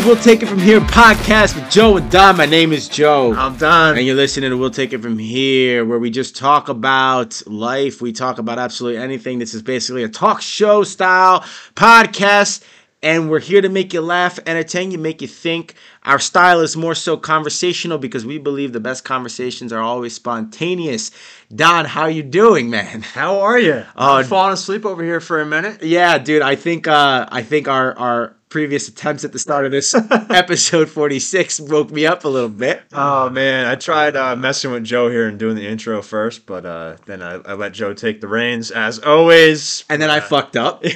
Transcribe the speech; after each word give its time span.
to 0.00 0.06
We'll 0.06 0.16
Take 0.16 0.42
It 0.42 0.46
From 0.46 0.58
Here 0.58 0.80
podcast 0.80 1.54
with 1.54 1.70
Joe 1.70 1.96
and 1.96 2.10
Don. 2.10 2.36
My 2.36 2.44
name 2.44 2.72
is 2.72 2.88
Joe. 2.88 3.32
I'm 3.34 3.56
Don. 3.56 3.96
And 3.96 4.06
you're 4.06 4.16
listening 4.16 4.50
to 4.50 4.56
We'll 4.56 4.70
Take 4.70 4.92
It 4.92 5.00
From 5.00 5.18
Here, 5.18 5.84
where 5.84 5.98
we 5.98 6.10
just 6.10 6.36
talk 6.36 6.68
about 6.68 7.40
life. 7.46 8.02
We 8.02 8.12
talk 8.12 8.38
about 8.38 8.58
absolutely 8.58 9.00
anything. 9.00 9.38
This 9.38 9.54
is 9.54 9.62
basically 9.62 10.02
a 10.02 10.08
talk 10.08 10.42
show 10.42 10.82
style 10.82 11.40
podcast. 11.74 12.62
And 13.02 13.30
we're 13.30 13.40
here 13.40 13.60
to 13.60 13.68
make 13.68 13.92
you 13.92 14.00
laugh, 14.00 14.38
entertain 14.46 14.90
you, 14.90 14.98
make 14.98 15.22
you 15.22 15.28
think. 15.28 15.74
Our 16.02 16.18
style 16.18 16.60
is 16.60 16.76
more 16.76 16.94
so 16.94 17.16
conversational 17.16 17.98
because 17.98 18.26
we 18.26 18.38
believe 18.38 18.72
the 18.72 18.80
best 18.80 19.04
conversations 19.04 19.72
are 19.72 19.80
always 19.80 20.14
spontaneous. 20.14 21.10
Don, 21.54 21.84
how 21.84 22.02
are 22.02 22.10
you 22.10 22.22
doing, 22.22 22.68
man? 22.68 23.02
How 23.02 23.38
are 23.40 23.58
you? 23.58 23.84
Oh, 23.96 24.16
I'm 24.16 24.24
falling 24.24 24.54
asleep 24.54 24.84
over 24.84 25.02
here 25.02 25.20
for 25.20 25.40
a 25.40 25.46
minute. 25.46 25.82
Yeah, 25.82 26.18
dude. 26.18 26.42
I 26.42 26.56
think 26.56 26.88
uh, 26.88 27.28
I 27.30 27.42
think 27.42 27.68
our 27.68 27.96
our 27.96 28.35
previous 28.48 28.88
attempts 28.88 29.24
at 29.24 29.32
the 29.32 29.38
start 29.38 29.66
of 29.66 29.72
this 29.72 29.94
episode 30.30 30.88
46 30.88 31.60
woke 31.60 31.90
me 31.90 32.06
up 32.06 32.24
a 32.24 32.28
little 32.28 32.48
bit. 32.48 32.82
Oh 32.92 33.28
man, 33.28 33.66
I 33.66 33.74
tried 33.74 34.16
uh, 34.16 34.36
messing 34.36 34.70
with 34.70 34.84
Joe 34.84 35.10
here 35.10 35.28
and 35.28 35.38
doing 35.38 35.56
the 35.56 35.66
intro 35.66 36.00
first, 36.02 36.46
but 36.46 36.64
uh, 36.64 36.96
then 37.06 37.22
I, 37.22 37.34
I 37.34 37.54
let 37.54 37.72
Joe 37.72 37.92
take 37.94 38.20
the 38.20 38.28
reins 38.28 38.70
as 38.70 38.98
always. 39.00 39.84
And 39.88 40.00
then 40.00 40.10
I 40.10 40.20
fucked 40.20 40.56
up 40.56 40.84
and 40.84 40.94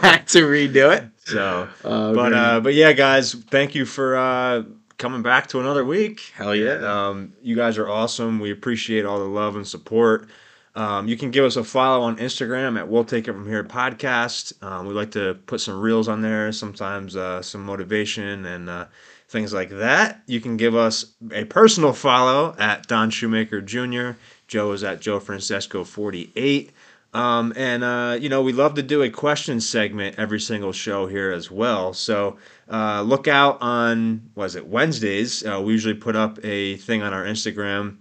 had 0.00 0.26
to 0.28 0.42
redo 0.42 0.96
it. 0.96 1.04
So, 1.24 1.68
Oh, 1.84 2.14
but 2.14 2.32
uh, 2.34 2.60
but 2.60 2.74
yeah, 2.74 2.92
guys, 2.92 3.32
thank 3.34 3.74
you 3.74 3.84
for 3.86 4.16
uh, 4.16 4.62
coming 4.98 5.22
back 5.22 5.46
to 5.48 5.60
another 5.60 5.84
week. 5.84 6.32
Hell 6.34 6.54
yeah. 6.54 7.08
Um, 7.08 7.32
you 7.42 7.56
guys 7.56 7.78
are 7.78 7.88
awesome. 7.88 8.38
We 8.40 8.50
appreciate 8.50 9.04
all 9.04 9.18
the 9.18 9.24
love 9.24 9.56
and 9.56 9.66
support. 9.66 10.28
Um, 10.74 11.06
you 11.06 11.16
can 11.16 11.30
give 11.30 11.44
us 11.44 11.56
a 11.56 11.64
follow 11.64 12.02
on 12.02 12.16
Instagram 12.16 12.78
at 12.78 12.88
We'll 12.88 13.04
Take 13.04 13.28
It 13.28 13.32
From 13.32 13.46
Here 13.46 13.62
podcast. 13.62 14.62
Um, 14.62 14.86
we 14.86 14.94
like 14.94 15.10
to 15.12 15.34
put 15.46 15.60
some 15.60 15.80
reels 15.80 16.08
on 16.08 16.22
there, 16.22 16.50
sometimes 16.50 17.14
uh, 17.14 17.42
some 17.42 17.62
motivation 17.62 18.46
and 18.46 18.70
uh, 18.70 18.86
things 19.28 19.52
like 19.52 19.68
that. 19.70 20.22
You 20.26 20.40
can 20.40 20.56
give 20.56 20.74
us 20.74 21.12
a 21.30 21.44
personal 21.44 21.92
follow 21.92 22.54
at 22.58 22.86
Don 22.86 23.10
Shoemaker 23.10 23.60
Jr. 23.60 24.12
Joe 24.48 24.72
is 24.72 24.82
at 24.82 25.00
Joe 25.00 25.20
Francesco 25.20 25.84
48. 25.84 26.72
Um, 27.14 27.52
and 27.56 27.84
uh, 27.84 28.16
you 28.18 28.30
know 28.30 28.40
we 28.40 28.54
love 28.54 28.72
to 28.74 28.82
do 28.82 29.02
a 29.02 29.10
question 29.10 29.60
segment 29.60 30.18
every 30.18 30.40
single 30.40 30.72
show 30.72 31.06
here 31.06 31.30
as 31.30 31.50
well. 31.50 31.92
So 31.92 32.38
uh, 32.70 33.02
look 33.02 33.28
out 33.28 33.58
on 33.60 34.30
was 34.34 34.56
it 34.56 34.66
Wednesdays? 34.66 35.44
Uh, 35.44 35.60
we 35.62 35.72
usually 35.72 35.92
put 35.92 36.16
up 36.16 36.38
a 36.42 36.76
thing 36.78 37.02
on 37.02 37.12
our 37.12 37.24
Instagram 37.24 37.98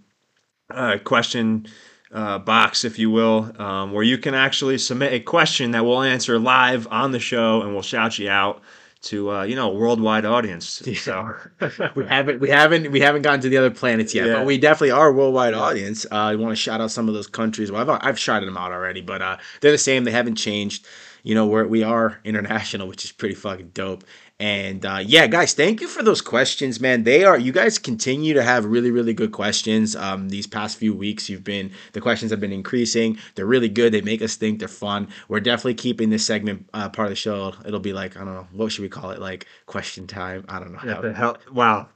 uh, 0.69 0.97
question 1.03 1.67
uh, 2.13 2.39
box, 2.39 2.83
if 2.83 2.99
you 2.99 3.09
will, 3.09 3.51
um, 3.61 3.91
where 3.93 4.03
you 4.03 4.17
can 4.17 4.33
actually 4.33 4.77
submit 4.77 5.13
a 5.13 5.19
question 5.19 5.71
that 5.71 5.85
we'll 5.85 6.01
answer 6.01 6.37
live 6.39 6.87
on 6.91 7.11
the 7.11 7.19
show, 7.19 7.61
and 7.61 7.73
we'll 7.73 7.81
shout 7.81 8.19
you 8.19 8.29
out 8.29 8.61
to 9.03 9.31
uh, 9.31 9.43
you 9.43 9.55
know 9.55 9.71
a 9.71 9.73
worldwide 9.75 10.25
audience. 10.25 10.81
So 10.95 11.33
we 11.95 12.05
haven't 12.05 12.39
we 12.39 12.49
haven't 12.49 12.91
we 12.91 12.99
haven't 12.99 13.23
gotten 13.23 13.41
to 13.41 13.49
the 13.49 13.57
other 13.57 13.71
planets 13.71 14.13
yet, 14.13 14.27
Yeah. 14.27 14.33
but 14.35 14.45
we 14.45 14.57
definitely 14.57 14.91
are 14.91 15.07
a 15.09 15.13
worldwide 15.13 15.53
audience. 15.55 16.05
Uh, 16.11 16.15
I 16.15 16.35
want 16.35 16.51
to 16.51 16.55
shout 16.55 16.81
out 16.81 16.91
some 16.91 17.07
of 17.07 17.13
those 17.15 17.27
countries. 17.27 17.71
Well, 17.71 17.89
I've 17.89 17.99
I've 18.03 18.19
shouted 18.19 18.45
them 18.47 18.57
out 18.57 18.71
already, 18.71 19.01
but 19.01 19.21
uh, 19.21 19.37
they're 19.61 19.71
the 19.71 19.77
same. 19.77 20.03
They 20.03 20.11
haven't 20.11 20.35
changed. 20.35 20.85
You 21.23 21.33
know, 21.35 21.47
we're 21.47 21.65
we 21.65 21.81
are 21.83 22.19
international, 22.23 22.87
which 22.89 23.03
is 23.05 23.11
pretty 23.11 23.35
fucking 23.35 23.71
dope. 23.73 24.03
And 24.41 24.83
uh, 24.87 25.03
yeah, 25.05 25.27
guys, 25.27 25.53
thank 25.53 25.81
you 25.81 25.87
for 25.87 26.01
those 26.01 26.19
questions, 26.19 26.79
man. 26.79 27.03
They 27.03 27.23
are 27.23 27.37
you 27.37 27.51
guys 27.51 27.77
continue 27.77 28.33
to 28.33 28.41
have 28.41 28.65
really 28.65 28.89
really 28.89 29.13
good 29.13 29.31
questions. 29.31 29.95
Um, 29.95 30.29
these 30.29 30.47
past 30.47 30.77
few 30.77 30.95
weeks, 30.95 31.29
you've 31.29 31.43
been 31.43 31.71
the 31.93 32.01
questions 32.01 32.31
have 32.31 32.39
been 32.39 32.51
increasing. 32.51 33.19
They're 33.35 33.45
really 33.45 33.69
good. 33.69 33.93
They 33.93 34.01
make 34.01 34.23
us 34.23 34.35
think. 34.35 34.57
They're 34.57 34.67
fun. 34.67 35.09
We're 35.27 35.41
definitely 35.41 35.75
keeping 35.75 36.09
this 36.09 36.25
segment 36.25 36.67
uh, 36.73 36.89
part 36.89 37.05
of 37.05 37.11
the 37.11 37.15
show. 37.15 37.53
It'll 37.65 37.79
be 37.79 37.93
like 37.93 38.17
I 38.17 38.21
don't 38.25 38.33
know 38.33 38.47
what 38.51 38.71
should 38.71 38.81
we 38.81 38.89
call 38.89 39.11
it, 39.11 39.19
like 39.19 39.45
question 39.67 40.07
time. 40.07 40.43
I 40.49 40.57
don't 40.59 40.73
know. 40.73 40.79
yeah, 40.83 40.95
how- 40.95 41.01
the 41.01 41.13
hell, 41.13 41.37
wow, 41.53 41.89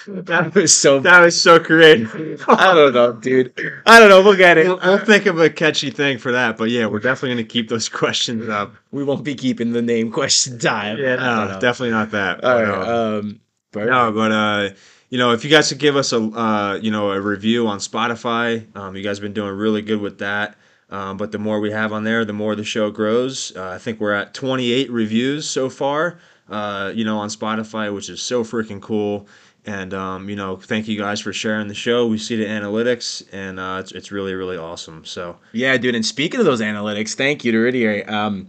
that 0.06 0.54
was 0.54 0.76
so. 0.76 1.00
that 1.00 1.20
was 1.20 1.40
so 1.40 1.58
creative. 1.58 2.44
I 2.48 2.74
don't 2.74 2.94
know, 2.94 3.12
dude. 3.12 3.52
I 3.86 3.98
don't 3.98 4.08
know. 4.08 4.22
We'll 4.22 4.36
get 4.36 4.58
it. 4.58 4.66
We'll, 4.66 4.78
we'll 4.82 4.98
think 5.04 5.26
of 5.26 5.38
a 5.38 5.50
catchy 5.50 5.90
thing 5.90 6.18
for 6.18 6.32
that, 6.32 6.56
but 6.56 6.70
yeah, 6.70 6.86
we're 6.86 6.98
definitely 7.00 7.36
going 7.36 7.46
to 7.46 7.52
keep 7.52 7.68
those 7.68 7.88
questions 7.88 8.48
up. 8.48 8.74
We 8.90 9.04
won't 9.04 9.24
be 9.24 9.34
keeping 9.34 9.72
the 9.72 9.82
name 9.82 10.10
question 10.12 10.58
time. 10.58 10.98
Yeah, 10.98 11.16
no, 11.16 11.58
definitely 11.60 11.90
not 11.90 12.10
that. 12.12 12.44
All 12.44 12.54
But, 12.54 12.64
uh, 12.68 13.18
Um. 13.18 13.40
perfect. 13.72 13.90
No, 13.90 14.12
but 14.12 14.32
uh, 14.32 14.70
you 15.10 15.18
know, 15.18 15.32
if 15.32 15.44
you 15.44 15.50
guys 15.50 15.68
could 15.68 15.78
give 15.78 15.96
us 15.96 16.12
a 16.12 16.18
uh, 16.18 16.74
you 16.82 16.90
know, 16.90 17.10
a 17.12 17.20
review 17.20 17.66
on 17.66 17.78
Spotify, 17.78 18.64
um, 18.76 18.96
you 18.96 19.02
guys 19.02 19.18
have 19.18 19.22
been 19.22 19.32
doing 19.32 19.52
really 19.52 19.82
good 19.82 20.00
with 20.00 20.18
that. 20.18 20.56
Um, 20.90 21.18
but 21.18 21.32
the 21.32 21.38
more 21.38 21.60
we 21.60 21.70
have 21.70 21.92
on 21.92 22.04
there, 22.04 22.24
the 22.24 22.32
more 22.32 22.54
the 22.56 22.64
show 22.64 22.90
grows. 22.90 23.54
Uh, 23.54 23.70
I 23.72 23.78
think 23.78 24.00
we're 24.00 24.14
at 24.14 24.32
28 24.32 24.90
reviews 24.90 25.46
so 25.46 25.68
far. 25.68 26.18
Uh, 26.48 26.90
you 26.94 27.04
know, 27.04 27.18
on 27.18 27.28
Spotify, 27.28 27.94
which 27.94 28.08
is 28.08 28.22
so 28.22 28.42
freaking 28.42 28.80
cool. 28.80 29.26
And 29.66 29.92
um, 29.92 30.30
you 30.30 30.36
know, 30.36 30.56
thank 30.56 30.88
you 30.88 30.96
guys 30.96 31.20
for 31.20 31.32
sharing 31.32 31.68
the 31.68 31.74
show. 31.74 32.06
We 32.06 32.18
see 32.18 32.36
the 32.36 32.46
analytics, 32.46 33.22
and 33.32 33.60
uh, 33.60 33.78
it's 33.80 33.92
it's 33.92 34.10
really 34.10 34.34
really 34.34 34.56
awesome. 34.56 35.04
So 35.04 35.36
Yeah, 35.52 35.76
dude. 35.76 35.94
And 35.94 36.06
speaking 36.06 36.40
of 36.40 36.46
those 36.46 36.60
analytics, 36.60 37.14
thank 37.14 37.44
you 37.44 37.52
to 37.52 37.58
Ridier. 37.58 38.08
Um, 38.08 38.48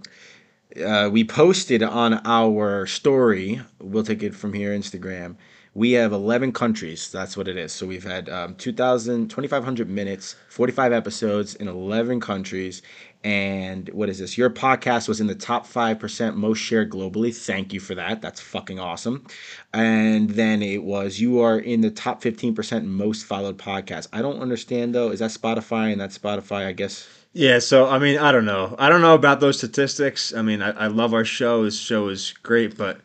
uh, 0.85 1.09
we 1.11 1.23
posted 1.23 1.81
on 1.83 2.21
our 2.25 2.85
story. 2.85 3.61
We'll 3.79 4.03
take 4.03 4.23
it 4.23 4.35
from 4.35 4.53
here, 4.53 4.77
Instagram. 4.77 5.35
We 5.75 5.91
have 5.93 6.11
11 6.11 6.51
countries. 6.53 7.11
That's 7.11 7.37
what 7.37 7.47
it 7.47 7.57
is. 7.57 7.71
So 7.71 7.85
we've 7.85 8.03
had 8.03 8.27
um, 8.29 8.55
2,000, 8.55 9.29
2,500 9.29 9.89
minutes, 9.89 10.35
45 10.49 10.91
episodes 10.91 11.55
in 11.55 11.67
11 11.67 12.19
countries. 12.19 12.81
And 13.23 13.89
what 13.89 14.09
is 14.09 14.19
this? 14.19 14.37
Your 14.37 14.49
podcast 14.49 15.07
was 15.07 15.19
in 15.19 15.27
the 15.27 15.35
top 15.35 15.67
5% 15.67 16.35
most 16.35 16.59
shared 16.59 16.89
globally. 16.89 17.35
Thank 17.35 17.73
you 17.73 17.79
for 17.79 17.93
that. 17.95 18.21
That's 18.21 18.39
fucking 18.39 18.79
awesome. 18.79 19.27
And 19.73 20.29
then 20.29 20.61
it 20.61 20.83
was 20.83 21.19
you 21.19 21.41
are 21.41 21.59
in 21.59 21.81
the 21.81 21.91
top 21.91 22.21
15% 22.21 22.85
most 22.85 23.25
followed 23.25 23.57
podcast. 23.57 24.07
I 24.13 24.21
don't 24.21 24.39
understand 24.39 24.95
though. 24.95 25.11
Is 25.11 25.19
that 25.19 25.31
Spotify? 25.31 25.91
And 25.91 25.99
that 26.01 26.11
Spotify, 26.11 26.65
I 26.65 26.71
guess. 26.71 27.07
Yeah, 27.33 27.59
so 27.59 27.87
I 27.87 27.99
mean, 27.99 28.17
I 28.17 28.31
don't 28.31 28.45
know. 28.45 28.75
I 28.79 28.89
don't 28.89 29.01
know 29.01 29.13
about 29.13 29.39
those 29.39 29.57
statistics. 29.57 30.33
I 30.33 30.41
mean, 30.41 30.61
I, 30.61 30.71
I 30.71 30.87
love 30.87 31.13
our 31.13 31.25
show. 31.25 31.63
This 31.63 31.79
show 31.79 32.07
is 32.07 32.33
great, 32.41 32.75
but 32.75 33.01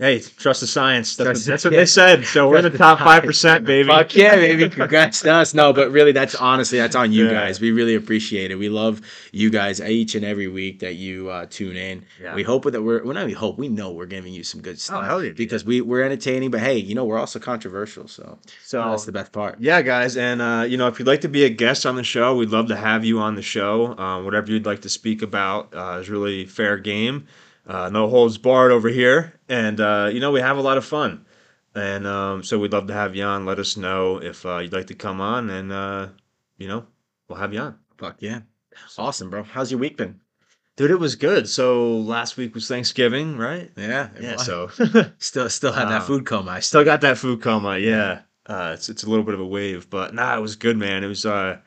hey, 0.00 0.18
trust 0.20 0.60
the 0.62 0.66
science. 0.66 1.14
That's, 1.16 1.26
Trust- 1.26 1.46
what, 1.46 1.50
that's 1.52 1.64
what 1.64 1.70
they 1.74 1.86
said. 1.86 2.24
So 2.30 2.48
we're 2.48 2.56
in 2.58 2.64
the 2.72 2.76
top 2.76 2.98
five 2.98 3.22
percent, 3.22 3.64
baby. 3.64 3.86
Fuck 3.88 4.14
yeah, 4.16 4.34
baby. 4.34 4.68
Congrats 4.68 5.20
to 5.20 5.32
us. 5.32 5.54
No, 5.54 5.72
but 5.72 5.90
really, 5.92 6.10
that's 6.12 6.34
honestly, 6.50 6.78
that's 6.78 6.96
on 6.96 7.12
you 7.12 7.26
Yeah. 7.26 7.32
guys. 7.32 7.60
We 7.60 7.70
really 7.70 7.94
appreciate 7.94 8.50
it. 8.50 8.56
We 8.56 8.68
love 8.68 9.00
you 9.30 9.50
guys 9.50 9.80
each 9.80 10.14
and 10.14 10.24
every 10.24 10.48
week 10.48 10.80
that 10.80 10.94
you 10.94 11.28
uh, 11.30 11.46
tune 11.50 11.76
in. 11.76 12.04
Yeah. 12.20 12.34
We 12.34 12.42
hope 12.42 12.64
that 12.64 12.82
we're, 12.82 13.04
well, 13.04 13.14
not 13.14 13.26
we 13.26 13.32
hope, 13.32 13.58
we 13.58 13.68
know 13.68 13.92
we're 13.92 14.06
giving 14.06 14.32
you 14.32 14.42
some 14.42 14.60
good 14.62 14.80
stuff. 14.80 15.04
hell 15.04 15.22
yeah. 15.22 15.32
Because 15.32 15.64
we, 15.64 15.80
we're 15.82 16.02
entertaining, 16.02 16.50
but 16.50 16.60
hey, 16.60 16.78
you 16.78 16.94
know, 16.94 17.04
we're 17.04 17.18
also 17.18 17.38
controversial. 17.38 18.08
So, 18.08 18.38
So 18.64 18.82
that's 18.90 19.04
the 19.04 19.12
best 19.12 19.30
part. 19.32 19.56
yeah, 19.60 19.82
guys, 19.82 20.16
and 20.16 20.40
uh, 20.40 20.64
you 20.66 20.76
know, 20.76 20.86
if 20.88 20.98
you'd 20.98 21.08
like 21.08 21.20
to 21.22 21.28
be 21.28 21.44
a 21.44 21.50
guest 21.50 21.84
on 21.86 21.94
the 21.96 22.02
show, 22.04 22.34
we'd 22.36 22.50
love 22.50 22.68
to 22.68 22.76
have 22.76 23.04
you 23.04 23.18
on 23.20 23.34
the 23.34 23.42
show. 23.42 23.96
Um, 23.98 24.24
whatever 24.24 24.50
you'd 24.50 24.66
like 24.66 24.80
to 24.82 24.88
speak 24.88 25.22
about 25.22 25.74
uh, 25.74 25.98
is 26.00 26.08
really 26.08 26.46
fair 26.46 26.78
game. 26.78 27.26
Uh, 27.70 27.88
no 27.88 28.08
holds 28.08 28.36
barred 28.36 28.72
over 28.72 28.88
here, 28.88 29.38
and 29.48 29.78
uh, 29.80 30.10
you 30.12 30.18
know, 30.18 30.32
we 30.32 30.40
have 30.40 30.56
a 30.56 30.60
lot 30.60 30.76
of 30.76 30.84
fun. 30.84 31.24
And 31.72 32.04
um, 32.04 32.42
so 32.42 32.58
we'd 32.58 32.72
love 32.72 32.88
to 32.88 32.92
have 32.92 33.14
you 33.14 33.22
on. 33.22 33.46
Let 33.46 33.60
us 33.60 33.76
know 33.76 34.20
if 34.20 34.44
uh, 34.44 34.58
you'd 34.58 34.72
like 34.72 34.88
to 34.88 34.94
come 34.96 35.20
on, 35.20 35.48
and 35.50 35.70
uh, 35.70 36.08
you 36.58 36.66
know, 36.66 36.84
we'll 37.28 37.38
have 37.38 37.54
you 37.54 37.60
on. 37.60 37.78
Fuck 37.96 38.16
yeah. 38.18 38.40
Awesome, 38.98 39.30
bro. 39.30 39.44
How's 39.44 39.70
your 39.70 39.78
week 39.78 39.96
been? 39.96 40.18
Dude, 40.74 40.90
it 40.90 40.98
was 40.98 41.14
good. 41.14 41.48
So 41.48 41.98
last 41.98 42.36
week 42.36 42.56
was 42.56 42.66
Thanksgiving, 42.66 43.36
right? 43.36 43.70
Yeah. 43.76 44.08
Yeah. 44.20 44.32
was. 44.32 44.46
So 44.46 44.70
still, 45.18 45.48
still 45.48 45.72
have 45.72 45.90
that 45.90 46.02
food 46.02 46.26
coma. 46.26 46.50
I 46.50 46.60
still 46.60 46.84
got 46.84 47.02
that 47.02 47.18
food 47.18 47.40
coma. 47.40 47.78
Yeah. 47.78 48.22
Uh, 48.46 48.72
it's 48.74 48.88
it's 48.88 49.04
a 49.04 49.08
little 49.08 49.24
bit 49.24 49.34
of 49.34 49.40
a 49.40 49.46
wave, 49.46 49.88
but 49.88 50.12
nah, 50.12 50.36
it 50.36 50.40
was 50.40 50.56
good, 50.56 50.76
man. 50.76 51.04
It 51.04 51.06
was 51.06 51.24
uh, 51.24 51.58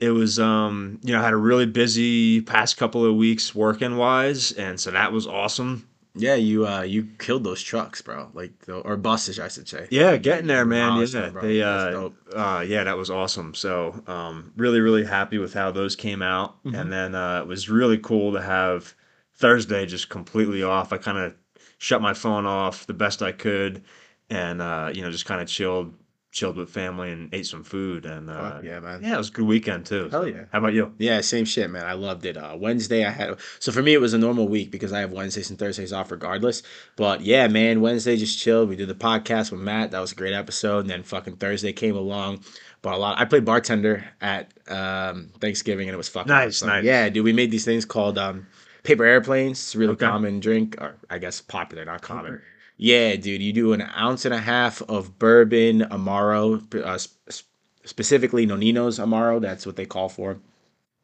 it 0.00 0.10
was 0.10 0.38
um, 0.40 0.98
you 1.02 1.12
know, 1.12 1.20
I 1.20 1.24
had 1.24 1.32
a 1.32 1.36
really 1.36 1.66
busy 1.66 2.40
past 2.40 2.76
couple 2.76 3.04
of 3.04 3.14
weeks 3.16 3.54
working 3.54 3.96
wise, 3.96 4.52
and 4.52 4.80
so 4.80 4.90
that 4.90 5.12
was 5.12 5.26
awesome. 5.26 5.86
Yeah, 6.14 6.34
you 6.34 6.66
uh 6.66 6.82
you 6.82 7.06
killed 7.18 7.44
those 7.44 7.62
trucks, 7.62 8.02
bro. 8.02 8.30
Like 8.34 8.58
the, 8.66 8.78
or 8.78 8.96
buses, 8.96 9.38
I 9.38 9.46
should 9.48 9.68
say. 9.68 9.86
Yeah, 9.90 10.16
getting 10.16 10.48
there, 10.48 10.64
man. 10.64 11.06
Yeah, 11.06 11.28
bro. 11.28 11.42
they 11.42 11.62
uh, 11.62 11.90
dope. 11.90 12.16
uh, 12.34 12.64
yeah, 12.66 12.82
that 12.82 12.96
was 12.96 13.10
awesome. 13.10 13.54
So 13.54 14.02
um, 14.08 14.52
really, 14.56 14.80
really 14.80 15.04
happy 15.04 15.38
with 15.38 15.54
how 15.54 15.70
those 15.70 15.94
came 15.94 16.20
out, 16.20 16.62
Mhm. 16.64 16.80
and 16.80 16.92
then 16.92 17.14
uh, 17.14 17.40
it 17.42 17.46
was 17.46 17.68
really 17.70 17.98
cool 17.98 18.32
to 18.32 18.42
have 18.42 18.94
Thursday 19.36 19.86
just 19.86 20.08
completely 20.08 20.62
off. 20.64 20.92
I 20.92 20.98
kind 20.98 21.16
of 21.18 21.34
shut 21.78 22.02
my 22.02 22.12
phone 22.12 22.44
off 22.44 22.86
the 22.86 22.92
best 22.92 23.22
I 23.22 23.30
could, 23.32 23.84
and 24.28 24.60
uh, 24.60 24.90
you 24.92 25.02
know, 25.02 25.10
just 25.12 25.26
kind 25.26 25.40
of 25.40 25.46
chilled, 25.46 25.94
chilled 26.32 26.56
with 26.56 26.70
family 26.70 27.10
and 27.10 27.28
ate 27.34 27.44
some 27.46 27.64
food, 27.64 28.06
and 28.06 28.30
uh, 28.30 28.50
Fuck 28.52 28.62
yeah, 28.64 28.78
man. 28.80 29.00
yeah, 29.02 29.14
it 29.14 29.18
was 29.18 29.28
a 29.30 29.32
good 29.32 29.46
weekend 29.46 29.84
too. 29.86 30.08
Hell 30.10 30.28
yeah. 30.28 30.44
How 30.52 30.58
about 30.60 30.72
you? 30.74 30.92
Yeah, 30.98 31.20
same 31.22 31.44
shit, 31.44 31.68
man. 31.70 31.84
I 31.84 31.94
loved 31.94 32.24
it. 32.24 32.36
Uh, 32.36 32.56
Wednesday, 32.58 33.04
I 33.04 33.10
had 33.10 33.36
so 33.58 33.72
for 33.72 33.82
me 33.82 33.94
it 33.94 34.00
was 34.00 34.14
a 34.14 34.18
normal 34.18 34.46
week 34.48 34.70
because 34.70 34.92
I 34.92 35.00
have 35.00 35.12
Wednesdays 35.12 35.50
and 35.50 35.58
Thursdays 35.58 35.92
off 35.92 36.10
regardless. 36.10 36.62
But 36.96 37.22
yeah, 37.22 37.48
man, 37.48 37.80
Wednesday 37.80 38.16
just 38.16 38.38
chilled. 38.38 38.68
We 38.68 38.76
did 38.76 38.88
the 38.88 38.94
podcast 38.94 39.50
with 39.50 39.60
Matt. 39.60 39.90
That 39.90 40.00
was 40.00 40.12
a 40.12 40.16
great 40.16 40.34
episode. 40.34 40.80
And 40.80 40.90
then 40.90 41.02
fucking 41.02 41.36
Thursday 41.36 41.72
came 41.72 41.96
along. 41.96 42.44
But 42.82 42.94
a 42.94 42.96
lot. 42.96 43.18
I 43.18 43.24
played 43.26 43.44
bartender 43.44 44.04
at 44.20 44.52
um, 44.68 45.30
Thanksgiving 45.40 45.88
and 45.88 45.94
it 45.94 45.98
was 45.98 46.08
fucking 46.08 46.28
Nice, 46.30 46.58
awesome. 46.62 46.68
nice. 46.68 46.84
Yeah, 46.84 47.08
dude. 47.10 47.24
We 47.24 47.32
made 47.32 47.50
these 47.50 47.64
things 47.64 47.84
called 47.84 48.16
um, 48.16 48.46
paper 48.84 49.04
airplanes. 49.04 49.58
It's 49.58 49.74
a 49.74 49.78
really 49.78 49.92
Okay. 49.94 50.06
common 50.06 50.40
drink, 50.40 50.76
or 50.80 50.94
I 51.10 51.18
guess 51.18 51.40
popular, 51.42 51.84
not 51.84 52.00
common. 52.00 52.40
Yeah, 52.82 53.16
dude, 53.16 53.42
you 53.42 53.52
do 53.52 53.74
an 53.74 53.82
ounce 53.82 54.24
and 54.24 54.32
a 54.32 54.38
half 54.38 54.80
of 54.88 55.18
bourbon 55.18 55.80
amaro, 55.80 56.74
uh, 56.74 56.96
sp- 56.96 57.44
specifically 57.84 58.46
Nonino's 58.46 58.98
amaro. 58.98 59.38
That's 59.38 59.66
what 59.66 59.76
they 59.76 59.84
call 59.84 60.08
for. 60.08 60.38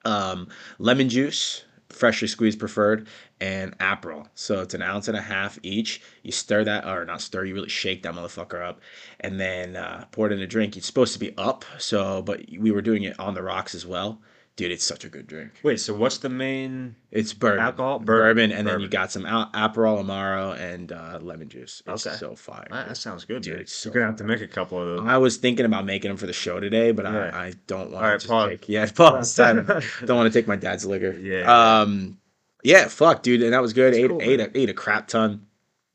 Um, 0.06 0.49
lemon 0.78 1.11
juice, 1.11 1.67
freshly 1.90 2.28
squeezed 2.28 2.58
preferred, 2.58 3.08
and 3.43 3.76
Aperol. 3.76 4.26
So 4.34 4.62
it's 4.62 4.73
an 4.73 4.81
ounce 4.81 5.08
and 5.08 5.19
a 5.19 5.20
half 5.20 5.58
each. 5.62 6.00
You 6.23 6.32
stir 6.32 6.64
that, 6.64 6.87
or 6.87 7.05
not 7.05 7.20
stir, 7.20 7.44
you 7.44 7.52
really 7.52 7.69
shake 7.69 8.02
that 8.05 8.14
motherfucker 8.14 8.67
up, 8.67 8.81
and 9.20 9.38
then 9.38 9.76
uh, 9.76 10.06
pour 10.12 10.29
it 10.29 10.32
in 10.32 10.40
a 10.40 10.46
drink. 10.46 10.79
It's 10.79 10.87
supposed 10.87 11.12
to 11.12 11.19
be 11.19 11.37
up, 11.37 11.67
so 11.76 12.22
but 12.22 12.40
we 12.58 12.70
were 12.70 12.81
doing 12.81 13.02
it 13.02 13.20
on 13.20 13.34
the 13.34 13.43
rocks 13.43 13.75
as 13.75 13.84
well. 13.84 14.22
Dude, 14.56 14.73
it's 14.73 14.85
such 14.85 15.05
a 15.05 15.11
good 15.11 15.26
drink. 15.26 15.50
Wait, 15.62 15.79
so 15.79 15.93
what's 15.93 16.17
the 16.17 16.31
main? 16.31 16.97
It's 17.11 17.35
bourbon, 17.35 17.61
Alcohol? 17.61 17.99
bourbon, 17.99 18.49
Bourbon. 18.49 18.53
and 18.53 18.67
then 18.67 18.81
you 18.81 18.88
got 18.88 19.12
some 19.12 19.26
Al- 19.26 19.50
Aperol 19.53 20.03
Amaro 20.03 20.58
and 20.58 20.93
uh, 20.93 21.19
lemon 21.20 21.50
juice. 21.50 21.82
It's 21.87 22.06
Okay. 22.06 22.17
so 22.17 22.35
fire. 22.35 22.67
Ah, 22.70 22.85
that 22.88 22.97
sounds 22.97 23.26
good, 23.26 23.43
Dude, 23.43 23.53
dude. 23.53 23.61
it's 23.61 23.75
so 23.75 23.88
You're 23.91 23.94
gonna 23.94 24.06
have 24.06 24.17
to 24.17 24.25
make 24.25 24.41
a 24.41 24.49
couple 24.49 24.81
of 24.81 24.87
those. 24.87 25.06
I 25.06 25.19
was 25.19 25.37
thinking 25.37 25.67
about 25.67 25.85
making 25.85 26.08
them 26.08 26.17
for 26.17 26.26
the 26.26 26.32
show 26.32 26.58
today, 26.58 26.91
but 26.93 27.05
Yeah. 27.05 27.31
I, 27.35 27.47
I 27.49 27.53
don't 27.67 27.91
want 27.91 28.05
All 28.05 28.11
right, 28.12 28.19
to 28.20 28.29
pause. 28.29 28.49
take. 28.49 28.69
Yeah, 28.70 28.87
pause 28.94 29.35
time. 29.37 29.67
don't 30.06 30.17
want 30.17 30.32
to 30.32 30.38
take 30.38 30.49
my 30.49 30.56
dad's 30.56 30.87
liquor. 30.87 31.12
Yeah. 31.12 31.81
Um. 31.81 32.17
Yeah. 32.64 32.88
Fuck, 32.88 33.23
dude, 33.23 33.43
and 33.43 33.53
that 33.53 33.61
was 33.61 33.75
good. 33.75 33.93
That's 33.93 34.05
ate 34.05 34.08
cool, 34.11 34.23
ate 34.23 34.41
a, 34.41 34.58
ate 34.58 34.70
a 34.70 34.75
crap 34.75 35.08
ton, 35.08 35.47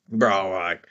bro. 0.07 0.51
Like, 0.51 0.85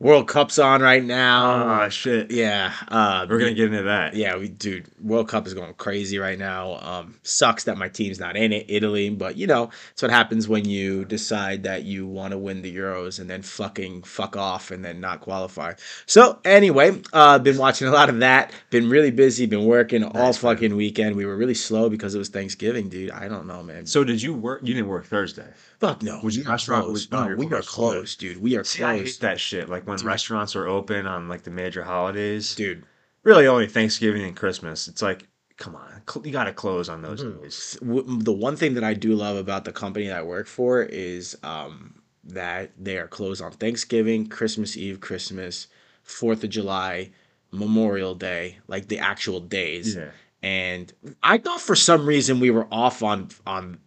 World 0.00 0.28
Cup's 0.28 0.58
on 0.58 0.80
right 0.80 1.04
now. 1.04 1.84
Oh 1.84 1.88
shit. 1.90 2.30
yeah. 2.30 2.72
Uh, 2.88 3.26
We're 3.28 3.38
gonna 3.38 3.52
get 3.52 3.66
into 3.66 3.82
that. 3.82 4.14
yeah, 4.14 4.34
we 4.38 4.48
dude, 4.48 4.86
World 4.98 5.28
Cup 5.28 5.46
is 5.46 5.52
going 5.52 5.74
crazy 5.74 6.18
right 6.18 6.38
now. 6.38 6.78
Um, 6.80 7.18
sucks 7.22 7.64
that 7.64 7.76
my 7.76 7.90
team's 7.90 8.18
not 8.18 8.34
in 8.34 8.50
it, 8.54 8.64
Italy, 8.70 9.10
but 9.10 9.36
you 9.36 9.46
know, 9.46 9.68
it's 9.92 10.00
what 10.00 10.10
happens 10.10 10.48
when 10.48 10.64
you 10.66 11.04
decide 11.04 11.64
that 11.64 11.82
you 11.84 12.06
want 12.06 12.30
to 12.32 12.38
win 12.38 12.62
the 12.62 12.74
Euros 12.74 13.20
and 13.20 13.28
then 13.28 13.42
fucking 13.42 14.02
fuck 14.04 14.38
off 14.38 14.70
and 14.70 14.82
then 14.82 15.00
not 15.00 15.20
qualify. 15.20 15.74
So 16.06 16.38
anyway, 16.46 17.02
uh, 17.12 17.38
been 17.38 17.58
watching 17.58 17.86
a 17.86 17.90
lot 17.92 18.08
of 18.08 18.20
that. 18.20 18.52
Been 18.70 18.88
really 18.88 19.10
busy. 19.10 19.44
Been 19.44 19.66
working 19.66 20.02
all 20.02 20.32
fucking 20.32 20.74
weekend. 20.76 21.14
We 21.14 21.26
were 21.26 21.36
really 21.36 21.52
slow 21.54 21.90
because 21.90 22.14
it 22.14 22.18
was 22.18 22.30
Thanksgiving, 22.30 22.88
dude. 22.88 23.10
I 23.10 23.28
don't 23.28 23.46
know, 23.46 23.62
man. 23.62 23.84
So 23.84 24.02
did 24.04 24.22
you 24.22 24.32
work? 24.32 24.62
You 24.64 24.72
didn't 24.72 24.88
work 24.88 25.04
Thursday. 25.04 25.52
Fuck 25.78 26.02
no. 26.02 26.20
Your 26.22 26.46
are 26.46 26.52
restaurant- 26.52 26.84
closed. 26.86 27.12
was- 27.12 27.28
No, 27.28 27.34
we 27.36 27.46
are 27.46 27.48
closed. 27.48 27.68
closed, 27.68 28.20
dude. 28.20 28.40
We 28.40 28.56
are 28.56 28.64
See, 28.64 28.82
I 28.82 28.94
hate 28.96 29.02
closed, 29.02 29.20
that 29.22 29.40
shit. 29.40 29.68
Like 29.68 29.86
when 29.90 30.06
restaurants 30.06 30.56
are 30.56 30.66
open 30.66 31.06
on 31.06 31.28
like 31.28 31.42
the 31.42 31.50
major 31.50 31.82
holidays. 31.84 32.54
dude. 32.54 32.84
Really, 33.22 33.46
only 33.46 33.66
Thanksgiving 33.66 34.22
and 34.22 34.34
Christmas. 34.34 34.88
It's 34.88 35.02
like, 35.02 35.28
come 35.58 35.76
on, 35.76 36.02
you 36.24 36.32
gotta 36.32 36.54
close 36.54 36.88
on 36.88 37.02
those 37.02 37.22
Mhm. 37.22 37.42
days. 37.42 37.78
The 37.82 38.32
one 38.32 38.56
thing 38.56 38.74
that 38.74 38.84
I 38.84 38.94
do 38.94 39.14
love 39.14 39.36
about 39.36 39.64
the 39.66 39.72
company 39.72 40.06
that 40.06 40.16
I 40.16 40.22
work 40.22 40.46
for 40.46 40.82
is 40.82 41.36
um, 41.42 42.00
that 42.24 42.70
they 42.78 42.96
are 42.96 43.06
closed 43.08 43.42
on 43.42 43.52
Thanksgiving, 43.52 44.26
Christmas 44.26 44.76
Eve, 44.76 45.00
Christmas, 45.00 45.66
Fourth 46.02 46.42
of 46.44 46.50
July, 46.50 47.10
Memorial 47.52 48.14
Day, 48.14 48.58
like 48.68 48.88
the 48.88 48.98
actual 48.98 49.40
days. 49.40 49.96
Yeah. 49.96 50.10
And 50.42 50.90
I 51.22 51.36
thought 51.36 51.60
for 51.60 51.76
some 51.76 52.06
reason 52.06 52.40
we 52.40 52.50
were 52.50 52.66
off 52.72 53.02
on 53.02 53.28
on 53.46 53.80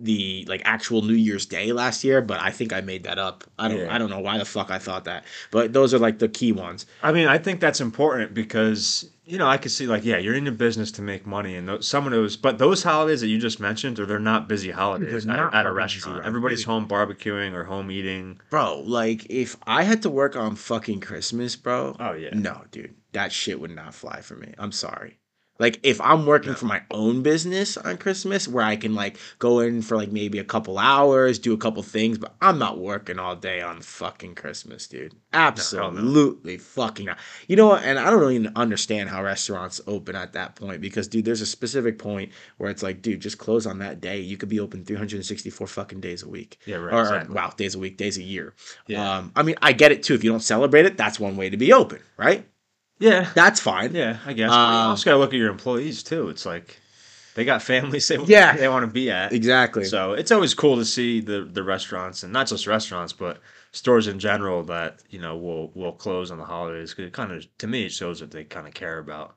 the 0.00 0.44
like 0.48 0.62
actual 0.64 1.02
New 1.02 1.14
Year's 1.14 1.46
Day 1.46 1.72
last 1.72 2.02
year, 2.04 2.20
but 2.22 2.40
I 2.40 2.50
think 2.50 2.72
I 2.72 2.80
made 2.80 3.04
that 3.04 3.18
up. 3.18 3.44
I 3.58 3.68
don't 3.68 3.78
Yeah. 3.78 3.94
I 3.94 3.98
don't 3.98 4.10
know 4.10 4.20
why 4.20 4.38
the 4.38 4.44
fuck 4.44 4.70
I 4.70 4.78
thought 4.78 5.04
that. 5.04 5.24
But 5.50 5.72
those 5.72 5.92
are 5.94 5.98
like 5.98 6.18
the 6.18 6.28
key 6.28 6.52
ones. 6.52 6.86
I 7.02 7.12
mean, 7.12 7.28
I 7.28 7.38
think 7.38 7.60
that's 7.60 7.80
important 7.80 8.34
because 8.34 9.08
you 9.26 9.38
know 9.38 9.46
I 9.46 9.58
could 9.58 9.70
see 9.70 9.86
like, 9.86 10.04
yeah, 10.04 10.16
you're 10.18 10.34
in 10.34 10.44
the 10.44 10.52
business 10.52 10.90
to 10.92 11.02
make 11.02 11.26
money, 11.26 11.54
and 11.54 11.68
those, 11.68 11.86
some 11.86 12.06
of 12.06 12.12
those, 12.12 12.36
but 12.36 12.58
those 12.58 12.82
holidays 12.82 13.20
that 13.20 13.28
you 13.28 13.38
just 13.38 13.60
mentioned, 13.60 14.00
or 14.00 14.06
they're 14.06 14.18
not 14.18 14.48
busy 14.48 14.70
holidays 14.70 15.24
They're 15.24 15.34
at, 15.34 15.40
not 15.40 15.54
at 15.54 15.66
a 15.66 15.72
restaurant. 15.72 16.18
busy. 16.18 16.26
Everybody's 16.26 16.64
home 16.64 16.88
barbecuing 16.88 17.52
or 17.52 17.64
home 17.64 17.90
eating. 17.90 18.40
Bro, 18.50 18.80
like 18.86 19.26
if 19.30 19.56
I 19.66 19.84
had 19.84 20.02
to 20.02 20.10
work 20.10 20.34
on 20.34 20.56
fucking 20.56 21.00
Christmas, 21.00 21.54
bro. 21.56 21.94
Oh 22.00 22.12
yeah. 22.14 22.30
No, 22.32 22.62
dude, 22.72 22.94
that 23.12 23.30
shit 23.30 23.60
would 23.60 23.70
not 23.70 23.94
fly 23.94 24.20
for 24.20 24.34
me. 24.34 24.52
I'm 24.58 24.72
sorry. 24.72 25.18
Like 25.60 25.78
if 25.82 26.00
I'm 26.00 26.26
working 26.26 26.50
No. 26.52 26.56
for 26.56 26.64
my 26.66 26.82
own 26.90 27.22
business 27.22 27.76
on 27.76 27.98
Christmas 27.98 28.48
where 28.48 28.64
I 28.64 28.74
can 28.76 28.94
like 28.94 29.18
go 29.38 29.60
in 29.60 29.82
for 29.82 29.96
like 29.96 30.10
maybe 30.10 30.38
a 30.38 30.44
couple 30.44 30.78
hours, 30.78 31.38
do 31.38 31.52
a 31.52 31.58
couple 31.58 31.82
things, 31.82 32.18
but 32.18 32.34
I'm 32.40 32.58
not 32.58 32.78
working 32.78 33.18
all 33.20 33.36
day 33.36 33.60
on 33.60 33.82
fucking 33.82 34.34
Christmas, 34.34 34.88
dude. 34.88 35.14
Absolutely 35.32 36.56
fucking 36.56 37.06
not. 37.06 37.18
You 37.46 37.56
know 37.56 37.68
what? 37.68 37.82
And 37.84 37.98
I 37.98 38.10
don't 38.10 38.32
even 38.32 38.52
understand 38.56 39.10
how 39.10 39.22
restaurants 39.22 39.80
open 39.86 40.16
at 40.16 40.32
that 40.32 40.56
point 40.56 40.80
because 40.80 41.08
dude, 41.08 41.24
there's 41.26 41.42
a 41.42 41.46
specific 41.46 41.98
point 41.98 42.32
where 42.56 42.70
it's 42.70 42.82
like, 42.82 43.02
dude, 43.02 43.20
just 43.20 43.38
close 43.38 43.66
on 43.66 43.78
that 43.78 44.00
day. 44.00 44.18
You 44.20 44.36
could 44.36 44.48
be 44.48 44.60
open 44.60 44.84
364 44.84 45.66
fucking 45.66 46.00
days 46.00 46.22
a 46.22 46.28
week. 46.28 46.58
Yeah, 46.66 46.76
right. 46.76 46.94
Or, 46.94 46.98
or, 46.98 47.02
exactly. 47.02 47.34
wow, 47.34 47.52
days 47.56 47.74
a 47.74 47.78
week, 47.78 47.98
days 47.98 48.16
a 48.16 48.22
year. 48.22 48.54
Yeah. 48.86 49.18
Um, 49.18 49.32
I 49.36 49.42
mean, 49.42 49.56
I 49.60 49.72
get 49.72 49.92
it 49.92 50.02
too. 50.02 50.14
If 50.14 50.24
you 50.24 50.30
don't 50.30 50.40
celebrate 50.40 50.86
it, 50.86 50.96
that's 50.96 51.20
one 51.20 51.36
way 51.36 51.50
to 51.50 51.56
be 51.58 51.72
open, 51.72 52.00
right? 52.16 52.46
Yeah. 53.00 53.30
That's 53.34 53.58
fine. 53.60 53.94
Yeah, 53.94 54.18
I 54.24 54.32
guess. 54.32 54.50
But 54.50 54.54
you 54.56 54.60
Um, 54.78 54.90
also 54.90 55.04
gotta 55.04 55.18
look 55.18 55.32
at 55.32 55.38
your 55.38 55.50
employees 55.50 56.02
too. 56.04 56.28
It's 56.28 56.46
like 56.46 56.78
they 57.34 57.44
got 57.44 57.62
families 57.62 58.06
they 58.08 58.18
Yeah. 58.24 58.56
they 58.56 58.68
want 58.68 58.84
to 58.84 58.92
be 58.92 59.10
at. 59.10 59.32
Exactly. 59.32 59.84
So 59.84 60.12
it's 60.12 60.30
always 60.30 60.54
cool 60.54 60.76
to 60.76 60.84
see 60.84 61.20
the 61.20 61.44
the 61.44 61.62
restaurants 61.62 62.22
and 62.22 62.32
not 62.32 62.46
just 62.46 62.66
restaurants, 62.66 63.12
but 63.12 63.38
stores 63.72 64.06
in 64.08 64.18
general 64.18 64.62
that 64.64 65.00
you 65.10 65.20
know 65.20 65.36
will 65.36 65.70
will 65.74 65.92
close 65.92 66.30
on 66.30 66.38
the 66.38 66.44
holidays 66.44 66.90
because 66.90 67.06
it 67.06 67.12
kind 67.12 67.32
of 67.32 67.46
to 67.58 67.66
me 67.66 67.84
it 67.86 67.92
shows 67.92 68.20
that 68.20 68.30
they 68.30 68.44
kind 68.44 68.66
of 68.66 68.74
care 68.74 68.98
about 68.98 69.36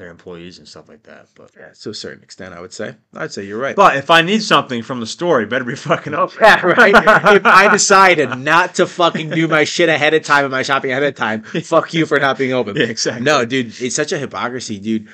their 0.00 0.10
employees 0.10 0.58
and 0.58 0.66
stuff 0.66 0.88
like 0.88 1.02
that. 1.02 1.28
But 1.34 1.50
yeah, 1.56 1.72
to 1.82 1.90
a 1.90 1.94
certain 1.94 2.24
extent, 2.24 2.54
I 2.54 2.60
would 2.60 2.72
say. 2.72 2.96
I'd 3.14 3.32
say 3.32 3.44
you're 3.44 3.60
right. 3.60 3.76
but 3.76 3.96
if 3.96 4.10
I 4.10 4.22
need 4.22 4.42
something 4.42 4.82
from 4.82 4.98
the 4.98 5.06
store, 5.06 5.42
it 5.42 5.50
better 5.50 5.64
be 5.64 5.76
fucking 5.76 6.14
open. 6.14 6.38
yeah, 6.42 6.64
right. 6.64 6.94
if 7.36 7.44
I 7.44 7.70
decided 7.70 8.38
not 8.38 8.76
to 8.76 8.86
fucking 8.86 9.28
do 9.28 9.46
my 9.46 9.64
shit 9.64 9.90
ahead 9.90 10.14
of 10.14 10.24
time 10.24 10.46
and 10.46 10.52
my 10.52 10.62
shopping 10.62 10.90
ahead 10.90 11.02
of 11.02 11.14
time, 11.14 11.42
fuck 11.64 11.92
you 11.92 12.06
for 12.06 12.18
not 12.18 12.38
being 12.38 12.54
open. 12.54 12.76
Yeah, 12.76 12.84
exactly. 12.84 13.22
No, 13.22 13.44
dude, 13.44 13.78
it's 13.80 13.94
such 13.94 14.10
a 14.12 14.18
hypocrisy, 14.18 14.80
dude. 14.80 15.08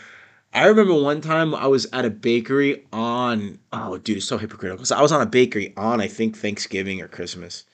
I 0.55 0.67
remember 0.67 0.95
one 0.95 1.21
time 1.21 1.53
I 1.53 1.67
was 1.67 1.87
at 1.93 2.05
a 2.05 2.11
bakery 2.11 2.87
on 2.93 3.59
oh 3.73 3.99
dude, 3.99 4.19
it's 4.19 4.27
so 4.27 4.39
hypocritical. 4.39 4.87
So 4.87 4.97
I 4.97 5.03
was 5.03 5.11
on 5.13 5.21
a 5.21 5.27
bakery 5.27 5.75
on 5.77 6.01
I 6.01 6.07
think 6.07 6.37
Thanksgiving 6.37 7.03
or 7.03 7.09
Christmas. 7.09 7.65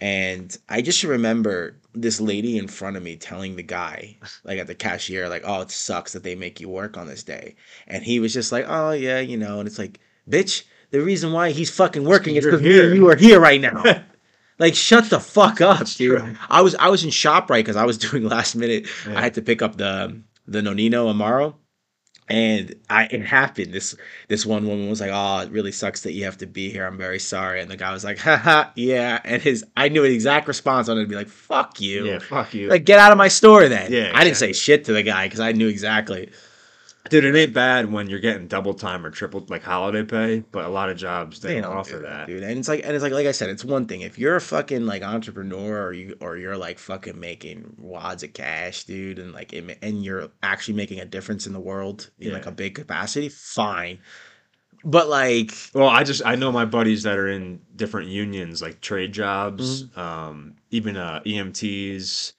And 0.00 0.56
I 0.68 0.82
just 0.82 1.02
remember 1.02 1.76
this 1.94 2.20
lady 2.20 2.58
in 2.58 2.68
front 2.68 2.96
of 2.96 3.02
me 3.02 3.16
telling 3.16 3.56
the 3.56 3.62
guy, 3.62 4.16
like 4.44 4.58
at 4.58 4.66
the 4.66 4.74
cashier, 4.74 5.28
like, 5.28 5.42
oh, 5.44 5.62
it 5.62 5.70
sucks 5.70 6.12
that 6.12 6.22
they 6.22 6.34
make 6.34 6.60
you 6.60 6.68
work 6.68 6.98
on 6.98 7.06
this 7.06 7.22
day. 7.22 7.56
And 7.86 8.04
he 8.04 8.20
was 8.20 8.34
just 8.34 8.52
like, 8.52 8.66
oh, 8.68 8.90
yeah, 8.92 9.20
you 9.20 9.38
know. 9.38 9.58
And 9.58 9.66
it's 9.66 9.78
like, 9.78 9.98
bitch, 10.28 10.64
the 10.90 11.00
reason 11.00 11.32
why 11.32 11.50
he's 11.50 11.70
fucking 11.70 12.04
working 12.04 12.36
is 12.36 12.44
because 12.44 12.60
me 12.60 12.78
and 12.78 12.94
you 12.94 13.08
are 13.08 13.16
here 13.16 13.40
right 13.40 13.60
now. 13.60 13.82
like, 14.58 14.74
shut 14.74 15.08
the 15.08 15.20
fuck 15.20 15.60
up, 15.60 15.86
dude. 15.86 16.36
I 16.50 16.60
was 16.60 16.74
I 16.74 16.88
was 16.88 17.02
in 17.02 17.10
shop 17.10 17.48
right 17.48 17.64
because 17.64 17.76
I 17.76 17.86
was 17.86 17.96
doing 18.10 18.24
last 18.24 18.54
minute. 18.54 18.86
Yeah. 19.06 19.18
I 19.18 19.22
had 19.22 19.34
to 19.34 19.42
pick 19.42 19.62
up 19.62 19.76
the 19.76 20.20
the 20.46 20.60
Nonino 20.60 21.12
Amaro. 21.12 21.54
And 22.28 22.74
I 22.90 23.04
it 23.04 23.22
happened. 23.24 23.72
This 23.72 23.94
this 24.26 24.44
one 24.44 24.66
woman 24.66 24.88
was 24.90 25.00
like, 25.00 25.10
"Oh, 25.12 25.40
it 25.40 25.50
really 25.50 25.70
sucks 25.70 26.02
that 26.02 26.12
you 26.12 26.24
have 26.24 26.38
to 26.38 26.46
be 26.46 26.70
here. 26.70 26.84
I'm 26.84 26.98
very 26.98 27.20
sorry." 27.20 27.60
And 27.60 27.70
the 27.70 27.76
guy 27.76 27.92
was 27.92 28.04
like, 28.04 28.18
"Haha, 28.18 28.70
yeah." 28.74 29.20
And 29.24 29.40
his 29.40 29.64
I 29.76 29.88
knew 29.88 30.04
an 30.04 30.10
exact 30.10 30.48
response 30.48 30.88
on 30.88 30.98
it 30.98 31.02
to 31.02 31.08
be 31.08 31.14
like, 31.14 31.28
"Fuck 31.28 31.80
you." 31.80 32.04
Yeah, 32.04 32.18
fuck 32.18 32.52
you. 32.52 32.68
Like 32.68 32.84
get 32.84 32.98
out 32.98 33.12
of 33.12 33.18
my 33.18 33.28
store 33.28 33.68
then. 33.68 33.92
Yeah, 33.92 34.10
I 34.12 34.24
didn't 34.24 34.38
say 34.38 34.52
shit 34.52 34.86
to 34.86 34.92
the 34.92 35.04
guy 35.04 35.26
because 35.26 35.38
I 35.38 35.52
knew 35.52 35.68
exactly. 35.68 36.30
Dude, 37.10 37.24
it 37.24 37.34
ain't 37.36 37.52
bad 37.52 37.90
when 37.92 38.08
you're 38.10 38.18
getting 38.20 38.46
double 38.48 38.74
time 38.74 39.04
or 39.06 39.10
triple 39.10 39.44
like 39.48 39.62
holiday 39.62 40.02
pay, 40.02 40.44
but 40.52 40.64
a 40.64 40.68
lot 40.68 40.88
of 40.90 40.96
jobs 40.96 41.40
they, 41.40 41.54
They 41.54 41.60
don't 41.60 41.72
offer 41.76 41.96
do 41.98 42.02
that. 42.02 42.26
dude. 42.26 42.42
And 42.42 42.58
it's 42.58 42.68
like, 42.68 42.82
and 42.84 42.94
it's 42.94 43.02
like, 43.02 43.12
like 43.12 43.26
I 43.26 43.32
said, 43.32 43.50
it's 43.50 43.64
one 43.64 43.86
thing 43.86 44.00
if 44.02 44.18
you're 44.18 44.36
a 44.36 44.40
fucking 44.40 44.86
like 44.86 45.02
entrepreneur 45.02 45.82
or 45.86 45.92
you 45.92 46.16
or 46.20 46.36
you're 46.36 46.56
like 46.56 46.78
fucking 46.78 47.18
making 47.18 47.74
wads 47.78 48.22
of 48.22 48.32
cash, 48.32 48.84
dude, 48.84 49.18
and 49.18 49.32
like 49.32 49.52
it, 49.52 49.78
and 49.82 50.04
you're 50.04 50.28
actually 50.42 50.74
making 50.74 51.00
a 51.00 51.04
difference 51.04 51.46
in 51.46 51.52
the 51.52 51.60
world 51.60 52.10
in 52.18 52.32
like 52.32 52.46
a 52.46 52.52
big 52.52 52.74
capacity, 52.74 53.28
fine. 53.28 53.98
But 54.84 55.08
like, 55.08 55.52
Well, 55.74 55.88
I 55.88 56.04
just 56.04 56.24
I 56.24 56.36
know 56.36 56.52
my 56.52 56.64
buddies 56.64 57.02
that 57.04 57.18
are 57.18 57.28
in 57.28 57.60
different 57.74 58.08
unions, 58.08 58.62
like 58.62 58.80
trade 58.80 59.12
jobs, 59.12 59.84
Mm-hmm. 59.84 60.00
um, 60.00 60.56
even 60.70 60.96
uh, 60.96 61.20
EMTs, 61.26 62.32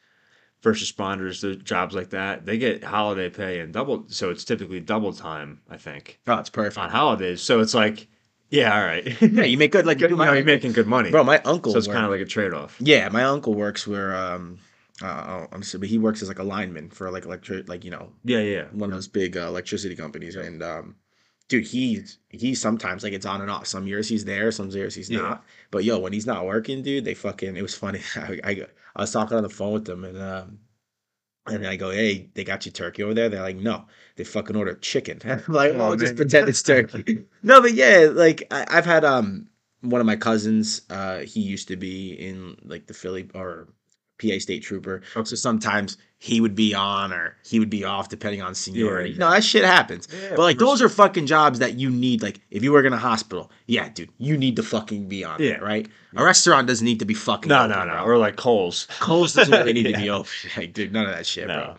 first 0.61 0.83
responders, 0.83 1.41
the 1.41 1.55
jobs 1.55 1.95
like 1.95 2.09
that. 2.11 2.45
They 2.45 2.57
get 2.57 2.83
holiday 2.83 3.29
pay 3.29 3.59
and 3.59 3.73
double, 3.73 4.05
so 4.07 4.29
it's 4.29 4.43
typically 4.43 4.79
double 4.79 5.13
time. 5.13 5.61
I 5.69 5.77
think 5.77 6.19
oh, 6.27 6.35
it's 6.39 6.49
perfect 6.49 6.77
on 6.77 6.89
holidays. 6.89 7.41
So 7.41 7.59
it's 7.59 7.73
like, 7.73 8.07
yeah, 8.49 8.77
all 8.77 8.85
right, 8.85 9.05
Yeah, 9.21 9.43
you 9.43 9.57
make 9.57 9.71
good. 9.71 9.85
Like 9.85 9.99
you 9.99 10.07
dude, 10.07 10.17
know, 10.17 10.33
you're 10.33 10.43
making 10.43 10.73
good 10.73 10.87
money, 10.87 11.11
bro, 11.11 11.23
my 11.23 11.39
uncle. 11.45 11.71
so 11.71 11.77
it's 11.77 11.87
kind 11.87 12.05
of 12.05 12.11
like 12.11 12.21
a 12.21 12.25
trade 12.25 12.53
off. 12.53 12.75
Yeah, 12.79 13.09
my 13.09 13.23
uncle 13.23 13.53
works 13.53 13.85
where 13.87 14.15
um 14.15 14.59
uh 15.01 15.45
I'm 15.51 15.63
sorry, 15.63 15.79
but 15.81 15.89
he 15.89 15.97
works 15.99 16.21
as 16.21 16.27
like 16.27 16.39
a 16.39 16.43
lineman 16.43 16.89
for 16.89 17.11
like 17.11 17.25
electric 17.25 17.69
like 17.69 17.83
you 17.85 17.91
know 17.91 18.11
Yeah, 18.23 18.39
yeah, 18.39 18.65
one 18.71 18.89
of 18.89 18.95
those 18.95 19.07
big 19.07 19.37
uh, 19.37 19.41
electricity 19.47 19.95
companies 19.95 20.35
and 20.35 20.63
um 20.63 20.95
dude 21.47 21.65
he's 21.65 22.19
he 22.29 22.53
sometimes 22.55 23.03
like 23.03 23.13
it's 23.13 23.25
on 23.25 23.41
and 23.41 23.51
off 23.51 23.67
some 23.67 23.87
years 23.87 24.07
he's 24.09 24.25
there 24.25 24.51
some 24.51 24.69
years 24.69 24.95
he's 24.95 25.09
Yeah. 25.09 25.19
not 25.21 25.45
but 25.71 25.83
yo 25.83 25.99
when 25.99 26.13
he's 26.13 26.25
not 26.27 26.45
working 26.45 26.81
dude 26.83 27.05
they 27.05 27.13
fucking 27.13 27.55
it 27.57 27.61
was 27.61 27.75
funny 27.75 28.01
I, 28.15 28.39
I 28.43 28.67
I 28.95 29.01
was 29.01 29.11
talking 29.11 29.37
on 29.37 29.43
the 29.43 29.49
phone 29.49 29.73
with 29.73 29.85
them 29.85 30.03
and 30.03 30.17
um 30.21 30.59
and 31.47 31.65
I 31.65 31.77
go, 31.77 31.91
hey, 31.91 32.29
they 32.33 32.43
got 32.43 32.65
you 32.65 32.71
turkey 32.73 33.03
over 33.03 33.13
there? 33.13 33.29
They're 33.29 33.41
like, 33.41 33.55
no, 33.55 33.85
they 34.17 34.25
fucking 34.25 34.55
ordered 34.55 34.81
chicken. 34.81 35.19
I'm 35.25 35.41
like, 35.47 35.73
Oh, 35.75 35.91
oh, 35.93 35.95
just 35.95 36.15
pretend 36.17 36.49
it's 36.49 36.61
turkey. 36.61 37.25
no, 37.41 37.61
but 37.61 37.73
yeah, 37.73 38.09
like 38.11 38.43
I, 38.51 38.65
I've 38.69 38.85
had 38.85 39.05
um 39.05 39.47
one 39.81 40.01
of 40.01 40.07
my 40.07 40.15
cousins. 40.17 40.81
Uh, 40.89 41.19
he 41.19 41.39
used 41.41 41.67
to 41.69 41.77
be 41.77 42.13
in 42.13 42.57
like 42.65 42.87
the 42.87 42.93
Philly 42.93 43.29
or 43.33 43.69
PA 44.21 44.39
State 44.39 44.63
Trooper. 44.63 45.01
Okay. 45.15 45.25
So 45.27 45.35
sometimes 45.35 45.97
he 46.19 46.41
would 46.41 46.55
be 46.55 46.73
on 46.73 47.13
or 47.13 47.37
he 47.45 47.59
would 47.59 47.69
be 47.69 47.83
off 47.83 48.09
depending 48.09 48.41
on 48.41 48.55
seniority. 48.55 49.11
Yeah. 49.11 49.17
No, 49.19 49.29
that 49.31 49.43
shit 49.43 49.63
happens. 49.63 50.07
Yeah, 50.11 50.29
but 50.31 50.39
like 50.39 50.57
those 50.57 50.81
are 50.81 50.89
fucking 50.89 51.27
jobs 51.27 51.59
that 51.59 51.75
you 51.75 51.89
need. 51.91 52.23
Like 52.23 52.39
if 52.49 52.63
you 52.63 52.71
work 52.71 52.85
in 52.85 52.93
a 52.93 52.97
hospital, 52.97 53.51
yeah, 53.67 53.89
dude, 53.89 54.09
you 54.17 54.35
need 54.37 54.55
to 54.55 54.63
fucking 54.63 55.07
be 55.07 55.23
on. 55.23 55.41
Yeah. 55.41 55.49
Yeah, 55.51 55.57
right. 55.57 55.87
A 56.15 56.23
restaurant 56.23 56.67
doesn't 56.67 56.83
need 56.85 56.99
to 56.99 57.05
be 57.05 57.13
fucking. 57.13 57.49
No, 57.49 57.59
open, 57.65 57.69
no, 57.69 57.85
no. 57.85 57.91
bro. 57.93 58.03
Or 58.05 58.17
like 58.17 58.35
Kohl's. 58.35 58.87
Kohl's 58.99 59.33
doesn't 59.33 59.53
really 59.53 59.73
need 59.83 59.93
to 59.93 59.97
be 59.99 60.09
open. 60.09 60.31
Like, 60.57 60.73
dude, 60.73 60.91
none 60.91 61.05
of 61.05 61.11
that 61.15 61.25
shit, 61.27 61.47
No. 61.47 61.63
bro. 61.65 61.75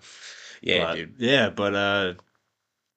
Yeah, 0.63 0.85
But- 0.85 0.95
dude. 0.97 1.15
Yeah, 1.19 1.51
but 1.51 1.75
uh, 1.75 2.15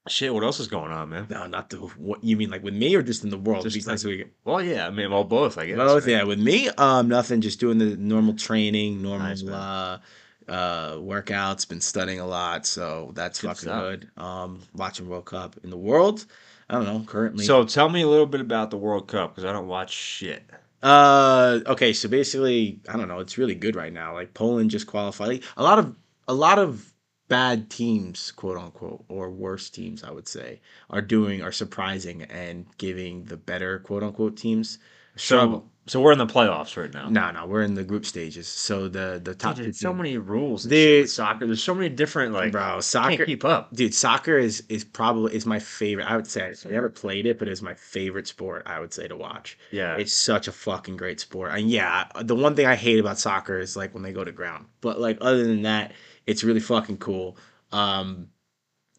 shit. 0.08 0.34
What 0.34 0.43
else 0.43 0.60
is 0.60 0.67
going 0.67 0.91
on, 0.91 1.10
man? 1.10 1.27
No, 1.29 1.46
not 1.48 1.70
the 1.70 1.77
what 1.77 2.24
you 2.24 2.36
mean 2.38 2.50
like 2.50 2.63
with 2.63 2.74
me 2.74 2.96
or 2.96 3.01
just 3.01 3.24
in 3.24 3.29
the 3.29 3.38
world. 3.38 3.70
Just 3.70 3.88
like- 3.88 4.03
we- 4.03 4.25
Well, 4.43 4.62
yeah. 4.62 4.88
I 4.88 4.89
mean, 4.89 5.12
well, 5.12 5.24
both. 5.24 5.58
I 5.58 5.67
guess. 5.67 5.77
Both, 5.77 6.03
right? 6.05 6.12
yeah. 6.12 6.24
With 6.24 6.39
me, 6.39 6.70
um, 6.70 7.08
nothing. 7.08 7.41
Just 7.41 7.60
doing 7.60 7.77
the 7.77 7.96
normal 7.98 8.34
training, 8.34 9.01
normal 9.01 9.27
Nice, 9.27 9.43
uh, 9.43 10.00
uh, 10.48 10.91
workouts. 10.96 11.67
Been 11.67 11.81
studying 11.81 12.20
a 12.20 12.25
lot, 12.27 12.65
so 12.65 13.12
that's 13.13 13.39
Good 13.41 13.48
fucking 13.48 13.62
stuff. 13.62 13.81
good. 13.84 14.10
Um, 14.17 14.62
watching 14.75 15.08
World 15.08 15.25
Cup 15.25 15.55
in 15.63 15.70
the 15.70 15.77
world. 15.77 16.25
I 16.70 16.75
don't 16.75 16.86
know. 16.86 17.03
Currently, 17.05 17.43
So 17.46 17.65
tell 17.65 17.89
me 17.89 18.01
a 18.01 18.08
little 18.08 18.25
bit 18.25 18.39
about 18.41 18.72
the 18.72 18.77
World 18.77 19.08
Cup 19.08 19.36
because 19.36 19.43
I 19.48 19.51
don't 19.51 19.67
watch 19.67 19.91
shit. 19.91 20.43
uh, 20.81 21.60
okay. 21.67 21.93
So 21.93 22.08
basically, 22.10 22.79
I 22.89 22.98
don't 22.98 23.08
know. 23.08 23.20
It's 23.20 23.38
really 23.38 23.55
good 23.55 23.75
right 23.75 23.91
now. 23.93 24.13
Like 24.13 24.34
Poland 24.34 24.72
just 24.72 24.88
qualified. 24.88 25.27
Like, 25.27 25.43
a 25.58 25.63
lot 25.63 25.79
of 25.79 25.96
a 26.27 26.34
lot 26.34 26.60
of 26.60 26.90
bad 27.31 27.69
teams, 27.69 28.31
quote 28.33 28.57
unquote, 28.57 29.05
or 29.07 29.29
worse 29.31 29.69
teams, 29.69 30.03
I 30.03 30.11
would 30.11 30.27
say, 30.27 30.59
are 30.89 31.01
doing 31.01 31.41
are 31.41 31.53
surprising 31.53 32.23
and 32.23 32.65
giving 32.77 33.23
the 33.23 33.38
better 33.38 33.79
quote 33.79 34.03
unquote 34.03 34.35
teams 34.35 34.77
a 35.15 35.19
struggle. 35.19 35.59
So, 35.61 35.91
so 35.93 36.01
we're 36.01 36.11
in 36.11 36.17
the 36.19 36.27
playoffs 36.27 36.75
right 36.75 36.93
now. 36.93 37.09
No, 37.09 37.31
no, 37.31 37.45
we're 37.47 37.63
in 37.63 37.73
the 37.73 37.83
group 37.85 38.05
stages. 38.05 38.47
So 38.50 38.89
the 38.89 39.21
the 39.23 39.33
top 39.33 39.55
Dude, 39.55 39.75
so 39.75 39.93
many 39.93 40.17
rules. 40.17 40.65
and 40.65 40.71
Dude. 40.71 41.09
soccer. 41.09 41.45
There's 41.45 41.63
so 41.63 41.73
many 41.73 41.88
different 41.89 42.33
like. 42.33 42.51
bro, 42.51 42.61
I 42.61 42.69
can't 42.71 42.83
soccer, 42.83 43.25
keep 43.25 43.45
up. 43.45 43.73
dude, 43.73 43.93
soccer 43.93 44.38
is 44.38 44.63
is 44.67 44.83
probably 44.83 45.33
is 45.33 45.45
my 45.45 45.59
favorite. 45.59 46.05
I 46.11 46.15
would 46.17 46.27
say 46.27 46.41
I 46.65 46.69
never 46.69 46.89
played 46.89 47.25
it, 47.25 47.39
but 47.39 47.47
it's 47.47 47.61
my 47.61 47.73
favorite 47.75 48.27
sport. 48.27 48.63
I 48.65 48.79
would 48.81 48.93
say 48.93 49.07
to 49.07 49.15
watch. 49.15 49.57
Yeah. 49.71 49.95
It's 49.95 50.13
such 50.13 50.47
a 50.50 50.51
fucking 50.51 50.97
great 50.97 51.19
sport. 51.21 51.51
And 51.57 51.69
yeah, 51.69 52.07
the 52.21 52.35
one 52.35 52.55
thing 52.55 52.65
I 52.67 52.75
hate 52.75 53.00
about 53.00 53.17
soccer 53.17 53.57
is 53.57 53.75
like 53.77 53.93
when 53.93 54.03
they 54.03 54.11
go 54.13 54.23
to 54.25 54.31
ground. 54.33 54.65
But 54.81 55.00
like 55.00 55.17
other 55.21 55.45
than 55.47 55.61
that, 55.63 55.93
it's 56.27 56.43
really 56.43 56.59
fucking 56.59 56.97
cool. 56.97 57.37
Um, 57.71 58.27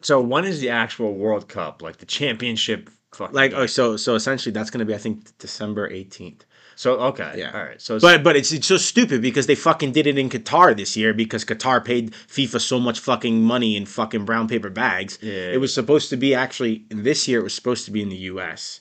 So 0.00 0.20
when 0.20 0.44
is 0.44 0.60
the 0.60 0.70
actual 0.70 1.14
World 1.14 1.48
Cup? 1.48 1.82
Like 1.82 1.98
the 1.98 2.06
championship? 2.06 2.90
Fucking 3.14 3.34
like 3.36 3.52
oh, 3.52 3.66
so 3.66 3.96
so 3.98 4.14
essentially 4.14 4.52
that's 4.52 4.70
gonna 4.70 4.86
be 4.86 4.94
I 4.94 4.98
think 4.98 5.36
December 5.38 5.86
eighteenth. 5.90 6.46
so 6.76 6.94
okay. 7.10 7.34
Yeah. 7.36 7.50
All 7.54 7.62
right. 7.62 7.80
So 7.80 8.00
But 8.00 8.24
but 8.24 8.36
it's 8.36 8.50
it's 8.52 8.66
so 8.66 8.78
stupid 8.78 9.20
because 9.20 9.46
they 9.46 9.54
fucking 9.54 9.92
did 9.92 10.06
it 10.06 10.16
in 10.16 10.30
Qatar 10.30 10.74
this 10.74 10.96
year 10.96 11.12
because 11.12 11.44
Qatar 11.44 11.84
paid 11.84 12.12
FIFA 12.12 12.58
so 12.60 12.80
much 12.80 12.98
fucking 13.00 13.42
money 13.42 13.76
in 13.76 13.84
fucking 13.84 14.24
brown 14.24 14.48
paper 14.48 14.70
bags. 14.70 15.18
yeah. 15.20 15.52
It 15.52 15.60
was 15.60 15.74
supposed 15.74 16.08
to 16.10 16.16
be 16.16 16.34
actually 16.34 16.86
this 16.88 17.28
year. 17.28 17.40
It 17.40 17.44
was 17.44 17.54
supposed 17.54 17.84
to 17.84 17.90
be 17.90 18.00
in 18.00 18.08
the 18.08 18.22
U.S., 18.32 18.80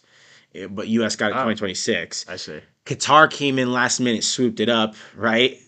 but 0.69 0.87
U.S. 0.87 1.17
got 1.17 1.31
it 1.31 1.35
Oh. 1.35 1.43
2026. 1.43 2.25
I 2.29 2.37
see. 2.37 2.61
Qatar 2.85 3.29
came 3.29 3.59
in 3.59 3.73
last 3.73 3.99
minute, 3.99 4.23
swooped 4.23 4.61
it 4.61 4.69
up, 4.69 4.95
right? 5.15 5.59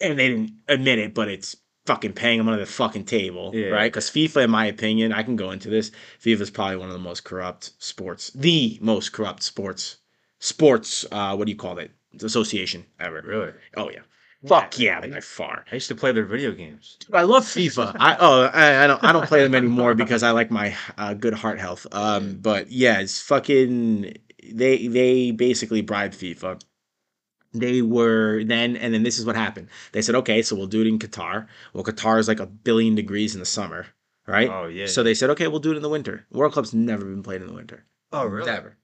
And 0.00 0.18
they 0.18 0.28
didn't 0.28 0.52
admit 0.68 0.98
it, 0.98 1.14
but 1.14 1.28
it's 1.28 1.54
fucking 1.86 2.12
paying 2.12 2.38
them 2.38 2.48
under 2.48 2.60
the 2.64 2.70
fucking 2.70 3.04
table, 3.04 3.52
Yeah. 3.54 3.68
right? 3.68 3.90
Because 3.92 4.10
FIFA, 4.10 4.44
in 4.44 4.50
my 4.50 4.66
opinion, 4.66 5.12
I 5.12 5.22
can 5.22 5.36
go 5.36 5.50
into 5.52 5.70
this. 5.70 5.90
FIFA 6.22 6.40
is 6.42 6.50
probably 6.50 6.76
one 6.76 6.88
of 6.88 6.92
the 6.94 6.98
most 7.00 7.24
corrupt 7.24 7.70
sports, 7.78 8.30
the 8.34 8.78
most 8.80 9.12
corrupt 9.12 9.42
sports, 9.42 9.96
sports. 10.38 11.04
Uh, 11.10 11.34
what 11.36 11.46
do 11.46 11.52
you 11.52 11.58
call 11.58 11.78
it? 11.78 11.90
Association 12.22 12.84
ever. 12.98 13.22
Really? 13.24 13.52
Oh 13.76 13.90
yeah. 13.90 14.00
Fuck 14.46 14.78
yeah, 14.78 15.00
by 15.00 15.20
far. 15.20 15.64
I 15.72 15.74
used 15.74 15.88
to 15.88 15.94
play 15.94 16.12
their 16.12 16.24
video 16.24 16.52
games. 16.52 16.96
Dude, 17.00 17.14
I 17.14 17.22
love 17.22 17.44
FIFA. 17.44 17.96
I 18.00 18.16
oh 18.20 18.42
I, 18.52 18.84
I 18.84 18.86
don't 18.86 19.02
I 19.02 19.12
don't 19.12 19.26
play 19.26 19.42
them 19.42 19.54
anymore 19.54 19.94
because 19.94 20.22
I 20.22 20.30
like 20.30 20.50
my 20.50 20.74
uh, 20.98 21.14
good 21.14 21.34
heart 21.34 21.58
health. 21.58 21.86
Um, 21.92 22.38
but 22.40 22.70
yeah, 22.70 23.00
it's 23.00 23.20
fucking. 23.20 24.14
They 24.52 24.86
they 24.86 25.32
basically 25.32 25.80
bribe 25.82 26.12
FIFA. 26.12 26.60
They 27.52 27.82
were 27.82 28.44
then 28.44 28.76
and 28.76 28.92
then 28.92 29.02
this 29.02 29.18
is 29.18 29.24
what 29.26 29.36
happened. 29.36 29.68
They 29.92 30.02
said 30.02 30.14
okay, 30.16 30.42
so 30.42 30.56
we'll 30.56 30.66
do 30.66 30.80
it 30.82 30.86
in 30.86 30.98
Qatar. 30.98 31.46
Well, 31.72 31.84
Qatar 31.84 32.18
is 32.18 32.28
like 32.28 32.40
a 32.40 32.46
billion 32.46 32.94
degrees 32.94 33.34
in 33.34 33.40
the 33.40 33.46
summer, 33.46 33.86
right? 34.26 34.48
Oh 34.50 34.66
yeah. 34.66 34.86
So 34.86 35.02
they 35.02 35.14
said 35.14 35.30
okay, 35.30 35.48
we'll 35.48 35.60
do 35.60 35.72
it 35.72 35.76
in 35.76 35.82
the 35.82 35.88
winter. 35.88 36.26
World 36.30 36.52
Cup's 36.54 36.74
never 36.74 37.04
been 37.04 37.22
played 37.22 37.40
in 37.42 37.46
the 37.48 37.54
winter. 37.54 37.84
oh 38.12 38.26
really? 38.26 38.46
Never. 38.46 38.76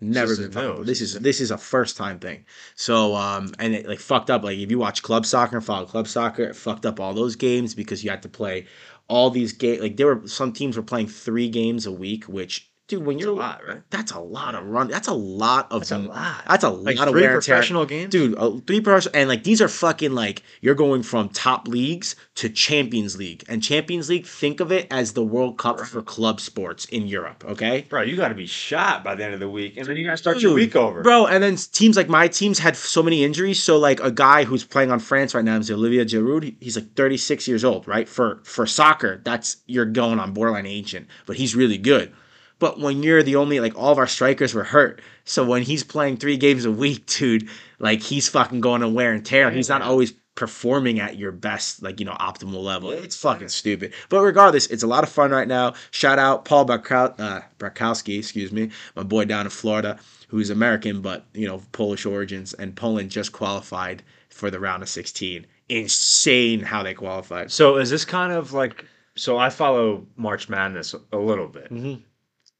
Never 0.00 0.36
been 0.36 0.52
fucking- 0.52 0.84
This 0.84 1.00
is 1.00 1.14
this 1.14 1.40
is 1.40 1.50
a 1.50 1.58
first 1.58 1.96
time 1.96 2.18
thing. 2.20 2.44
So 2.76 3.14
um 3.16 3.52
and 3.58 3.74
it 3.74 3.86
like 3.88 3.98
fucked 4.00 4.30
up. 4.30 4.44
Like 4.44 4.58
if 4.58 4.70
you 4.70 4.78
watch 4.78 5.02
club 5.02 5.26
soccer 5.26 5.56
and 5.56 5.64
follow 5.64 5.86
club 5.86 6.06
soccer, 6.06 6.42
it 6.44 6.54
fucked 6.56 6.86
up 6.86 7.00
all 7.00 7.14
those 7.14 7.34
games 7.36 7.74
because 7.74 8.04
you 8.04 8.10
had 8.10 8.22
to 8.22 8.28
play 8.28 8.66
all 9.08 9.30
these 9.30 9.52
games. 9.52 9.80
Like 9.80 9.96
there 9.96 10.14
were 10.14 10.28
some 10.28 10.52
teams 10.52 10.76
were 10.76 10.82
playing 10.84 11.08
three 11.08 11.48
games 11.48 11.84
a 11.86 11.90
week, 11.92 12.24
which 12.24 12.70
dude, 12.88 13.04
when 13.06 13.18
you're 13.18 13.30
a 13.30 13.34
lot, 13.34 13.60
right? 13.66 13.82
that's 13.90 14.12
a 14.12 14.18
lot 14.20 14.54
of 14.54 14.64
run. 14.66 14.88
That's 14.88 15.08
a 15.08 15.14
lot 15.14 15.70
of 15.70 15.80
That's 15.82 15.92
a 15.92 15.98
lot. 15.98 16.42
That's 16.48 16.64
a 16.64 16.70
Like 16.70 16.98
lot 16.98 17.08
of 17.08 17.14
wear 17.14 17.34
and 17.34 17.42
tear. 17.42 17.54
professional 17.56 17.86
games. 17.86 18.10
Dude, 18.10 18.36
uh, 18.36 18.58
three 18.66 18.80
person 18.80 19.12
and 19.14 19.28
like 19.28 19.44
these 19.44 19.60
are 19.62 19.68
fucking 19.68 20.12
like 20.12 20.42
you're 20.60 20.74
going 20.74 21.02
from 21.02 21.28
top 21.28 21.68
leagues 21.68 22.16
to 22.36 22.48
Champions 22.48 23.16
League. 23.16 23.44
And 23.48 23.62
Champions 23.62 24.08
League, 24.08 24.26
think 24.26 24.60
of 24.60 24.72
it 24.72 24.86
as 24.90 25.12
the 25.12 25.22
World 25.24 25.58
Cup 25.58 25.80
for 25.80 26.02
club 26.02 26.40
sports 26.40 26.86
in 26.86 27.06
Europe, 27.06 27.44
okay? 27.46 27.86
Bro, 27.88 28.02
you 28.02 28.16
got 28.16 28.28
to 28.28 28.34
be 28.34 28.46
shot 28.46 29.04
by 29.04 29.14
the 29.14 29.24
end 29.24 29.34
of 29.34 29.40
the 29.40 29.48
week, 29.48 29.76
and 29.76 29.86
then 29.86 29.96
you 29.96 30.04
got 30.04 30.12
to 30.12 30.16
start 30.16 30.40
your 30.40 30.54
week 30.54 30.74
over. 30.74 31.02
Bro, 31.02 31.26
and 31.26 31.42
then 31.42 31.56
teams 31.56 31.96
like 31.96 32.08
my 32.08 32.26
teams 32.28 32.58
had 32.58 32.76
so 32.76 33.02
many 33.02 33.22
injuries. 33.22 33.62
So 33.62 33.78
like 33.78 34.00
a 34.00 34.10
guy 34.10 34.44
who's 34.44 34.64
playing 34.64 34.90
on 34.90 34.98
France 34.98 35.34
right 35.34 35.44
now 35.44 35.58
is 35.58 35.70
Olivier 35.70 36.04
Giroud. 36.04 36.56
He's 36.60 36.76
like 36.76 36.94
36 36.94 37.46
years 37.46 37.64
old, 37.64 37.86
right? 37.86 38.08
For 38.08 38.40
for 38.44 38.66
soccer, 38.66 39.20
that's 39.24 39.58
you're 39.66 39.84
going 39.84 40.18
on 40.18 40.32
borderline 40.32 40.66
ancient, 40.66 41.06
but 41.26 41.36
he's 41.36 41.54
really 41.54 41.78
good. 41.78 42.12
But 42.58 42.80
when 42.80 43.02
you're 43.02 43.22
the 43.22 43.36
only 43.36 43.60
like 43.60 43.76
all 43.78 43.92
of 43.92 43.98
our 43.98 44.06
strikers 44.06 44.54
were 44.54 44.64
hurt. 44.64 45.00
So 45.24 45.44
when 45.44 45.62
he's 45.62 45.84
playing 45.84 46.16
three 46.16 46.36
games 46.36 46.64
a 46.64 46.70
week, 46.72 47.06
dude, 47.18 47.48
like 47.78 48.02
he's 48.02 48.28
fucking 48.28 48.60
going 48.60 48.82
on 48.82 48.94
wear 48.94 49.12
and 49.12 49.24
tear. 49.24 49.50
He's 49.50 49.68
not 49.68 49.82
always 49.82 50.12
performing 50.34 51.00
at 51.00 51.16
your 51.16 51.32
best, 51.32 51.82
like 51.82 51.98
you 51.98 52.06
know, 52.06 52.12
optimal 52.12 52.62
level. 52.62 52.90
It's 52.90 53.16
fucking 53.16 53.48
stupid. 53.48 53.92
But 54.08 54.20
regardless, 54.22 54.66
it's 54.68 54.82
a 54.84 54.86
lot 54.86 55.02
of 55.04 55.10
fun 55.10 55.30
right 55.32 55.48
now. 55.48 55.74
Shout 55.90 56.18
out 56.18 56.44
Paul 56.44 56.64
Brakow- 56.66 57.18
uh, 57.18 57.40
Brakowski, 57.58 58.18
excuse 58.18 58.52
me, 58.52 58.70
my 58.94 59.02
boy 59.02 59.24
down 59.24 59.46
in 59.46 59.50
Florida, 59.50 59.98
who's 60.28 60.50
American 60.50 61.00
but 61.00 61.26
you 61.34 61.46
know 61.46 61.60
Polish 61.72 62.06
origins, 62.06 62.54
and 62.54 62.74
Poland 62.76 63.10
just 63.10 63.32
qualified 63.32 64.02
for 64.30 64.50
the 64.50 64.60
round 64.60 64.82
of 64.82 64.88
16. 64.88 65.44
Insane 65.68 66.60
how 66.60 66.82
they 66.82 66.94
qualified. 66.94 67.50
So 67.52 67.76
is 67.76 67.90
this 67.90 68.04
kind 68.04 68.32
of 68.32 68.52
like? 68.52 68.84
So 69.16 69.36
I 69.38 69.50
follow 69.50 70.06
March 70.16 70.48
Madness 70.48 70.94
a 71.12 71.16
little 71.18 71.48
bit. 71.48 71.70
Mhm. 71.72 72.02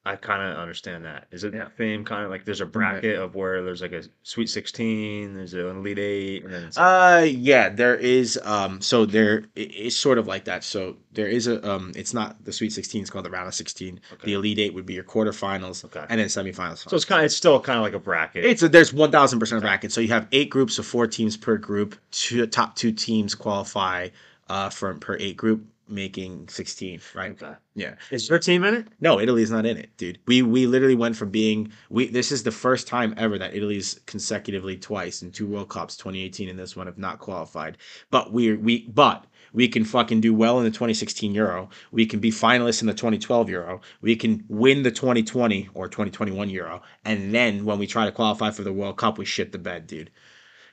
I 0.08 0.16
kind 0.16 0.42
of 0.42 0.56
understand 0.58 1.04
that. 1.04 1.26
Is 1.30 1.44
it 1.44 1.52
Yeah. 1.54 1.64
the 1.64 1.70
same 1.76 2.04
kind 2.04 2.24
of 2.24 2.30
like? 2.30 2.44
There's 2.44 2.60
a 2.60 2.66
bracket 2.66 3.18
of 3.18 3.34
where 3.34 3.62
there's 3.62 3.82
like 3.82 3.92
a 3.92 4.02
Sweet 4.22 4.48
Sixteen, 4.48 5.34
there's 5.34 5.52
an 5.54 5.60
Elite 5.66 5.98
Eight, 5.98 6.44
and 6.44 6.52
then 6.52 6.62
it's- 6.64 6.76
Uh, 6.78 7.24
yeah, 7.24 7.68
there 7.68 7.94
is. 7.94 8.38
Um, 8.44 8.80
so 8.80 9.04
there 9.04 9.44
it- 9.54 9.70
it's 9.74 9.96
sort 9.96 10.18
of 10.18 10.26
like 10.26 10.44
that. 10.44 10.64
So 10.64 10.96
there 11.12 11.26
is 11.28 11.46
a 11.46 11.68
um, 11.68 11.92
it's 11.96 12.14
not 12.14 12.44
the 12.44 12.52
Sweet 12.52 12.72
16. 12.72 13.02
It's 13.02 13.10
called 13.10 13.24
the 13.24 13.30
round 13.30 13.48
of 13.48 13.54
16. 13.54 14.00
Okay. 14.14 14.26
The 14.26 14.32
Elite 14.34 14.58
Eight 14.58 14.74
would 14.74 14.86
be 14.86 14.94
your 14.94 15.04
quarterfinals, 15.04 15.84
Okay. 15.84 16.04
and 16.08 16.18
then 16.20 16.28
semifinals. 16.28 16.88
so 16.88 16.96
it's 16.96 17.04
kind. 17.04 17.20
Of, 17.20 17.26
it's 17.26 17.36
still 17.36 17.60
kind 17.60 17.76
of 17.78 17.82
like 17.82 17.94
a 17.94 17.98
bracket. 17.98 18.44
It's 18.44 18.62
a, 18.62 18.68
there's 18.68 18.92
one 18.92 19.10
thousand 19.10 19.38
percent 19.40 19.60
bracket. 19.62 19.92
So 19.92 20.00
you 20.00 20.08
have 20.08 20.26
eight 20.32 20.48
groups 20.50 20.78
of 20.78 20.86
four 20.86 21.06
teams 21.06 21.36
per 21.36 21.56
group. 21.58 21.96
Two 22.10 22.46
top 22.46 22.76
two 22.76 22.92
teams 22.92 23.34
qualify 23.34 24.08
uh 24.48 24.70
for 24.70 24.94
per 24.94 25.16
eight 25.20 25.36
group, 25.36 25.64
making 25.88 26.49
sixteen. 26.49 27.00
Right? 27.14 27.30
okay. 27.30 27.54
Yeah. 27.75 27.95
Is 28.11 28.28
your 28.28 28.38
team 28.38 28.64
in 28.64 28.75
it? 28.75 28.88
No, 29.00 29.21
Italy's 29.21 29.50
not 29.50 29.66
in 29.66 29.76
it, 29.76 29.97
dude. 29.97 30.18
We 30.26 30.42
we 30.42 30.66
literally 30.66 30.95
went 30.95 31.16
from 31.16 31.30
being 31.30 31.73
we. 31.90 32.09
This 32.09 32.33
is 32.33 32.42
the 32.42 32.50
first 32.50 32.87
time 32.87 33.14
ever 33.16 33.38
that 33.38 33.54
Italy's 33.54 34.00
consecutively 34.07 34.76
twice 34.76 35.23
in 35.23 35.30
two 35.30 35.47
World 35.47 35.68
Cups, 35.68 35.97
2018 35.97 36.49
and 36.49 36.59
this 36.59 36.76
one, 36.76 36.87
have 36.87 36.99
not 36.99 37.18
qualified. 37.18 37.78
But 38.11 38.33
we 38.33 38.54
we 38.57 38.88
but 38.88 39.26
we 39.52 39.68
can 39.68 39.85
fucking 39.85 40.21
do 40.21 40.35
well 40.35 40.59
in 40.59 40.64
the 40.64 40.71
2016 40.71 41.35
Euro. 41.35 41.71
We 41.90 42.07
can 42.07 42.21
be 42.21 42.30
finalists 42.30 42.80
in 42.80 42.87
the 42.87 42.95
2012 42.95 43.49
Euro. 43.50 43.80
We 44.00 44.16
can 44.16 44.45
win 44.49 44.83
the 44.83 44.90
2020 44.90 45.71
or 45.75 45.88
2021 45.88 46.50
Euro, 46.50 46.83
and 47.04 47.35
then 47.35 47.64
when 47.64 47.78
we 47.78 47.87
try 47.87 48.04
to 48.04 48.12
qualify 48.12 48.50
for 48.50 48.62
the 48.62 48.73
World 48.73 48.99
Cup, 48.99 49.18
we 49.18 49.25
shit 49.25 49.52
the 49.52 49.59
bed, 49.59 49.87
dude. 49.87 50.11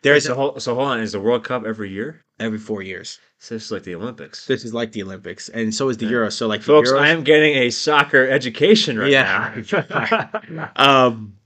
There's 0.05 0.25
so, 0.25 0.35
hold, 0.35 0.61
so 0.61 0.75
hold 0.75 0.87
on. 0.87 0.99
Is 1.01 1.11
the 1.11 1.19
World 1.19 1.43
Cup 1.43 1.65
every 1.65 1.89
year? 1.89 2.21
every 2.39 2.59
four 2.59 2.81
years. 2.81 3.19
So 3.39 3.55
it's 3.55 3.71
like 3.71 3.83
the 3.83 3.95
Olympics. 3.95 4.45
This 4.45 4.65
is 4.65 4.73
like 4.73 4.91
the 4.91 5.03
Olympics, 5.03 5.47
and 5.49 5.73
so 5.73 5.87
is 5.89 5.97
the. 5.97 6.05
Euro. 6.07 6.29
So 6.29 6.47
like 6.47 6.61
Folks, 6.61 6.91
Euros- 6.91 6.99
I 6.99 7.07
am 7.09 7.23
getting 7.23 7.55
a 7.55 7.69
soccer 7.69 8.27
education 8.27 8.97
right 8.99 9.09
Yeah. 9.11 9.53
now. 9.71 10.71
um. 10.75 11.37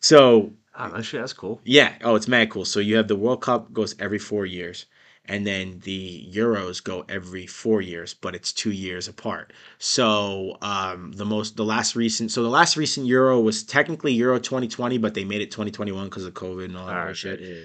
So 0.00 0.52
oh, 0.78 1.02
shit, 1.02 1.20
that's 1.20 1.32
cool. 1.32 1.60
Yeah. 1.64 1.94
Oh, 2.02 2.14
it's 2.14 2.28
mad 2.28 2.50
cool. 2.50 2.64
So 2.64 2.80
you 2.80 2.96
have 2.96 3.08
the 3.08 3.16
World 3.16 3.42
Cup 3.42 3.72
goes 3.72 3.94
every 3.98 4.18
four 4.18 4.46
years, 4.46 4.86
and 5.26 5.46
then 5.46 5.80
the 5.84 6.26
Euros 6.32 6.82
go 6.82 7.04
every 7.08 7.46
four 7.46 7.80
years, 7.82 8.14
but 8.14 8.34
it's 8.34 8.52
two 8.52 8.70
years 8.72 9.08
apart. 9.08 9.52
So 9.78 10.56
um, 10.62 11.12
the 11.12 11.24
most, 11.24 11.56
the 11.56 11.64
last 11.64 11.96
recent, 11.96 12.30
so 12.30 12.42
the 12.42 12.48
last 12.48 12.76
recent 12.76 13.06
Euro 13.06 13.40
was 13.40 13.62
technically 13.64 14.12
Euro 14.14 14.38
2020, 14.38 14.98
but 14.98 15.14
they 15.14 15.24
made 15.24 15.40
it 15.42 15.50
2021 15.50 16.04
because 16.04 16.24
of 16.24 16.34
COVID 16.34 16.66
and 16.66 16.76
all 16.76 16.86
that 16.86 16.92
All 16.94 16.98
other 17.00 17.06
right, 17.08 17.16
shit. 17.16 17.40
yeah, 17.40 17.46
yeah, 17.48 17.54
yeah. 17.54 17.60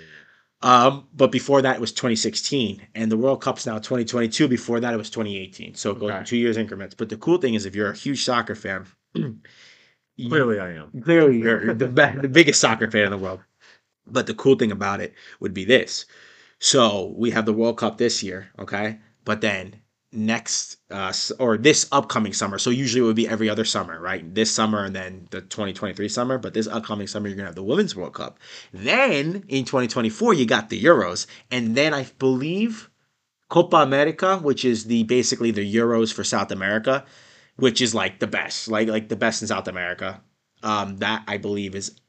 Um, 0.65 1.07
but 1.13 1.31
before 1.31 1.61
that, 1.61 1.75
it 1.75 1.81
was 1.81 1.91
2016, 1.93 2.87
and 2.95 3.11
the 3.11 3.17
World 3.17 3.39
Cup's 3.41 3.65
now 3.67 3.77
2022. 3.77 4.47
Before 4.47 4.79
that, 4.79 4.93
it 4.93 4.97
was 4.97 5.11
2018. 5.11 5.75
So 5.75 5.91
it 5.91 5.99
goes 5.99 6.11
Okay. 6.11 6.23
two 6.25 6.37
years 6.37 6.57
increments. 6.57 6.95
But 6.95 7.09
the 7.09 7.17
cool 7.17 7.37
thing 7.37 7.53
is, 7.53 7.65
if 7.65 7.75
you're 7.75 7.91
a 7.91 7.95
huge 7.95 8.23
soccer 8.23 8.55
fan, 8.55 8.87
Clearly, 10.27 10.59
I 10.59 10.71
am. 10.73 11.01
clearly 11.03 11.39
you're 11.39 11.73
the, 11.81 11.87
the 11.87 12.29
biggest 12.29 12.59
soccer 12.61 12.89
fan 12.89 13.05
in 13.05 13.11
the 13.11 13.17
world. 13.17 13.41
But 14.07 14.27
the 14.27 14.33
cool 14.33 14.55
thing 14.55 14.71
about 14.71 15.01
it 15.01 15.13
would 15.39 15.53
be 15.53 15.65
this. 15.65 16.05
So 16.59 17.13
we 17.17 17.31
have 17.31 17.45
the 17.45 17.53
World 17.53 17.77
Cup 17.77 17.97
this 17.97 18.23
year, 18.23 18.49
okay? 18.59 18.99
But 19.25 19.41
then 19.41 19.81
next 20.15 20.77
uh 20.91 21.13
or 21.39 21.57
this 21.57 21.87
upcoming 21.91 22.33
summer. 22.33 22.57
So 22.57 22.69
usually 22.69 23.01
it 23.01 23.05
would 23.05 23.15
be 23.15 23.27
every 23.27 23.49
other 23.49 23.65
summer, 23.65 23.99
right? 23.99 24.33
This 24.33 24.51
summer 24.51 24.85
and 24.85 24.95
then 24.95 25.27
the 25.31 25.41
2023 25.41 26.07
summer, 26.09 26.37
but 26.37 26.53
this 26.53 26.67
upcoming 26.67 27.07
summer 27.07 27.27
you're 27.27 27.35
going 27.35 27.45
to 27.45 27.49
have 27.49 27.55
the 27.55 27.63
Women's 27.63 27.95
World 27.95 28.13
Cup. 28.13 28.39
Then 28.73 29.43
in 29.47 29.65
2024 29.65 30.33
you 30.33 30.45
got 30.45 30.69
the 30.69 30.81
Euros 30.81 31.27
and 31.51 31.75
then 31.75 31.93
I 31.93 32.03
believe 32.19 32.89
Copa 33.49 33.77
America, 33.77 34.37
which 34.37 34.65
is 34.65 34.85
the 34.85 35.03
basically 35.03 35.51
the 35.51 35.75
Euros 35.75 36.13
for 36.13 36.23
South 36.23 36.51
America, 36.51 37.05
which 37.57 37.81
is 37.81 37.93
like 37.93 38.19
the 38.19 38.27
best, 38.27 38.67
like 38.67 38.87
like 38.87 39.09
the 39.09 39.15
best 39.15 39.41
in 39.41 39.47
South 39.47 39.67
America. 39.67 40.21
Um, 40.63 40.97
that 40.97 41.23
I 41.27 41.37
believe 41.37 41.75
is 41.75 41.99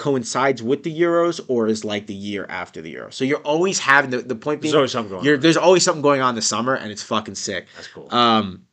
coincides 0.00 0.62
with 0.62 0.82
the 0.82 0.92
Euros 1.00 1.40
or 1.46 1.68
is 1.68 1.84
like 1.84 2.06
the 2.06 2.14
year 2.14 2.46
after 2.48 2.80
the 2.80 2.92
Euros. 2.94 3.12
So 3.14 3.24
you're 3.24 3.38
always 3.42 3.78
having 3.78 4.10
the, 4.10 4.18
the 4.22 4.34
point 4.34 4.62
There's 4.62 4.74
always 4.74 4.92
something 4.92 5.10
going 5.10 5.26
on. 5.34 5.40
there's 5.40 5.56
always 5.58 5.84
something 5.84 6.02
going 6.02 6.22
on 6.22 6.34
this 6.34 6.46
summer 6.46 6.74
and 6.74 6.90
it's 6.90 7.02
fucking 7.02 7.34
sick. 7.36 7.66
That's 7.76 7.88
cool. 7.88 8.08
Um, 8.12 8.64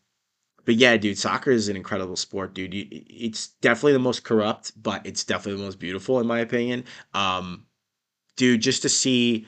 but 0.65 0.75
yeah, 0.75 0.95
dude, 0.97 1.17
soccer 1.17 1.51
is 1.51 1.67
an 1.69 1.75
incredible 1.75 2.15
sport, 2.15 2.53
dude. 2.53 2.73
You- 2.73 2.87
It's 2.91 3.49
definitely 3.61 3.93
the 3.93 3.99
most 3.99 4.23
corrupt, 4.23 4.71
but 4.81 5.05
it's 5.05 5.23
definitely 5.23 5.59
the 5.59 5.65
most 5.65 5.79
beautiful, 5.79 6.19
in 6.19 6.27
my 6.27 6.39
opinion. 6.39 6.85
Um, 7.13 7.65
dude, 8.37 8.61
just 8.61 8.81
to 8.83 8.89
see 8.89 9.45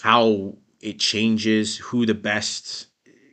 how 0.00 0.56
it 0.80 0.98
changes, 0.98 1.76
who 1.78 2.06
the 2.06 2.14
best 2.14 2.86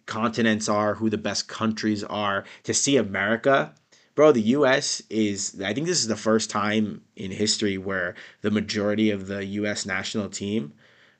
continents 0.05 0.67
are, 0.69 0.95
who 0.95 1.09
the 1.09 1.17
best 1.17 1.47
countries 1.47 2.03
are, 2.03 2.43
to 2.63 2.73
see 2.73 2.97
America. 2.97 3.73
Bro, 4.15 4.33
the 4.33 4.41
US 4.41 5.01
is, 5.09 5.61
I 5.63 5.73
think 5.73 5.87
this 5.87 5.99
is 5.99 6.07
the 6.07 6.15
first 6.15 6.49
time 6.49 7.01
in 7.15 7.31
history 7.31 7.77
where 7.77 8.15
the 8.41 8.51
majority 8.51 9.09
of 9.11 9.27
the 9.27 9.43
US 9.45 9.85
national 9.85 10.29
team 10.29 10.73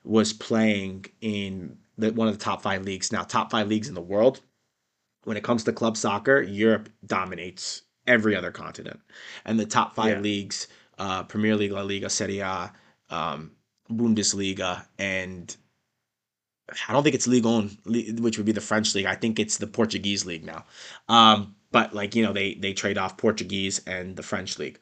was 0.04 0.32
playing 0.32 1.06
in 1.20 1.78
the, 1.96 2.12
one 2.12 2.28
of 2.28 2.38
the 2.38 2.44
top 2.44 2.62
five 2.62 2.84
leagues. 2.84 3.12
Now, 3.12 3.22
top 3.22 3.50
five 3.50 3.68
leagues 3.68 3.88
in 3.88 3.94
the 3.94 4.00
world. 4.02 4.40
When 5.24 5.36
it 5.36 5.44
comes 5.44 5.64
to 5.64 5.72
club 5.72 5.96
soccer, 5.96 6.42
Europe 6.42 6.88
dominates 7.06 7.82
every 8.06 8.34
other 8.34 8.50
continent. 8.50 9.00
And 9.44 9.58
the 9.58 9.66
top 9.66 9.94
five 9.94 10.16
Yeah. 10.16 10.20
leagues, 10.22 10.68
uh, 10.98 11.22
Premier 11.24 11.56
League, 11.56 11.72
La 11.72 11.82
Liga, 11.82 12.10
Serie 12.10 12.40
A, 12.40 12.72
um, 13.08 13.52
Bundesliga, 13.90 14.86
and 14.98 15.56
I 16.88 16.92
don't 16.92 17.02
think 17.02 17.14
it's 17.14 17.26
Ligue 17.26 17.44
1, 17.44 17.78
which 18.20 18.36
would 18.38 18.46
be 18.46 18.52
the 18.52 18.60
French 18.60 18.94
league. 18.94 19.06
I 19.06 19.14
think 19.14 19.38
it's 19.38 19.58
the 19.58 19.66
Portuguese 19.66 20.24
league 20.24 20.44
now. 20.44 20.64
Um, 21.08 21.54
but 21.72 21.94
like 21.94 22.14
you 22.14 22.22
know, 22.22 22.32
they 22.32 22.54
they 22.54 22.72
trade 22.74 22.98
off 22.98 23.16
Portuguese 23.16 23.80
and 23.86 24.16
the 24.16 24.22
French 24.22 24.58
league. 24.58 24.78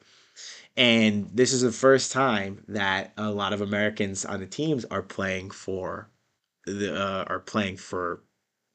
And 0.77 1.29
this 1.33 1.51
is 1.53 1.61
the 1.61 1.71
first 1.71 2.11
time 2.11 2.63
that 2.69 3.13
a 3.17 3.29
lot 3.31 3.53
of 3.53 3.61
Americans 3.61 4.23
on 4.25 4.39
the 4.39 4.47
teams 4.47 4.85
are 4.85 5.01
playing 5.01 5.51
for 5.51 6.09
the 6.65 6.95
uh, 6.95 7.25
are 7.27 7.39
playing 7.39 7.77
for 7.77 8.21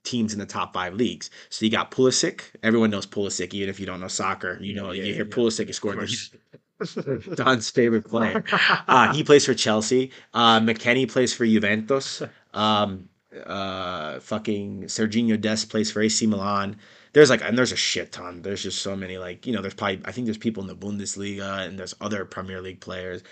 teams 0.05 0.33
in 0.33 0.39
the 0.39 0.47
top 0.47 0.75
five 0.75 0.95
leagues. 0.95 1.31
So 1.49 1.65
you 1.65 1.71
got 1.71 1.91
Pulisic. 1.91 2.43
Everyone 2.63 2.91
knows 2.91 3.07
Pulisic, 3.07 3.55
even 3.55 3.69
if 3.69 3.81
you 3.81 3.87
don't 3.87 4.01
know 4.01 4.09
soccer. 4.09 4.59
You 4.61 4.75
know, 4.75 4.93
Yeah, 4.93 5.05
you 5.05 5.15
hear 5.15 5.27
yeah. 5.27 5.35
Pulisic 5.35 5.69
is 5.69 5.77
scoring. 5.77 5.99
Course. 5.99 6.31
Don's 7.35 7.71
favorite 7.71 8.07
player. 8.07 8.45
Uh, 8.89 9.13
he 9.13 9.25
plays 9.25 9.45
for 9.47 9.55
Chelsea. 9.55 10.11
Uh, 10.35 10.61
McKennie 10.61 11.11
plays 11.11 11.35
for 11.35 11.45
Juventus. 11.47 12.23
Um, 12.55 13.09
uh, 13.45 14.21
fucking 14.21 14.85
Sergiño 14.85 15.41
Dest 15.41 15.69
plays 15.71 15.91
for 15.91 16.01
AC 16.03 16.27
Milan. 16.27 16.77
There's 17.17 17.31
like, 17.31 17.41
and 17.43 17.57
there's 17.57 17.73
a 17.73 17.77
shit 17.77 18.13
ton. 18.13 18.43
There's 18.43 18.63
just 18.63 18.83
so 18.83 18.95
many. 18.95 19.17
Like, 19.17 19.47
you 19.47 19.55
know, 19.55 19.63
there's 19.63 19.73
probably, 19.73 20.03
I 20.05 20.13
think 20.13 20.27
there's 20.27 20.37
people 20.37 20.63
in 20.63 20.69
the 20.69 20.77
Bundesliga 20.77 21.67
and 21.67 21.79
there's 21.79 21.95
other 21.99 22.27
Premier 22.27 22.61
League 22.61 22.83
players. 22.83 23.23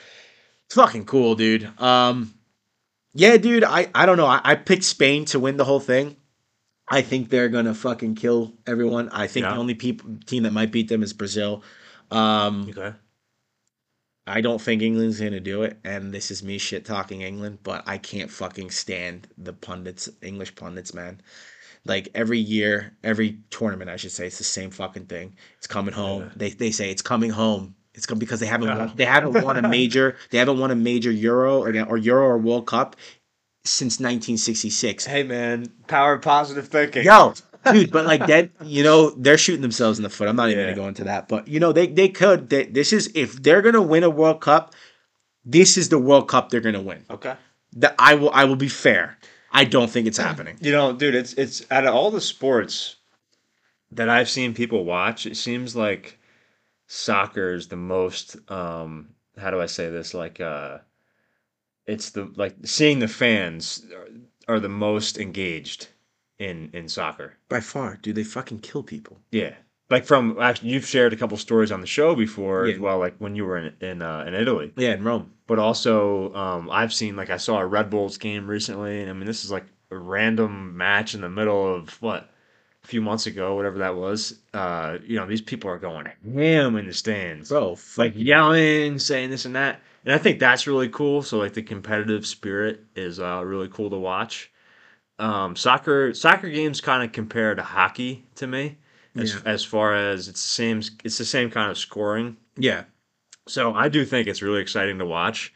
It's 0.65 0.75
fucking 0.75 1.05
cool, 1.05 1.35
dude. 1.35 1.69
Um, 1.79 2.33
yeah, 3.13 3.37
dude. 3.37 3.63
I, 3.63 3.91
I 3.95 4.07
don't 4.07 4.17
know. 4.17 4.25
I, 4.25 4.41
I 4.43 4.55
picked 4.55 4.85
Spain 4.85 5.27
to 5.27 5.39
win 5.39 5.59
the 5.59 5.67
whole 5.67 5.81
thing. 5.81 6.17
I 6.89 7.03
think 7.03 7.29
they're 7.29 7.51
gonna 7.51 7.75
fucking 7.75 8.15
kill 8.15 8.55
everyone. 8.67 9.11
I 9.11 9.27
think 9.27 9.45
Yeah. 9.45 9.53
the 9.53 9.59
only 9.59 9.75
people 9.75 10.17
team 10.25 10.45
that 10.45 10.55
might 10.55 10.73
beat 10.73 10.89
them 10.89 11.03
is 11.03 11.13
Brazil. 11.13 11.63
Um, 12.11 12.71
okay. 12.71 12.97
I 14.27 14.41
don't 14.41 14.63
think 14.63 14.81
England's 14.81 15.21
gonna 15.21 15.41
do 15.41 15.63
it, 15.63 15.79
and 15.85 16.11
this 16.11 16.31
is 16.31 16.43
me 16.43 16.57
shit 16.57 16.87
talking 16.87 17.21
England, 17.21 17.59
but 17.63 17.83
I 17.87 17.99
can't 17.99 18.31
fucking 18.31 18.71
stand 18.71 19.29
the 19.37 19.53
pundits, 19.53 20.09
English 20.23 20.55
pundits, 20.55 20.95
man. 20.95 21.21
Like 21.87 22.09
every 22.15 22.39
year, 22.39 22.97
every 23.03 23.39
tournament, 23.51 23.91
I 23.91 23.97
should 23.97 24.13
say, 24.13 24.27
it's 24.27 24.39
the 24.39 24.45
same 24.45 24.71
fucking 24.71 25.07
thing. 25.07 25.35
It's 25.59 25.67
coming 25.67 25.93
home. 25.95 26.23
Yeah. 26.23 26.31
They 26.37 26.51
they 26.51 26.71
say 26.71 26.91
it's 26.91 27.03
coming 27.03 27.31
home. 27.31 27.75
It's 27.95 28.07
come 28.07 28.19
because 28.19 28.41
they 28.41 28.47
haven't 28.47 28.69
Yeah. 28.69 28.79
won, 28.79 28.93
they 28.97 29.05
haven't 29.05 29.43
won 29.45 29.57
a 29.57 29.69
major 29.69 30.17
they 30.31 30.39
haven't 30.39 30.59
won 30.59 30.71
a 30.71 30.75
major 30.77 31.11
Euro 31.11 31.59
or 31.63 31.69
or 31.87 31.97
Euro 31.99 32.25
or 32.27 32.39
World 32.39 32.67
Cup 32.67 32.97
since 33.65 33.95
1966. 34.01 35.05
Hey 35.05 35.23
man, 35.25 35.67
power 35.87 36.15
of 36.15 36.23
positive 36.23 36.69
thinking. 36.69 37.05
Yo, 37.05 37.35
dude, 37.73 37.91
but 37.93 38.07
like 38.07 38.27
that, 38.27 38.51
you 38.63 38.83
know, 38.83 39.11
they're 39.11 39.39
shooting 39.39 39.63
themselves 39.63 39.99
in 39.99 40.03
the 40.03 40.11
foot. 40.11 40.27
I'm 40.29 40.37
not 40.37 40.49
even 40.51 40.61
Yeah. 40.61 40.71
gonna 40.73 40.83
go 40.83 40.89
into 40.89 41.05
that, 41.05 41.29
but 41.29 41.49
you 41.49 41.61
know, 41.61 41.73
they 41.73 41.87
they 41.87 42.09
could. 42.09 42.49
They, 42.49 42.65
this 42.65 42.93
is 42.95 43.11
if 43.15 43.43
they're 43.43 43.63
gonna 43.63 43.83
win 43.83 44.05
a 44.05 44.11
World 44.11 44.41
Cup, 44.41 44.75
this 45.45 45.77
is 45.77 45.91
the 45.91 45.99
World 45.99 46.29
Cup 46.29 46.49
they're 46.49 46.61
gonna 46.63 46.81
win. 46.83 47.05
Okay. 47.11 47.35
That 47.75 47.95
I 47.99 48.15
will 48.15 48.31
I 48.33 48.45
will 48.45 48.57
be 48.57 48.69
fair. 48.69 49.19
I 49.55 49.65
don't 49.65 49.89
think 49.89 50.09
it's 50.09 50.19
happening. 50.19 50.59
You 50.61 50.73
know, 50.73 50.93
dude, 50.93 51.15
it's 51.15 51.33
it's 51.35 51.65
out 51.71 51.87
of 51.87 51.95
all 51.95 52.11
the 52.11 52.21
sports 52.21 52.97
that 53.93 54.09
I've 54.09 54.29
seen 54.29 54.53
people 54.53 54.85
watch, 54.85 55.25
it 55.27 55.37
seems 55.37 55.77
like 55.77 56.19
soccer 56.89 57.55
is 57.55 57.69
the 57.69 57.77
most 57.77 58.37
um 58.51 59.11
how 59.39 59.51
do 59.51 59.61
I 59.61 59.67
say 59.67 59.89
this? 59.91 60.13
Like 60.13 60.41
uh 60.41 60.79
it's 61.87 62.11
the 62.11 62.33
like 62.37 62.57
seeing 62.65 62.99
the 62.99 63.09
fans 63.09 63.87
are, 64.49 64.55
are 64.57 64.61
the 64.61 64.69
most 64.69 65.19
engaged 65.19 65.89
in 66.39 66.71
in 66.73 66.89
soccer. 66.89 67.35
By 67.49 67.61
far, 67.61 67.97
dude, 67.97 68.17
they 68.17 68.25
fucking 68.25 68.59
kill 68.59 68.83
people. 68.83 69.21
Yeah. 69.31 69.55
Like 69.91 70.07
from 70.07 70.39
actually 70.41 70.71
you've 70.71 70.87
shared 70.87 71.13
a 71.13 71.17
couple 71.17 71.37
stories 71.37 71.71
on 71.71 71.81
the 71.81 71.87
show 71.87 72.15
before 72.15 72.65
as 72.65 72.79
well, 72.79 72.99
like 72.99 73.17
when 73.19 73.37
you 73.37 73.45
were 73.45 73.59
in 73.59 73.75
in 73.81 74.03
uh, 74.03 74.25
in 74.27 74.35
Italy. 74.35 74.73
Yeah, 74.77 74.95
in 74.95 75.05
Rome. 75.05 75.33
but 75.47 75.59
also 75.59 76.33
um, 76.35 76.71
I've 76.71 76.93
seen 76.93 77.17
like 77.17 77.31
I 77.31 77.37
saw 77.37 77.59
a 77.59 77.67
Red 77.67 77.91
Bulls 77.91 78.17
game 78.17 78.47
recently, 78.49 79.03
and 79.03 79.11
I 79.11 79.13
mean 79.13 79.27
this 79.27 79.45
is 79.45 79.51
like 79.53 79.67
a 79.91 79.97
random 79.97 80.77
match 80.77 81.15
in 81.15 81.21
the 81.21 81.29
middle 81.29 81.75
of 81.75 82.01
what 82.01 82.31
a 82.83 82.87
few 82.87 83.03
months 83.03 83.27
ago, 83.27 83.55
whatever 83.55 83.79
that 83.79 83.95
was. 83.95 84.39
Uh, 84.55 84.99
you 85.05 85.17
know, 85.17 85.27
these 85.27 85.43
people 85.43 85.71
are 85.71 85.79
going 85.79 86.07
ham 86.35 86.77
in 86.77 86.87
the 86.87 86.93
stands, 86.95 87.51
Bro, 87.51 87.77
like 87.99 88.15
yelling, 88.17 88.99
saying 88.99 89.31
this 89.31 89.45
and 89.45 89.55
that, 89.55 89.81
and 90.07 90.15
I 90.15 90.19
think 90.19 90.39
that's 90.41 90.67
really 90.67 90.89
cool. 90.89 91.23
So 91.23 91.39
like 91.39 91.53
the 91.53 91.63
competitive 91.63 92.27
spirit 92.27 92.85
is 92.97 93.21
uh, 93.21 93.43
really 93.45 93.69
cool 93.69 93.91
to 93.91 93.99
watch. 93.99 94.51
Um, 95.19 95.57
soccer 95.57 96.15
soccer 96.15 96.49
games 96.49 96.81
kind 96.81 97.05
of 97.05 97.13
compare 97.13 97.55
to 97.55 97.63
hockey 97.63 98.25
to 98.37 98.47
me. 98.47 98.79
As, 99.17 99.35
Yeah. 99.35 99.41
as 99.45 99.65
far 99.65 99.95
as 99.95 100.29
it's 100.29 100.43
the 100.43 100.49
same, 100.49 100.83
it's 101.05 101.19
the 101.19 101.25
same 101.25 101.51
kind 101.51 101.71
of 101.71 101.79
scoring. 101.79 102.37
yeah. 102.57 102.85
So 103.47 103.75
I 103.75 103.89
do 103.91 104.07
think 104.07 104.27
it's 104.27 104.41
really 104.41 104.63
exciting 104.63 104.99
to 105.01 105.05
watch. 105.07 105.53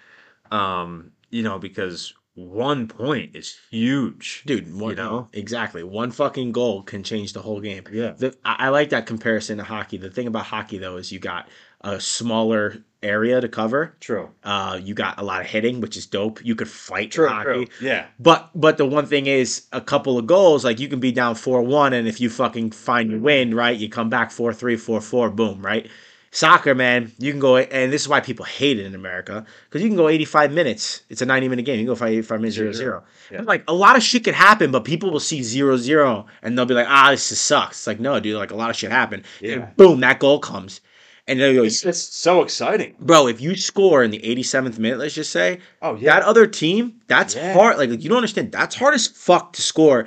Um, 0.51 1.13
you 1.31 1.43
know, 1.43 1.59
because 1.59 2.13
one 2.35 2.87
point 2.87 3.35
is 3.35 3.59
huge. 3.71 4.43
Dude, 4.47 4.73
one, 4.79 4.91
You 4.91 4.97
know? 4.97 5.29
exactly. 5.33 5.83
One 5.83 6.11
fucking 6.11 6.53
goal 6.53 6.83
can 6.83 7.03
change 7.03 7.33
the 7.33 7.41
whole 7.43 7.61
game. 7.61 7.85
Yeah. 7.91 8.11
The, 8.13 8.37
I, 8.45 8.67
I 8.67 8.69
like 8.69 8.91
that 8.91 9.07
comparison 9.07 9.59
to 9.59 9.65
hockey. 9.65 9.97
The 9.97 10.11
thing 10.11 10.27
about 10.27 10.45
hockey 10.47 10.79
though 10.79 10.99
is 10.99 11.11
you 11.11 11.19
got 11.19 11.49
a 11.81 11.99
smaller 12.01 12.85
area 13.03 13.41
to 13.41 13.49
cover. 13.49 13.95
True. 14.01 14.31
Uh, 14.43 14.81
you 14.83 14.95
got 14.95 15.19
a 15.19 15.23
lot 15.23 15.41
of 15.41 15.47
hitting, 15.47 15.81
which 15.81 15.97
is 15.97 16.07
dope. 16.07 16.45
You 16.45 16.55
could 16.55 16.69
fight 16.69 17.17
in 17.17 17.29
hockey. 17.29 17.69
Yeah. 17.81 18.07
But 18.19 18.51
but 18.55 18.79
the 18.79 18.87
one 18.87 19.07
thing 19.07 19.27
is 19.27 19.67
a 19.73 19.81
couple 19.81 20.19
of 20.19 20.27
goals, 20.27 20.65
like 20.65 20.81
you 20.81 20.89
can 20.89 21.01
be 21.01 21.13
down 21.13 21.35
four 21.35 21.63
one, 21.63 21.93
and 21.93 22.09
if 22.09 22.21
you 22.21 22.31
fucking 22.31 22.73
find 22.73 23.11
your 23.11 23.21
win, 23.21 23.55
right, 23.55 23.77
you 23.77 23.89
come 23.89 24.11
back 24.11 24.31
four 24.31 24.53
three, 24.53 24.77
four 24.77 25.01
four, 25.01 25.31
boom, 25.31 25.65
right. 25.65 25.89
Soccer, 26.31 26.75
man, 26.75 27.11
you 27.19 27.33
can 27.33 27.41
go, 27.41 27.57
and 27.57 27.91
this 27.91 28.03
is 28.03 28.09
why 28.09 28.21
people 28.21 28.45
hate 28.45 28.79
it 28.79 28.85
in 28.85 28.95
America 28.95 29.47
because 29.65 29.81
you 29.81 29.89
can 29.89 29.97
go 29.97 30.09
85 30.09 30.53
minutes. 30.53 31.01
It's 31.09 31.23
a 31.23 31.27
90 31.27 31.49
minute 31.49 31.65
game. 31.65 31.77
You 31.79 31.87
can 31.87 31.93
go 31.93 31.95
five 31.95 32.11
85 32.11 32.41
minutes, 32.41 32.57
zero, 32.57 32.73
Zero. 32.73 33.05
Yeah. 33.33 33.43
Like 33.43 33.65
a 33.67 33.73
lot 33.73 33.97
of 33.97 34.03
shit 34.03 34.25
could 34.25 34.35
happen, 34.35 34.71
but 34.71 34.85
people 34.85 35.11
will 35.11 35.21
see 35.21 35.43
zero, 35.43 35.79
zero, 35.79 36.27
and 36.43 36.57
they'll 36.57 36.67
be 36.67 36.75
like, 36.75 36.87
ah, 36.87 37.13
this 37.13 37.31
just 37.31 37.47
sucks. 37.47 37.79
It's 37.79 37.87
like, 37.87 37.99
no, 37.99 38.21
dude, 38.21 38.37
like 38.37 38.51
a 38.51 38.57
lot 38.57 38.69
of 38.69 38.77
shit 38.77 38.91
happened. 38.91 39.25
Yeah. 39.41 39.53
And 39.53 39.77
boom, 39.79 40.01
that 40.01 40.19
goal 40.19 40.39
comes. 40.39 40.83
And 41.29 41.41
It's, 41.41 41.85
it's 41.85 42.01
so 42.01 42.43
exciting. 42.43 42.95
bro, 42.99 43.27
if 43.29 43.41
you 43.41 43.55
score 43.55 44.03
in 44.03 44.11
the 44.11 44.19
87th 44.19 44.79
minute, 44.79 44.99
let's 44.99 45.15
just 45.15 45.31
say, 45.31 45.61
Oh 45.83 45.97
that 45.99 46.23
other 46.23 46.47
team, 46.47 47.01
that's 47.07 47.35
Yeah. 47.37 47.53
hard. 47.53 47.77
Like 47.77 47.91
you 47.91 48.09
don't 48.09 48.17
understand. 48.19 48.51
That's 48.51 48.75
hard 48.75 48.95
as 48.95 49.07
fuck 49.07 49.53
to 49.53 49.63
score. 49.63 50.07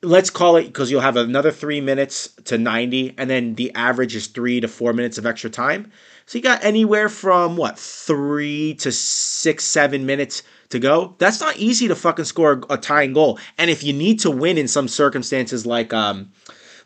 let's 0.00 0.30
call 0.30 0.54
it 0.56 0.66
because 0.66 0.92
you'll 0.92 1.00
have 1.00 1.16
another 1.16 1.50
three 1.50 1.80
minutes 1.80 2.28
to 2.44 2.56
90 2.56 3.14
and 3.18 3.28
then 3.28 3.56
the 3.56 3.74
average 3.74 4.14
is 4.14 4.28
three 4.28 4.60
to 4.60 4.68
four 4.68 4.92
minutes 4.92 5.18
of 5.18 5.26
extra 5.26 5.50
time 5.50 5.90
so 6.24 6.38
you 6.38 6.42
got 6.44 6.62
anywhere 6.62 7.08
from 7.08 7.56
what 7.56 7.76
three 7.76 8.74
to 8.74 8.92
six 8.92 9.64
seven 9.64 10.06
minutes 10.06 10.44
to 10.68 10.78
go 10.78 11.16
that's 11.18 11.40
not 11.40 11.56
easy 11.56 11.88
to 11.88 11.96
fucking 11.96 12.24
score 12.26 12.62
a 12.70 12.76
tying 12.76 13.12
goal 13.12 13.40
and 13.58 13.72
if 13.72 13.82
you 13.82 13.92
need 13.92 14.20
to 14.20 14.30
win 14.30 14.56
in 14.56 14.68
some 14.68 14.86
circumstances 14.86 15.66
like 15.66 15.92
um 15.92 16.30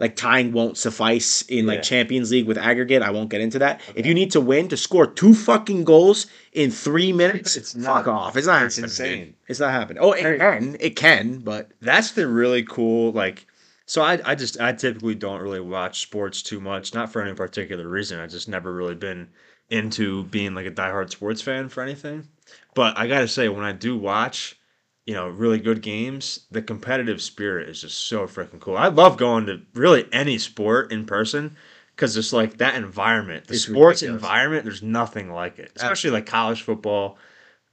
like 0.02 0.16
tying 0.16 0.52
won't 0.52 0.76
suffice 0.76 1.40
in 1.42 1.64
like 1.64 1.76
Yeah. 1.78 1.82
champions 1.82 2.30
league 2.30 2.46
with 2.46 2.58
aggregate. 2.58 3.00
I 3.00 3.10
won't 3.10 3.30
get 3.30 3.40
into 3.40 3.58
that. 3.60 3.80
If 3.94 4.04
you 4.04 4.12
need 4.12 4.32
to 4.32 4.40
win 4.40 4.68
to 4.68 4.76
score 4.76 5.06
two 5.06 5.32
fucking 5.32 5.84
goals 5.84 6.26
in 6.52 6.70
three 6.70 7.12
minutes 7.14 7.56
It's 7.56 7.72
fuck 7.72 8.06
not- 8.06 8.08
off. 8.08 8.36
It's 8.36 8.46
not 8.46 8.64
it's 8.64 8.76
happening, 8.76 8.90
insane. 8.90 9.34
it's 9.48 9.60
not 9.60 9.70
happening. 9.70 10.02
Oh 10.02 10.12
it 10.12 10.38
can. 10.38 10.76
It 10.80 10.96
can 10.96 11.38
but 11.38 11.70
that's 11.80 12.10
the 12.12 12.26
really 12.26 12.64
cool 12.64 13.12
like 13.12 13.46
so 13.86 14.02
I, 14.02 14.20
I 14.24 14.34
just 14.34 14.60
i 14.60 14.72
typically 14.72 15.14
don't 15.14 15.40
really 15.40 15.60
watch 15.60 16.02
sports 16.02 16.42
too 16.42 16.60
much 16.60 16.92
not 16.94 17.10
for 17.12 17.22
any 17.22 17.32
particular 17.34 17.88
reason. 17.88 18.18
I 18.20 18.26
just 18.26 18.48
never 18.48 18.72
really 18.74 18.94
been 18.94 19.28
into 19.70 20.24
being 20.24 20.54
like 20.54 20.66
a 20.66 20.70
diehard 20.70 21.10
sports 21.10 21.40
fan 21.40 21.68
for 21.68 21.82
anything. 21.82 22.26
But 22.74 22.98
i 22.98 23.06
gotta 23.06 23.28
say 23.28 23.48
when 23.48 23.64
i 23.64 23.72
do 23.72 23.96
watch 23.96 24.58
you 25.06 25.14
know 25.14 25.28
really 25.28 25.58
good 25.58 25.82
games 25.82 26.40
the 26.50 26.62
competitive 26.62 27.20
spirit 27.20 27.68
is 27.68 27.80
just 27.80 27.98
so 28.06 28.26
freaking 28.26 28.60
cool 28.60 28.76
i 28.76 28.88
love 28.88 29.16
going 29.16 29.46
to 29.46 29.60
really 29.74 30.06
any 30.12 30.38
sport 30.38 30.92
in 30.92 31.04
person 31.04 31.56
because 31.96 32.16
it's 32.16 32.32
like 32.32 32.58
that 32.58 32.74
environment 32.76 33.46
the 33.46 33.54
It's 33.54 33.64
sports 33.64 34.02
ridiculous. 34.02 34.22
environment 34.22 34.64
there's 34.64 34.82
nothing 34.82 35.30
like 35.32 35.58
it 35.58 35.72
especially 35.76 36.10
like 36.10 36.26
college 36.26 36.62
football 36.62 37.18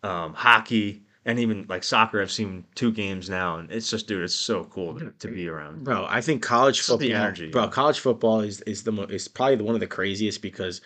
um, 0.01 0.33
hockey 0.33 1.03
and 1.25 1.39
even 1.39 1.65
like 1.69 1.83
soccer 1.83 2.21
i've 2.21 2.31
seen 2.31 2.65
two 2.73 2.91
games 2.91 3.29
now 3.29 3.57
and 3.57 3.69
it's 3.71 3.89
just 3.89 4.07
dude 4.07 4.23
it's 4.23 4.33
so 4.33 4.63
cool 4.65 4.97
to, 4.97 5.11
to 5.19 5.27
be 5.27 5.47
around 5.47 5.83
Bro, 5.83 6.07
I 6.09 6.21
think 6.21 6.41
college 6.41 6.81
football, 6.81 7.11
energy, 7.11 7.51
bro, 7.51 7.63
yeah. 7.65 7.69
college 7.69 7.99
football 7.99 8.39
is 8.41 8.61
is 8.61 8.83
the 8.83 8.91
mo- 8.91 9.03
is 9.03 9.27
probably 9.27 9.57
the, 9.57 9.63
one 9.65 9.75
of 9.75 9.81
the 9.81 9.87
craziest 9.87 10.41
because 10.41 10.81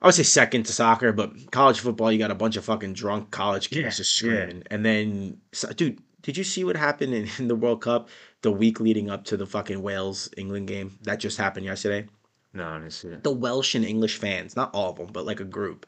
I 0.00 0.06
would 0.06 0.14
say 0.14 0.22
second 0.22 0.64
to 0.64 0.72
soccer, 0.72 1.12
but 1.12 1.50
college 1.50 1.80
football 1.80 2.12
you 2.12 2.18
got 2.18 2.30
a 2.30 2.34
bunch 2.36 2.56
of 2.56 2.64
fucking 2.64 2.92
drunk 2.94 3.30
college 3.30 3.70
kids 3.70 3.82
Yeah, 3.84 3.90
just 3.90 4.22
yeah. 4.22 4.46
screaming, 4.46 4.62
and 4.70 4.84
then 4.84 5.38
so, 5.52 5.70
dude, 5.72 6.00
did 6.22 6.36
you 6.36 6.44
see 6.44 6.64
what 6.64 6.76
happened 6.76 7.14
in, 7.14 7.28
in 7.38 7.48
the 7.48 7.56
World 7.56 7.82
Cup 7.82 8.08
the 8.42 8.52
week 8.52 8.80
leading 8.80 9.10
up 9.10 9.24
to 9.24 9.36
the 9.36 9.46
fucking 9.46 9.82
Wales 9.82 10.28
England 10.36 10.68
game 10.68 10.98
that 11.02 11.18
just 11.20 11.38
happened 11.38 11.66
yesterday? 11.66 12.06
no 12.54 12.66
i 12.66 12.78
didn't 12.78 12.92
see 12.92 13.08
it 13.08 13.22
The 13.22 13.30
Welsh 13.32 13.74
and 13.74 13.84
English 13.84 14.16
fans, 14.18 14.56
not 14.56 14.74
all 14.74 14.90
of 14.90 14.96
them, 14.96 15.08
but 15.12 15.26
like 15.26 15.40
a 15.40 15.44
group 15.44 15.86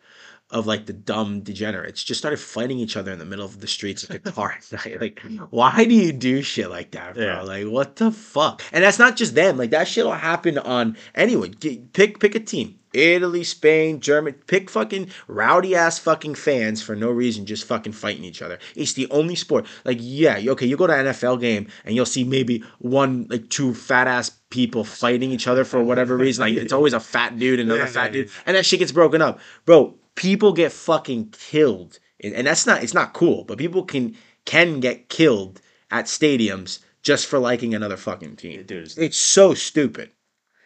of 0.50 0.66
like 0.66 0.86
the 0.86 0.92
dumb 0.92 1.40
degenerates 1.40 2.02
just 2.02 2.20
started 2.20 2.38
fighting 2.38 2.78
each 2.78 2.96
other 2.96 3.12
in 3.12 3.18
the 3.18 3.24
middle 3.24 3.44
of 3.44 3.60
the 3.60 3.66
streets 3.66 4.02
of 4.02 4.10
Qatar. 4.10 5.00
like, 5.00 5.20
why 5.50 5.84
do 5.84 5.94
you 5.94 6.12
do 6.12 6.42
shit 6.42 6.70
like 6.70 6.90
that, 6.92 7.14
bro? 7.14 7.24
Yeah. 7.24 7.42
Like, 7.42 7.66
what 7.66 7.96
the 7.96 8.10
fuck? 8.10 8.62
And 8.72 8.82
that's 8.82 8.98
not 8.98 9.16
just 9.16 9.34
them. 9.34 9.56
Like, 9.56 9.70
that 9.70 9.88
shit 9.88 10.04
will 10.04 10.12
happen 10.12 10.58
on 10.58 10.96
anyone. 11.14 11.54
Pick 11.54 12.18
pick 12.18 12.34
a 12.34 12.40
team. 12.40 12.76
Italy, 12.92 13.44
Spain, 13.44 14.00
Germany. 14.00 14.36
Pick 14.46 14.68
fucking 14.68 15.10
rowdy 15.28 15.76
ass 15.76 15.98
fucking 15.98 16.34
fans 16.34 16.82
for 16.82 16.96
no 16.96 17.10
reason, 17.10 17.46
just 17.46 17.64
fucking 17.64 17.92
fighting 17.92 18.24
each 18.24 18.42
other. 18.42 18.58
It's 18.74 18.94
the 18.94 19.08
only 19.10 19.36
sport. 19.36 19.66
Like, 19.84 19.98
yeah, 20.00 20.40
okay, 20.48 20.66
you 20.66 20.76
go 20.76 20.86
to 20.88 20.92
an 20.98 21.06
NFL 21.06 21.40
game 21.40 21.68
and 21.84 21.94
you'll 21.94 22.06
see 22.06 22.24
maybe 22.24 22.64
one, 22.78 23.26
like 23.30 23.48
two 23.48 23.74
fat 23.74 24.08
ass 24.08 24.30
people 24.50 24.82
fighting 24.82 25.30
each 25.30 25.46
other 25.46 25.64
for 25.64 25.82
whatever 25.82 26.16
reason. 26.16 26.42
Like, 26.42 26.54
it's 26.54 26.72
always 26.72 26.92
a 26.92 27.00
fat 27.00 27.38
dude 27.38 27.60
and 27.60 27.70
another 27.70 27.84
Yeah, 27.84 27.92
fat 27.92 28.12
dude, 28.12 28.30
and 28.44 28.56
that 28.56 28.66
shit 28.66 28.80
gets 28.80 28.92
broken 28.92 29.22
up, 29.22 29.38
bro. 29.64 29.94
People 30.20 30.52
get 30.52 30.70
fucking 30.70 31.30
killed, 31.30 31.98
and, 32.22 32.34
and 32.34 32.46
that's 32.46 32.66
not. 32.66 32.82
It's 32.82 32.92
not 32.92 33.14
cool, 33.14 33.44
but 33.44 33.56
people 33.56 33.82
can 33.84 34.14
can 34.44 34.78
get 34.78 35.08
killed 35.08 35.62
at 35.90 36.04
stadiums 36.04 36.80
just 37.02 37.26
for 37.26 37.38
liking 37.38 37.74
another 37.74 37.96
fucking 37.96 38.36
team. 38.36 38.62
dude 38.64 38.82
it's- 38.82 38.98
It's 38.98 39.16
so 39.16 39.54
stupid. 39.54 40.10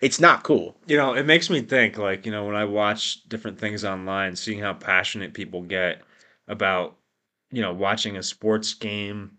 It's 0.01 0.19
not 0.19 0.43
cool. 0.43 0.77
you 0.89 0.97
know 0.97 1.15
it 1.15 1.25
makes 1.25 1.49
me 1.49 1.61
think 1.63 1.97
like 1.99 2.27
you 2.27 2.33
know 2.33 2.45
when 2.45 2.57
i 2.57 2.65
watch 2.65 3.27
different 3.29 3.59
things 3.61 3.85
online 3.85 4.35
seeing 4.37 4.59
how 4.59 4.75
passionate 4.75 5.33
people 5.35 5.63
get 5.63 6.03
about 6.49 6.97
you 7.53 7.63
know 7.63 7.73
watching 7.73 8.17
a 8.17 8.23
sports 8.23 8.75
game 8.75 9.39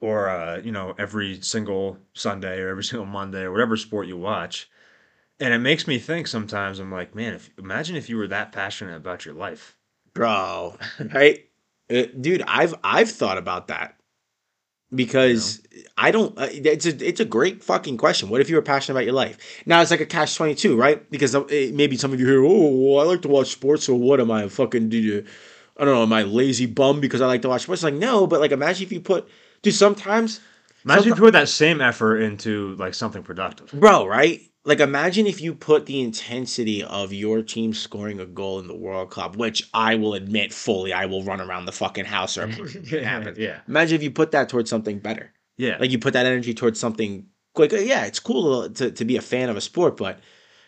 or 0.00 0.28
uh 0.28 0.58
you 0.58 0.72
know 0.72 0.94
every 0.98 1.40
single 1.40 1.96
sunday 2.14 2.58
or 2.60 2.68
every 2.68 2.84
single 2.90 3.06
monday 3.06 3.42
or 3.42 3.52
whatever 3.52 3.76
sport 3.76 4.06
you 4.06 4.16
watch 4.16 4.68
and 5.40 5.52
it 5.52 5.58
makes 5.58 5.86
me 5.86 5.98
think 5.98 6.26
sometimes 6.26 6.78
i'm 6.78 6.92
like 6.92 7.14
man 7.14 7.34
if 7.34 7.50
imagine 7.58 7.96
if 7.96 8.08
you 8.08 8.16
were 8.16 8.28
that 8.28 8.52
passionate 8.52 8.96
about 8.96 9.24
your 9.24 9.34
life. 9.34 9.76
Bro 10.12 10.76
right? 11.12 11.44
Uh, 11.90 12.04
dude 12.20 12.42
i've 12.46 12.74
i've 12.84 13.10
thought 13.10 13.38
about 13.38 13.68
that. 13.68 13.96
Because 14.94 15.60
i 15.98 16.10
don't 16.12 16.38
uh, 16.38 16.48
it's 16.50 16.86
a 16.86 17.06
it's 17.06 17.20
a 17.20 17.24
great 17.24 17.64
fucking 17.64 17.96
question. 17.96 18.28
What 18.28 18.40
if 18.40 18.48
you 18.48 18.56
were 18.56 18.62
passionate 18.62 18.96
about 18.96 19.04
your 19.04 19.14
life? 19.14 19.38
Now 19.66 19.82
it's 19.82 19.90
like 19.90 20.00
a 20.00 20.06
catch 20.06 20.36
22 20.36 20.76
right? 20.76 21.10
Because 21.10 21.34
uh, 21.34 21.44
maybe 21.72 21.96
some 21.96 22.12
of 22.12 22.20
you 22.20 22.26
hear 22.26 22.44
oh 22.44 22.98
i 22.98 23.04
like 23.04 23.22
to 23.22 23.28
watch 23.28 23.48
sports 23.48 23.84
so 23.84 23.94
what? 23.94 24.20
Am 24.20 24.30
i 24.30 24.46
fucking 24.48 24.88
do 24.88 24.98
you 24.98 25.24
i 25.76 25.84
don't 25.84 25.94
know 25.94 26.02
am 26.02 26.12
i 26.12 26.22
lazy 26.22 26.66
bum 26.66 27.00
because 27.00 27.20
i 27.20 27.26
like 27.26 27.42
to 27.42 27.48
watch 27.48 27.62
sports? 27.62 27.82
Like 27.82 27.94
no 27.94 28.26
but 28.28 28.40
like 28.40 28.52
imagine 28.52 28.84
if 28.86 28.92
you 28.92 29.00
put 29.00 29.28
dude 29.62 29.74
sometimes 29.74 30.38
imagine 30.84 31.12
if 31.12 31.18
you 31.18 31.24
put 31.24 31.32
that 31.32 31.48
same 31.48 31.80
effort 31.80 32.18
into 32.18 32.76
like 32.76 32.94
something 32.94 33.24
productive. 33.24 33.72
Bro, 33.72 34.06
right? 34.06 34.42
Like 34.66 34.80
imagine 34.80 35.26
if 35.26 35.40
you 35.42 35.54
put 35.54 35.84
the 35.86 36.00
intensity 36.00 36.82
of 36.82 37.12
your 37.12 37.42
team 37.42 37.74
scoring 37.74 38.18
a 38.18 38.24
goal 38.26 38.58
in 38.60 38.66
the 38.66 38.74
World 38.76 39.10
Cup, 39.10 39.36
which 39.36 39.68
I 39.74 39.96
will 39.96 40.14
admit 40.14 40.52
fully, 40.54 40.92
I 40.92 41.04
will 41.06 41.22
run 41.22 41.40
around 41.40 41.66
the 41.66 41.72
fucking 41.72 42.06
house 42.06 42.38
or 42.38 42.48
it 42.48 43.04
happens. 43.04 43.38
yeah 43.38 43.60
Imagine 43.68 43.96
if 43.96 44.02
you 44.02 44.10
put 44.10 44.30
that 44.30 44.48
towards 44.48 44.70
something 44.70 44.98
better. 45.00 45.32
yeah 45.58 45.76
Like 45.78 45.90
you 45.90 45.98
put 45.98 46.14
that 46.14 46.26
energy 46.26 46.54
towards 46.54 46.80
something 46.80 47.26
like 47.56 47.72
uh, 47.72 47.76
yeah, 47.76 48.04
it's 48.04 48.18
cool 48.20 48.68
to, 48.70 48.90
to 48.90 49.04
be 49.04 49.16
a 49.16 49.22
fan 49.22 49.48
of 49.48 49.56
a 49.56 49.60
sport, 49.60 49.96
but 49.96 50.18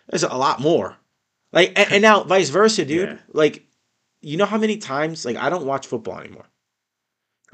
there's 0.09 0.23
a 0.23 0.29
lot 0.37 0.61
more. 0.61 0.97
Like 1.53 1.73
and, 1.77 1.93
and 1.95 2.03
now 2.03 2.23
vice 2.23 2.51
versa, 2.51 2.85
dude. 2.85 3.09
Yeah. 3.09 3.19
Like 3.33 3.65
you 4.21 4.37
know 4.37 4.47
how 4.47 4.59
many 4.59 4.77
times 4.79 5.25
like 5.25 5.37
I 5.37 5.49
don't 5.51 5.67
watch 5.67 5.87
football 5.87 6.19
anymore. 6.21 6.47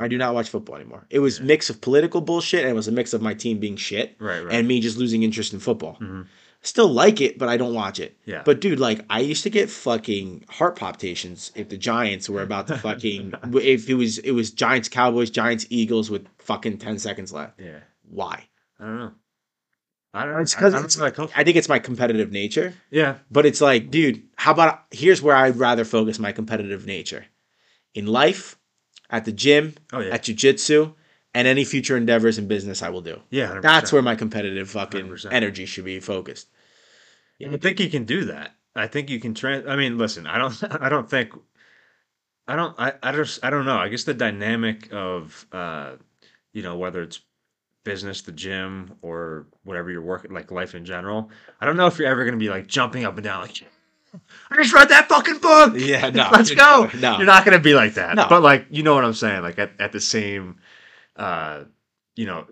I 0.03 0.09
do 0.09 0.19
not 0.19 0.35
watch 0.35 0.49
football 0.49 0.77
anymore. 0.77 1.07
It 1.11 1.19
was 1.21 1.38
Yeah. 1.38 1.47
mix 1.47 1.71
of 1.71 1.81
political 1.81 2.21
bullshit 2.21 2.61
and 2.62 2.71
it 2.71 2.75
was 2.75 2.88
a 2.88 2.93
mix 2.93 3.12
of 3.12 3.23
my 3.23 3.35
team 3.35 3.59
being 3.59 3.77
shit 3.77 4.17
right 4.19 4.41
right 4.45 4.55
and 4.55 4.67
me 4.69 4.81
just 4.81 4.97
losing 4.99 5.23
interest 5.23 5.53
in 5.53 5.61
football. 5.61 5.97
Mhm. 6.01 6.27
Still 6.65 6.87
like 6.88 7.21
it, 7.21 7.38
but 7.38 7.49
I 7.49 7.57
don't 7.57 7.75
watch 7.75 7.99
it. 7.99 8.17
yeah 8.25 8.43
But 8.45 8.61
dude, 8.61 8.79
like 8.79 9.05
I 9.11 9.19
used 9.21 9.43
to 9.43 9.51
get 9.51 9.69
fucking 9.69 10.45
heart 10.49 10.77
palpitations 10.77 11.51
if 11.57 11.69
the 11.69 11.77
Giants 11.77 12.29
were 12.29 12.43
about 12.43 12.69
to 12.69 12.79
fucking 12.79 13.33
if 13.55 13.88
it 13.91 13.95
was 13.95 14.19
it 14.19 14.31
was 14.33 14.51
Giants 14.53 14.88
Cowboys 14.88 15.31
Giants 15.31 15.67
Eagles 15.71 16.09
with 16.11 16.27
fucking 16.38 16.79
ten 16.79 16.99
seconds 16.99 17.33
left. 17.33 17.59
yeah 17.61 17.81
Why? 18.09 18.45
i 18.79 18.85
don't 18.85 18.99
know 18.99 19.12
I 20.15 20.25
don't 20.27 20.35
know. 20.35 20.41
It's 20.41 20.55
'cause 20.55 20.75
I, 20.75 20.77
I 20.77 20.81
it's- 20.81 20.99
know 20.99 21.05
that 21.05 21.15
culture. 21.15 21.33
I 21.35 21.43
think 21.43 21.57
it's 21.57 21.71
my 21.71 21.79
competitive 21.79 22.31
nature, 22.31 22.75
yeah, 22.91 23.17
but 23.31 23.47
it's 23.47 23.62
like, 23.62 23.91
dude, 23.91 24.23
how 24.37 24.53
about 24.53 24.83
here's 24.91 25.23
where 25.23 25.35
I'd 25.35 25.57
rather 25.57 25.87
focus 25.87 26.19
my 26.19 26.33
competitive 26.33 26.85
nature 26.85 27.25
in 27.95 28.07
life, 28.07 28.59
at 29.12 29.25
the 29.25 29.33
gym, 29.33 29.75
oh 29.92 30.01
yeah, 30.01 30.14
at 30.14 30.25
jujitsu, 30.25 30.94
and 31.35 31.46
any 31.46 31.64
future 31.64 31.96
endeavors 31.96 32.38
in 32.38 32.48
business 32.48 32.83
I 32.83 32.88
will 32.88 33.03
do. 33.03 33.20
yeah. 33.31 33.53
100%. 33.53 33.62
That's 33.62 33.92
where 33.92 34.03
my 34.03 34.16
competitive 34.16 34.70
fucking 34.70 35.07
100%. 35.09 35.33
energy 35.33 35.66
should 35.66 35.85
be 35.85 36.01
focused. 36.01 36.48
I 37.40 37.57
think 37.57 37.81
you 37.81 37.90
can 37.90 38.05
do 38.05 38.25
that. 38.27 38.55
I 38.75 38.87
think 38.87 39.11
you 39.11 39.18
can 39.20 39.35
trans. 39.35 39.66
I 39.66 39.77
mean, 39.77 39.98
listen, 39.98 40.27
I 40.27 40.38
don't. 40.38 40.62
I 40.83 40.88
don't 40.88 41.09
think. 41.09 41.33
I 42.48 42.57
don't. 42.57 42.75
I. 42.79 42.94
I 43.03 43.12
just. 43.12 43.44
I 43.44 43.51
don't 43.51 43.66
know. 43.66 43.77
I 43.77 43.88
guess 43.88 44.05
the 44.05 44.14
dynamic 44.14 44.92
of, 44.92 45.46
uh, 45.53 45.92
you 46.53 46.62
know, 46.62 46.77
whether 46.77 47.03
it's 47.03 47.20
business, 47.85 48.22
the 48.22 48.33
gym, 48.33 48.94
or 49.03 49.46
whatever 49.64 49.90
you're 49.90 50.03
working, 50.03 50.33
like 50.33 50.51
life 50.51 50.75
in 50.75 50.85
general. 50.85 51.31
I 51.61 51.66
don't 51.66 51.77
know 51.77 51.87
if 51.87 51.98
you're 51.98 52.09
ever 52.09 52.25
going 52.25 52.38
to 52.38 52.42
be 52.42 52.48
like 52.48 52.68
jumping 52.68 53.05
up 53.05 53.16
and 53.16 53.25
down, 53.25 53.42
like, 53.42 53.64
I 54.51 54.57
just 54.57 54.75
read 54.75 54.88
that 54.90 55.09
fucking 55.09 55.38
book. 55.38 55.75
Yeah, 55.77 56.11
no. 56.14 56.29
let's 56.33 56.51
go. 56.51 56.90
No. 56.98 57.16
You're 57.16 57.27
not 57.27 57.44
going 57.44 57.57
to 57.57 57.62
be 57.62 57.75
like 57.75 57.94
that. 57.94 58.14
No. 58.16 58.27
But 58.29 58.42
like, 58.42 58.66
you 58.70 58.83
know 58.83 58.94
what 58.94 59.05
I'm 59.05 59.14
saying? 59.14 59.42
Like 59.42 59.59
at, 59.59 59.72
at 59.79 59.92
the 59.92 60.01
same, 60.01 60.59
uh, 61.16 61.64
you 62.14 62.27
know, 62.27 62.46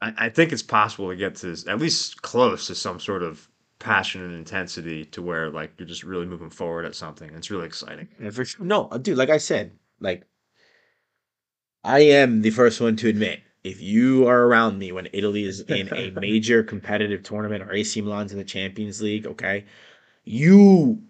I, 0.00 0.14
I 0.16 0.28
think 0.28 0.52
it's 0.52 0.62
possible 0.62 1.08
to 1.08 1.16
get 1.16 1.36
to 1.36 1.56
at 1.68 1.78
least 1.78 2.22
close 2.22 2.66
to 2.66 2.74
some 2.74 3.00
sort 3.00 3.22
of 3.22 3.48
passion 3.78 4.22
and 4.22 4.34
intensity 4.34 5.06
to 5.06 5.22
where 5.22 5.50
like 5.50 5.72
you're 5.78 5.88
just 5.88 6.04
really 6.04 6.26
moving 6.26 6.50
forward 6.50 6.84
at 6.84 6.94
something. 6.94 7.30
It's 7.34 7.50
really 7.50 7.66
exciting. 7.66 8.08
Yeah, 8.20 8.30
for 8.30 8.44
sure. 8.44 8.64
No, 8.64 8.88
uh, 8.88 8.98
dude, 8.98 9.16
like 9.16 9.30
I 9.30 9.38
said, 9.38 9.72
like 10.00 10.26
I 11.82 12.00
am 12.00 12.42
the 12.42 12.50
first 12.50 12.80
one 12.80 12.96
to 12.96 13.08
admit 13.08 13.40
if 13.64 13.80
you 13.80 14.26
are 14.26 14.44
around 14.44 14.78
me 14.78 14.92
when 14.92 15.08
Italy 15.12 15.44
is 15.44 15.60
in 15.60 15.92
a 15.92 16.10
major 16.20 16.62
competitive 16.62 17.22
tournament 17.22 17.62
or 17.62 17.72
AC 17.72 18.00
Milan's 18.00 18.32
in 18.32 18.38
the 18.38 18.44
Champions 18.44 19.02
League, 19.02 19.26
okay, 19.26 19.64
you 20.24 21.02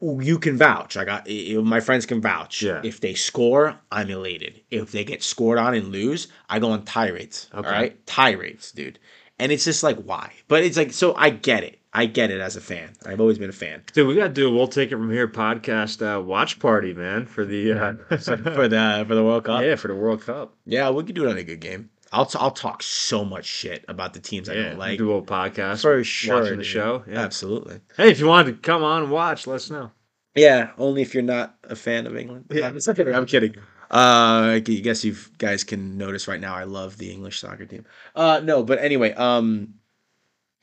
you 0.00 0.38
can 0.38 0.56
vouch. 0.56 0.96
I 0.96 1.04
got 1.04 1.28
my 1.64 1.80
friends 1.80 2.06
can 2.06 2.20
vouch. 2.20 2.62
Yeah. 2.62 2.80
If 2.84 3.00
they 3.00 3.14
score, 3.14 3.78
I'm 3.90 4.10
elated. 4.10 4.60
If 4.70 4.92
they 4.92 5.04
get 5.04 5.22
scored 5.22 5.58
on 5.58 5.74
and 5.74 5.88
lose, 5.88 6.28
I 6.48 6.58
go 6.58 6.70
on 6.70 6.84
tirades. 6.84 7.48
Okay. 7.54 7.66
All 7.66 7.72
right, 7.74 8.06
tirades, 8.06 8.72
dude. 8.72 8.98
And 9.40 9.52
it's 9.52 9.64
just 9.64 9.82
like 9.82 9.98
why? 10.02 10.32
But 10.48 10.64
it's 10.64 10.76
like 10.76 10.92
so 10.92 11.14
I 11.14 11.30
get 11.30 11.64
it. 11.64 11.78
I 11.92 12.06
get 12.06 12.30
it 12.30 12.40
as 12.40 12.54
a 12.54 12.60
fan. 12.60 12.92
I've 13.06 13.20
always 13.20 13.38
been 13.38 13.48
a 13.48 13.52
fan. 13.52 13.82
Dude, 13.92 14.06
we 14.06 14.14
gotta 14.14 14.28
do 14.28 14.48
a 14.48 14.52
We'll 14.52 14.68
Take 14.68 14.92
It 14.92 14.96
From 14.96 15.10
Here 15.10 15.26
podcast 15.26 16.02
uh, 16.02 16.20
watch 16.20 16.58
party, 16.58 16.92
man, 16.92 17.26
for 17.26 17.44
the 17.44 17.72
uh, 17.72 17.92
for 18.18 18.68
the 18.68 19.04
for 19.08 19.14
the 19.14 19.24
World 19.24 19.44
Cup. 19.44 19.62
yeah, 19.62 19.74
for 19.74 19.88
the 19.88 19.94
World 19.94 20.22
Cup. 20.22 20.54
Yeah, 20.66 20.90
we 20.90 21.02
could 21.04 21.14
do 21.14 21.26
it 21.26 21.30
on 21.30 21.38
a 21.38 21.42
good 21.42 21.60
game. 21.60 21.90
I'll 22.12 22.26
t- 22.26 22.38
I'll 22.40 22.50
talk 22.50 22.82
so 22.82 23.24
much 23.24 23.44
shit 23.44 23.84
about 23.88 24.14
the 24.14 24.20
teams 24.20 24.48
I 24.48 24.54
Yeah, 24.54 24.62
don't 24.70 24.78
like 24.78 24.88
like. 24.90 24.98
do 24.98 25.12
a 25.12 25.22
podcast 25.22 25.82
For 25.82 26.02
sure, 26.04 26.36
watching 26.36 26.56
the 26.58 26.62
dude. 26.62 26.66
show. 26.66 27.04
Yeah. 27.06 27.18
Absolutely. 27.20 27.80
Hey, 27.96 28.10
if 28.10 28.18
you 28.20 28.26
wanted 28.26 28.52
to 28.52 28.58
come 28.60 28.82
on 28.82 29.02
and 29.04 29.12
watch, 29.12 29.46
let 29.46 29.56
us 29.56 29.70
know. 29.70 29.90
Yeah, 30.34 30.70
only 30.78 31.02
if 31.02 31.14
you're 31.14 31.22
not 31.22 31.56
a 31.64 31.74
fan 31.76 32.06
of 32.06 32.16
England. 32.16 32.46
Yeah. 32.50 32.68
I'm 32.68 32.78
kidding. 32.94 33.14
I'm 33.14 33.26
kidding. 33.26 33.56
Uh, 33.90 34.52
I 34.56 34.58
guess 34.60 35.04
you 35.04 35.16
guys 35.38 35.64
can 35.64 35.96
notice 35.98 36.28
right 36.28 36.40
now 36.40 36.54
I 36.54 36.64
love 36.64 36.96
the 36.98 37.10
English 37.10 37.40
soccer 37.40 37.64
team. 37.66 37.84
Uh, 38.14 38.40
no, 38.44 38.62
but 38.62 38.78
anyway, 38.78 39.12
um, 39.14 39.74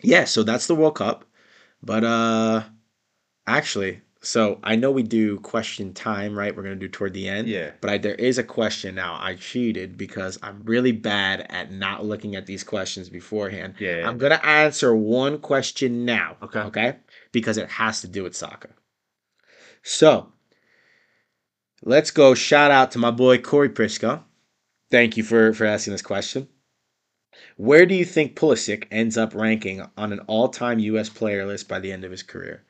yeah. 0.02 0.26
So 0.26 0.44
that's 0.44 0.68
the 0.68 0.76
World 0.76 0.96
Cup, 0.96 1.26
but 1.82 2.04
uh, 2.04 2.64
actually, 3.48 4.02
so 4.26 4.60
I 4.64 4.76
know 4.76 4.90
we 4.90 5.04
do 5.04 5.40
question 5.40 5.94
time, 5.94 6.38
right? 6.38 6.56
We're 6.56 6.64
gonna 6.64 6.76
do 6.76 6.88
toward 6.88 7.14
the 7.14 7.30
end. 7.30 7.48
Yeah. 7.48 7.72
But 7.80 7.90
I, 7.92 7.98
there 8.00 8.16
is 8.16 8.40
a 8.40 8.44
question 8.44 8.96
now. 8.96 9.20
I 9.22 9.36
cheated 9.36 9.98
because 9.98 10.40
I'm 10.42 10.64
really 10.64 10.92
bad 10.92 11.46
at 11.50 11.72
not 11.72 12.04
looking 12.04 12.36
at 12.36 12.48
these 12.48 12.64
questions 12.64 13.08
beforehand. 13.08 13.76
Yeah. 13.78 14.00
yeah. 14.00 14.10
I'm 14.10 14.18
gonna 14.18 14.42
answer 14.44 14.96
one 14.96 15.38
question 15.40 16.06
now. 16.06 16.38
Okay. 16.42 16.60
Okay. 16.62 16.96
Because 17.32 17.58
it 17.58 17.70
has 17.70 18.02
to 18.02 18.08
do 18.08 18.24
with 18.24 18.36
soccer. 18.36 18.72
So 19.84 20.32
let's 21.84 22.10
go. 22.10 22.34
Shout 22.34 22.72
out 22.72 22.92
to 22.92 23.00
my 23.00 23.12
boy 23.12 23.38
Corey 23.38 23.70
Prisco. 23.70 24.24
Thank 24.90 25.18
you 25.18 25.24
for 25.24 25.54
for 25.54 25.66
asking 25.66 25.94
this 25.94 26.02
question. 26.02 26.48
Where 27.58 27.86
do 27.86 27.94
you 27.94 28.06
think 28.06 28.36
Pulisic 28.36 28.88
ends 28.90 29.18
up 29.18 29.36
ranking 29.36 29.84
on 29.98 30.12
an 30.12 30.22
all-time 30.22 30.80
U.S. 30.80 31.10
player 31.10 31.46
list 31.46 31.68
by 31.68 31.80
the 31.80 31.92
end 31.92 32.04
of 32.04 32.12
his 32.12 32.24
career? 32.24 32.64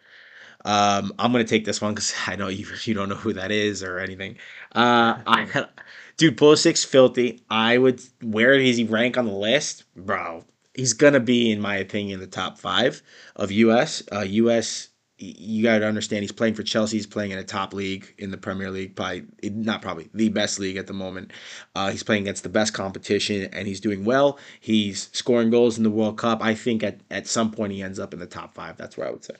Um, 0.65 1.13
I'm 1.19 1.31
gonna 1.31 1.43
take 1.43 1.63
this 1.63 1.79
one 1.79 1.93
because 1.93 2.13
I 2.27 2.35
know 2.35 2.47
you 2.49 2.67
you 2.83 2.93
don't 2.93 3.07
know 3.07 3.15
who 3.15 3.33
that 3.33 3.51
is 3.51 3.83
or 3.83 3.99
anything. 3.99 4.37
Uh, 4.73 5.21
I, 5.25 5.67
dude, 6.17 6.37
Pulisic's 6.37 6.83
filthy. 6.83 7.41
I 7.49 7.77
would. 7.77 8.01
Where 8.21 8.57
does 8.57 8.77
he 8.77 8.83
rank 8.83 9.17
on 9.17 9.25
the 9.25 9.31
list, 9.31 9.83
bro? 9.95 10.43
He's 10.73 10.93
gonna 10.93 11.21
be, 11.21 11.51
in 11.51 11.61
my 11.61 11.75
opinion, 11.77 12.19
the 12.19 12.27
top 12.27 12.57
five 12.57 13.01
of 13.35 13.51
U.S. 13.51 14.03
Uh, 14.11 14.21
U.S. 14.21 14.89
You 15.17 15.63
got 15.63 15.79
to 15.79 15.87
understand, 15.87 16.23
he's 16.23 16.33
playing 16.33 16.55
for 16.55 16.63
Chelsea. 16.63 16.97
He's 16.97 17.07
playing 17.07 17.31
in 17.31 17.37
a 17.37 17.43
top 17.43 17.73
league 17.73 18.13
in 18.17 18.31
the 18.31 18.37
Premier 18.37 18.69
League, 18.69 18.97
probably 18.97 19.23
not 19.43 19.81
probably 19.81 20.09
the 20.13 20.27
best 20.27 20.59
league 20.59 20.75
at 20.75 20.87
the 20.87 20.93
moment. 20.93 21.31
Uh, 21.73 21.89
he's 21.89 22.03
playing 22.03 22.23
against 22.23 22.43
the 22.43 22.49
best 22.49 22.73
competition, 22.73 23.47
and 23.53 23.65
he's 23.65 23.79
doing 23.79 24.03
well. 24.03 24.37
He's 24.59 25.09
scoring 25.13 25.51
goals 25.51 25.77
in 25.77 25.85
the 25.85 25.89
World 25.89 26.17
Cup. 26.17 26.43
I 26.43 26.53
think 26.53 26.83
at, 26.83 26.99
at 27.09 27.27
some 27.27 27.51
point 27.51 27.71
he 27.71 27.81
ends 27.81 27.97
up 27.97 28.13
in 28.13 28.19
the 28.19 28.25
top 28.25 28.53
five. 28.53 28.75
That's 28.75 28.97
where 28.97 29.07
I 29.07 29.11
would 29.11 29.23
say. 29.23 29.35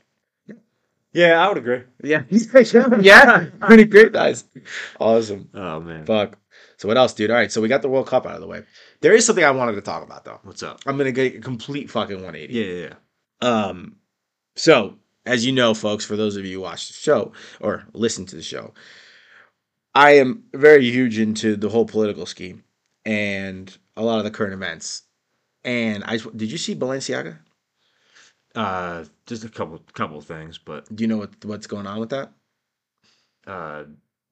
Yeah, 1.16 1.42
I 1.44 1.48
would 1.48 1.58
agree. 1.58 1.84
Yeah, 2.04 2.24
yeah, 3.02 3.46
pretty 3.62 3.86
great, 3.86 4.12
guys. 4.12 4.44
Awesome. 5.00 5.50
Oh 5.54 5.80
man. 5.80 6.06
Fuck. 6.06 6.38
So 6.78 6.90
what 6.90 6.98
else, 6.98 7.14
dude? 7.14 7.32
All 7.32 7.38
right, 7.38 7.50
so 7.52 7.62
we 7.62 7.70
got 7.70 7.82
the 7.82 7.88
World 7.88 8.08
Cup 8.08 8.26
out 8.26 8.36
of 8.36 8.42
the 8.42 8.48
way. 8.48 8.64
There 9.00 9.14
is 9.14 9.26
something 9.26 9.46
I 9.46 9.52
wanted 9.52 9.76
to 9.76 9.82
talk 9.82 10.04
about 10.04 10.26
though. 10.26 10.42
What's 10.44 10.62
up? 10.62 10.82
I'm 10.86 10.98
gonna 10.98 11.14
get 11.14 11.36
a 11.36 11.40
complete 11.40 11.90
fucking 11.90 12.18
180. 12.18 12.54
Yeah, 12.54 12.66
yeah, 12.66 12.90
yeah. 12.90 13.48
Um, 13.50 13.96
so 14.58 14.96
as 15.26 15.46
you 15.46 15.54
know, 15.54 15.74
folks, 15.74 16.04
for 16.04 16.18
those 16.18 16.36
of 16.36 16.44
you 16.46 16.56
who 16.58 16.62
watch 16.64 16.88
the 16.88 16.94
show 16.94 17.32
or 17.62 17.86
listen 17.94 18.26
to 18.26 18.36
the 18.36 18.42
show, 18.44 18.74
I 19.94 20.18
am 20.18 20.44
very 20.54 20.84
huge 20.92 21.18
into 21.18 21.56
the 21.56 21.70
whole 21.70 21.86
political 21.86 22.26
scheme 22.26 22.66
and 23.06 23.76
a 23.96 24.04
lot 24.04 24.18
of 24.18 24.26
the 24.26 24.32
current 24.32 24.54
events. 24.54 25.04
And 25.64 26.04
I 26.04 26.18
just- 26.18 26.36
did 26.36 26.52
you 26.52 26.58
see 26.58 26.76
Balenciaga? 26.76 27.38
Uh, 28.56 29.06
just 29.26 29.44
a 29.44 29.50
couple 29.50 29.80
couple 29.94 30.22
things, 30.22 30.58
but 30.58 30.94
Do 30.96 31.04
you 31.04 31.08
know 31.08 31.18
what 31.18 31.44
what's 31.46 31.68
going 31.68 31.88
on 31.88 32.00
with 32.00 32.10
that? 32.10 32.32
uh, 33.48 33.84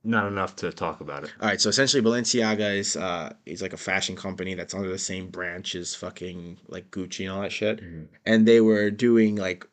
not 0.05 0.27
enough 0.27 0.55
to 0.57 0.71
talk 0.71 0.99
about 0.99 1.23
it. 1.23 1.33
All 1.39 1.47
right, 1.47 1.61
so 1.61 1.69
essentially, 1.69 2.03
Balenciaga 2.03 2.75
is 2.75 2.97
uh 2.97 3.33
is 3.45 3.61
like 3.61 3.73
a 3.73 3.77
fashion 3.77 4.15
company 4.15 4.53
that's 4.53 4.73
under 4.73 4.89
the 4.89 4.97
same 4.97 5.27
branch 5.29 5.75
as 5.75 5.95
fucking 5.95 6.59
like 6.67 6.91
Gucci 6.91 7.21
and 7.21 7.29
all 7.29 7.41
that 7.41 7.51
shit, 7.51 7.81
and 8.25 8.45
they 8.47 8.59
were 8.59 8.91
doing 8.91 9.35
like 9.35 9.65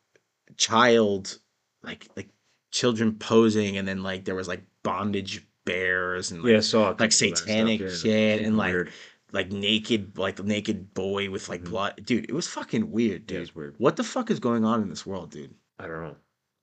child, 0.56 1.38
like 1.82 2.08
like 2.16 2.28
children 2.70 3.14
posing, 3.16 3.76
and 3.76 3.88
then 3.88 4.02
like 4.02 4.24
there 4.24 4.36
was 4.36 4.46
like 4.46 4.62
bondage 4.82 5.44
bears 5.64 6.30
and 6.30 6.42
like, 6.42 6.50
Yeah, 6.52 6.58
I 6.58 6.60
saw 6.60 6.94
like 6.98 7.12
satanic 7.12 7.80
shit 7.90 8.42
and 8.42 8.56
like 8.56 8.72
Weird. 8.72 8.92
Like 9.32 9.50
naked 9.52 10.18
like 10.18 10.42
naked 10.42 10.92
boy 10.94 11.30
with 11.30 11.48
like 11.48 11.62
Mhm. 11.62 11.70
blood, 11.70 12.00
dude. 12.04 12.24
It 12.28 12.32
was 12.34 12.48
fucking 12.48 12.90
weird, 12.90 13.22
Yeah, 13.22 13.38
dude. 13.38 13.42
it's 13.42 13.54
weird. 13.54 13.74
What 13.78 13.96
the 13.96 14.04
fuck 14.04 14.30
is 14.30 14.40
going 14.40 14.64
on 14.64 14.82
in 14.82 14.88
this 14.88 15.06
world, 15.06 15.30
dude? 15.30 15.54
I 15.78 15.86
don't 15.86 16.02
know. 16.02 16.16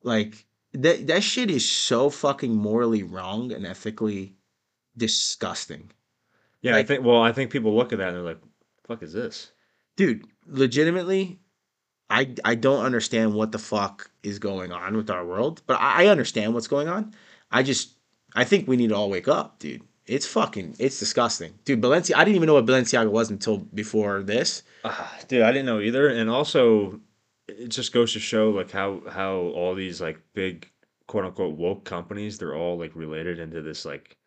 Like 0.04 0.46
that 0.74 1.08
that 1.08 1.24
shit 1.24 1.50
is 1.50 1.68
so 1.70 2.10
fucking 2.10 2.54
morally 2.56 3.04
wrong 3.04 3.52
and 3.52 3.66
ethically 3.66 4.36
disgusting. 4.96 5.92
Yeah, 6.62 6.76
I 6.76 6.84
think. 6.84 7.04
Well, 7.06 7.22
I 7.22 7.32
think 7.32 7.52
people 7.52 7.76
look 7.76 7.94
at 7.94 8.00
that 8.00 8.10
and 8.10 8.18
they're 8.18 8.24
like, 8.24 8.42
"Fuck 8.88 9.04
is 9.04 9.14
this?" 9.14 9.52
dude 9.96 10.28
legitimately 10.46 11.40
i 12.12 12.32
i 12.46 12.54
don't 12.54 12.86
understand 12.86 13.34
what 13.34 13.52
the 13.52 13.58
fuck 13.58 14.12
is 14.22 14.38
going 14.38 14.72
on 14.72 14.96
with 14.96 15.10
our 15.10 15.26
world 15.26 15.64
but 15.66 15.74
i, 15.82 16.04
I 16.04 16.08
understand 16.08 16.54
what's 16.54 16.68
going 16.68 16.88
on 16.88 17.16
i 17.50 17.64
just 17.64 17.98
i 18.36 18.44
think 18.44 18.68
we 18.68 18.78
need 18.78 18.90
to 18.90 18.96
all 18.96 19.10
wake 19.10 19.28
up 19.28 19.58
dude 19.58 19.82
it's 20.08 20.26
fucking 20.26 20.76
it's 20.80 21.00
disgusting. 21.00 21.54
Dude 21.66 21.82
balenciaga 21.82 22.16
i 22.16 22.24
didn't 22.24 22.38
even 22.38 22.48
know 22.48 22.56
what 22.56 22.66
balenciaga 22.66 23.12
was 23.12 23.30
until 23.30 23.58
before 23.58 24.24
this. 24.24 24.64
Ah, 24.84 25.18
dude, 25.28 25.42
I 25.42 25.52
didn't 25.52 25.66
know 25.66 25.80
either. 25.80 26.08
And 26.08 26.30
also, 26.30 27.02
it 27.48 27.70
just 27.70 27.94
goes 27.94 28.14
to 28.14 28.20
show 28.20 28.50
like 28.50 28.72
how 28.72 29.02
how 29.10 29.36
all 29.36 29.76
these 29.76 30.02
like 30.02 30.20
big 30.34 30.70
quote 31.08 31.26
unquote 31.26 31.56
woke 31.56 31.86
companies 31.86 32.38
they're 32.38 32.56
all 32.56 32.78
like 32.78 32.94
related 32.94 33.40
into 33.40 33.62
this 33.62 33.86
like 33.86 34.18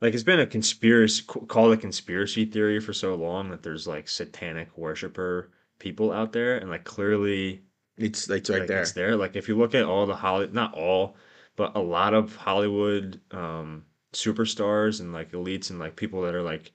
like 0.00 0.14
it's 0.14 0.22
been 0.22 0.40
a 0.40 0.46
conspiracy 0.46 1.22
call 1.24 1.70
it 1.70 1.78
a 1.78 1.80
conspiracy 1.80 2.44
theory 2.44 2.80
for 2.80 2.92
so 2.92 3.14
long 3.14 3.50
that 3.50 3.62
there's 3.62 3.86
like 3.86 4.08
satanic 4.08 4.76
worshiper 4.76 5.50
people 5.78 6.12
out 6.12 6.32
there. 6.32 6.58
And 6.58 6.70
like 6.70 6.84
clearly 6.84 7.62
it's 7.96 8.28
it's 8.30 8.50
right 8.50 8.60
like, 8.60 8.68
there. 8.68 8.82
it's 8.82 8.92
there. 8.92 9.16
Like 9.16 9.36
if 9.36 9.48
you 9.48 9.56
look 9.56 9.74
at 9.74 9.84
all 9.84 10.06
the 10.06 10.16
holly 10.16 10.48
not 10.52 10.74
all 10.74 11.16
but 11.56 11.74
a 11.74 11.80
lot 11.80 12.14
of 12.14 12.36
hollywood 12.36 13.20
um 13.32 13.84
superstars 14.12 15.00
and 15.00 15.12
like 15.12 15.32
elites 15.32 15.70
and 15.70 15.78
like 15.78 15.96
people 15.96 16.22
that 16.22 16.34
are 16.34 16.42
like 16.42 16.72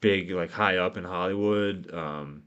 big 0.00 0.30
like 0.30 0.50
high 0.50 0.76
up 0.76 0.96
in 0.96 1.04
hollywood 1.04 1.92
um 1.92 2.42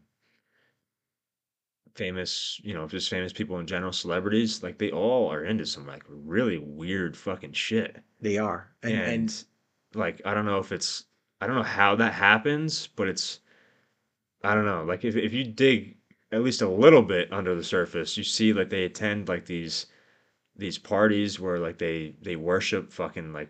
famous 1.96 2.60
you 2.64 2.74
know 2.74 2.88
just 2.88 3.10
famous 3.10 3.34
people 3.34 3.60
in 3.60 3.68
general 3.68 3.92
celebrities 3.92 4.64
like 4.64 4.78
they 4.78 4.92
all 4.92 5.32
are 5.32 5.44
into 5.44 5.66
some 5.66 5.86
like 5.86 6.04
really 6.08 6.58
weird 6.58 7.16
fucking 7.18 7.52
shit. 7.52 7.98
They 8.22 8.38
are. 8.38 8.72
And, 8.84 8.94
and, 8.94 9.08
and 9.08 9.44
like 9.94 10.22
i 10.26 10.34
don't 10.34 10.46
know 10.46 10.60
if 10.60 10.72
it's 10.72 11.06
i 11.42 11.48
don't 11.48 11.58
know 11.58 11.64
how 11.64 11.96
that 11.96 12.14
happens 12.14 12.88
but 12.88 13.08
it's 13.08 13.40
i 14.44 14.56
don't 14.56 14.66
know. 14.66 14.84
Like 14.84 15.04
if, 15.04 15.16
if 15.16 15.34
you 15.34 15.44
dig 15.44 15.98
at 16.32 16.44
least 16.44 16.62
a 16.62 16.70
little 16.70 17.02
bit 17.02 17.32
under 17.34 17.56
the 17.56 17.64
surface 17.64 18.16
you 18.18 18.24
see 18.24 18.54
like 18.54 18.70
they 18.70 18.86
attend 18.86 19.28
like 19.28 19.46
these 19.46 19.88
these 20.56 20.78
parties 20.78 21.40
where 21.40 21.60
like 21.60 21.78
they 21.78 22.16
they 22.22 22.36
worship 22.36 22.92
fucking 22.92 23.34
like 23.34 23.50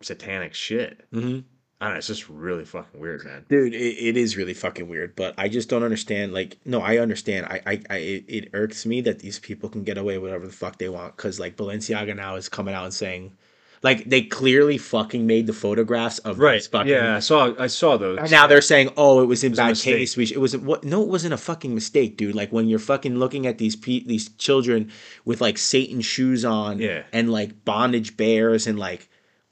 satanic 0.00 0.54
shit 0.54 1.00
Mm-hmm. 1.12 1.40
i 1.80 1.84
don't 1.86 1.94
know 1.94 1.98
it's 1.98 2.06
just 2.06 2.28
really 2.28 2.64
fucking 2.64 3.00
weird 3.00 3.24
man 3.24 3.44
dude 3.48 3.74
it, 3.74 3.78
it 3.78 4.16
is 4.16 4.36
really 4.36 4.54
fucking 4.54 4.88
weird 4.88 5.14
but 5.16 5.34
i 5.38 5.48
just 5.48 5.68
don't 5.68 5.82
understand 5.82 6.32
like 6.32 6.56
no 6.64 6.80
i 6.80 6.98
understand 6.98 7.46
i 7.46 7.60
i, 7.66 7.80
I 7.90 7.96
it, 7.98 8.24
it 8.28 8.48
irks 8.52 8.86
me 8.86 9.00
that 9.02 9.18
these 9.20 9.38
people 9.38 9.68
can 9.68 9.84
get 9.84 9.98
away 9.98 10.18
with 10.18 10.30
whatever 10.30 10.46
the 10.46 10.52
fuck 10.52 10.78
they 10.78 10.88
want 10.88 11.16
because 11.16 11.38
like 11.40 11.56
balenciaga 11.56 12.14
now 12.16 12.36
is 12.36 12.48
coming 12.48 12.74
out 12.74 12.84
and 12.84 12.94
saying 12.94 13.36
like 13.80 14.10
they 14.10 14.22
clearly 14.22 14.76
fucking 14.76 15.24
made 15.24 15.46
the 15.46 15.52
photographs 15.52 16.18
of 16.20 16.40
right 16.40 16.64
fucking 16.64 16.88
yeah 16.90 17.14
i 17.14 17.20
saw 17.20 17.54
i 17.60 17.68
saw 17.68 17.96
those 17.96 18.18
and 18.18 18.28
now 18.30 18.44
they're 18.48 18.60
saying, 18.60 18.90
"Oh, 18.96 19.22
it 19.22 19.26
was 19.26 19.44
in 19.44 19.52
was 19.52 19.58
a 19.60 19.62
bad 19.62 19.76
case." 19.78 20.16
We 20.16 20.26
sh- 20.26 20.32
it 20.32 20.40
was 20.40 20.56
what? 20.56 20.82
No, 20.82 21.00
it 21.02 21.06
wasn't 21.08 21.32
a 21.32 21.36
fucking 21.36 21.72
mistake, 21.72 22.16
dude. 22.16 22.34
Like 22.34 22.50
when 22.52 22.66
you're 22.66 22.80
fucking 22.80 23.16
looking 23.20 23.46
at 23.46 23.58
these 23.58 23.76
pe- 23.76 24.02
these 24.02 24.30
children 24.30 24.90
with 25.24 25.40
like 25.40 25.58
Satan 25.58 26.00
shoes 26.00 26.44
on, 26.44 26.80
Yeah. 26.80 27.04
and 27.12 27.30
like 27.30 27.64
bondage 27.64 28.16
bears 28.16 28.66
and 28.66 28.80
like 28.80 29.08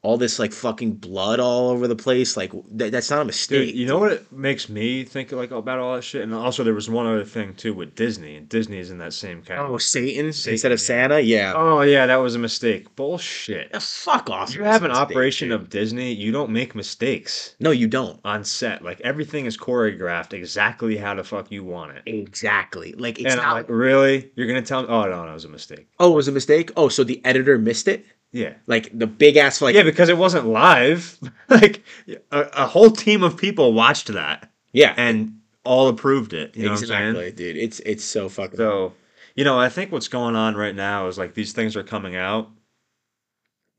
all 0.07 0.17
this 0.17 0.39
like 0.39 0.53
fucking 0.53 0.93
blood 0.93 1.41
all 1.41 1.71
over 1.71 1.89
the 1.89 1.97
place. 1.97 2.37
Like 2.37 2.53
th- 2.53 2.93
that's 2.93 3.11
not 3.11 3.23
a 3.23 3.25
mistake. 3.25 3.69
Dude, 3.71 3.75
you 3.77 3.87
know 3.87 3.99
what 3.99 4.13
it 4.13 4.31
makes 4.31 4.69
me 4.69 5.03
think 5.03 5.33
like 5.33 5.51
about 5.51 5.81
all 5.81 5.97
that 5.97 6.03
shit? 6.03 6.23
And 6.23 6.33
also 6.33 6.63
there 6.63 6.75
was 6.75 6.89
one 6.89 7.07
other 7.07 7.25
thing 7.25 7.55
too 7.55 7.75
with 7.75 7.97
Disney. 7.97 8.37
And 8.37 8.49
Disney 8.49 8.79
is 8.79 8.93
in 8.93 8.99
that 8.99 9.13
same 9.13 9.43
category. 9.43 9.69
Oh, 9.75 9.79
Satan, 9.79 10.33
Satan, 10.33 10.53
instead 10.55 10.71
of 10.73 10.79
yeah. 10.79 10.85
Santa. 10.85 11.21
Yeah. 11.21 11.53
Oh 11.57 11.81
yeah, 11.81 12.07
that 12.07 12.17
was 12.17 12.37
a 12.37 12.39
mistake. 12.39 12.95
Bullshit. 12.95 13.69
Yeah, 13.73 13.81
fuck 13.81 14.31
off. 14.31 14.55
You 14.55 14.63
have 14.63 14.85
an 14.85 14.91
mistake, 14.91 15.03
operation 15.11 15.49
dude. 15.49 15.61
of 15.61 15.71
Disney, 15.71 16.13
you 16.13 16.31
don't 16.31 16.51
make 16.51 16.77
mistakes 16.77 17.57
No, 17.59 17.73
you 17.73 17.89
don't. 17.89 18.21
on 18.25 18.45
set. 18.45 18.85
Like 18.85 19.01
everything 19.01 19.47
is 19.47 19.57
choreographed 19.57 20.33
exactly 20.33 20.97
how 20.97 21.15
the 21.15 21.25
fuck 21.25 21.51
you 21.51 21.65
want 21.65 21.97
it. 21.97 22.03
Exactly. 22.07 22.93
Like 22.93 23.19
it's 23.19 23.33
and 23.35 23.43
not. 23.43 23.49
I'm 23.49 23.55
like, 23.55 23.67
really? 23.69 24.31
You're 24.37 24.47
gonna 24.47 24.63
tell 24.63 24.83
me? 24.83 24.89
Oh 24.89 25.03
no, 25.05 25.27
that 25.27 25.35
was 25.35 25.45
a 25.45 25.49
mistake. 25.49 25.89
oh, 25.99 26.13
it 26.13 26.17
was 26.17 26.29
a 26.29 26.33
mistake. 26.33 26.71
Oh, 26.77 26.89
so 26.89 27.03
the 27.03 27.21
editor 27.25 27.59
missed 27.59 27.89
it. 27.89 28.07
Yeah. 28.33 28.55
Like 28.67 28.97
the 28.97 29.07
big 29.07 29.37
ass. 29.37 29.61
Like 29.63 29.75
yeah, 29.75 29.83
because 29.83 30.09
it 30.09 30.19
wasn't 30.19 30.47
live. 30.47 31.19
like 31.49 31.83
a, 32.31 32.41
a 32.41 32.67
whole 32.67 32.91
team 32.91 33.23
of 33.23 33.37
people 33.37 33.73
watched 33.73 34.09
that 34.09 34.51
yeah. 34.73 34.95
and 34.97 35.41
all 35.65 35.89
approved 35.89 36.33
it. 36.33 36.57
You 36.57 36.65
know 36.65 36.73
what 36.73 36.81
I'm 36.81 36.87
saying? 36.87 37.09
exactly, 37.11 37.33
dude. 37.33 37.57
It's 37.57 37.81
it's 37.81 38.05
so 38.05 38.29
fucking. 38.29 38.57
So, 38.57 38.93
you 39.35 39.45
know, 39.45 39.59
I 39.59 39.69
think 39.69 39.93
what's 39.93 40.09
going 40.09 40.37
on 40.37 40.55
right 40.55 40.75
now 40.75 41.07
is 41.09 41.19
like 41.19 41.35
these 41.35 41.53
things 41.53 41.77
are 41.77 41.83
coming 41.83 42.17
out, 42.17 42.51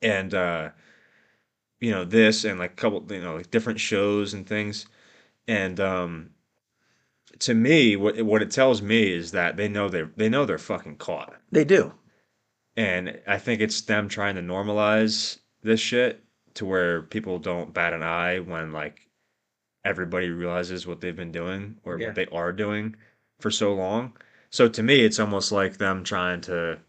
and 0.02 0.34
uh, 0.34 0.70
you 1.80 1.92
know, 1.92 2.04
this 2.04 2.44
and 2.44 2.60
like 2.60 2.74
a 2.74 2.76
couple, 2.76 3.06
you 3.10 3.22
know, 3.22 3.36
like 3.36 3.52
different 3.52 3.80
shows 3.80 4.34
and 4.34 4.48
things, 4.48 4.88
and 5.48 5.80
um, 5.80 6.32
to 7.40 7.54
me, 7.54 7.96
what 7.96 8.22
what 8.24 8.42
it 8.42 8.52
tells 8.52 8.82
me 8.82 9.12
is 9.12 9.32
that 9.32 9.58
they 9.58 9.68
know 9.68 9.90
they 9.90 10.04
they 10.16 10.30
know 10.30 10.46
they're 10.46 10.58
fucking 10.58 10.98
caught, 10.98 11.34
They 11.52 11.64
do. 11.64 11.94
And 12.78 13.20
I 13.28 13.38
think 13.40 13.60
it's 13.60 13.82
them 13.82 14.08
trying 14.08 14.36
to 14.36 14.42
normalize 14.42 15.40
this 15.63 15.80
shit 15.82 16.24
to 16.54 16.66
where 16.66 17.02
people 17.02 17.40
don't 17.40 17.74
bat 17.74 17.94
an 17.94 18.04
eye 18.04 18.40
when 18.40 18.72
like 18.72 19.10
everybody 19.84 20.30
realizes 20.30 20.86
what 20.88 21.02
they've 21.02 21.16
been 21.16 21.32
doing 21.32 21.78
or 21.84 21.98
Yeah. 22.00 22.08
what 22.08 22.16
they 22.16 22.28
are 22.28 22.54
doing 22.54 22.96
for 23.40 23.52
so 23.52 23.74
long. 23.74 24.16
So 24.50 24.70
to 24.70 24.84
me, 24.84 25.02
it's 25.02 25.20
almost 25.20 25.52
like 25.52 25.78
them 25.78 26.04
trying 26.04 26.42
to, 26.42 26.80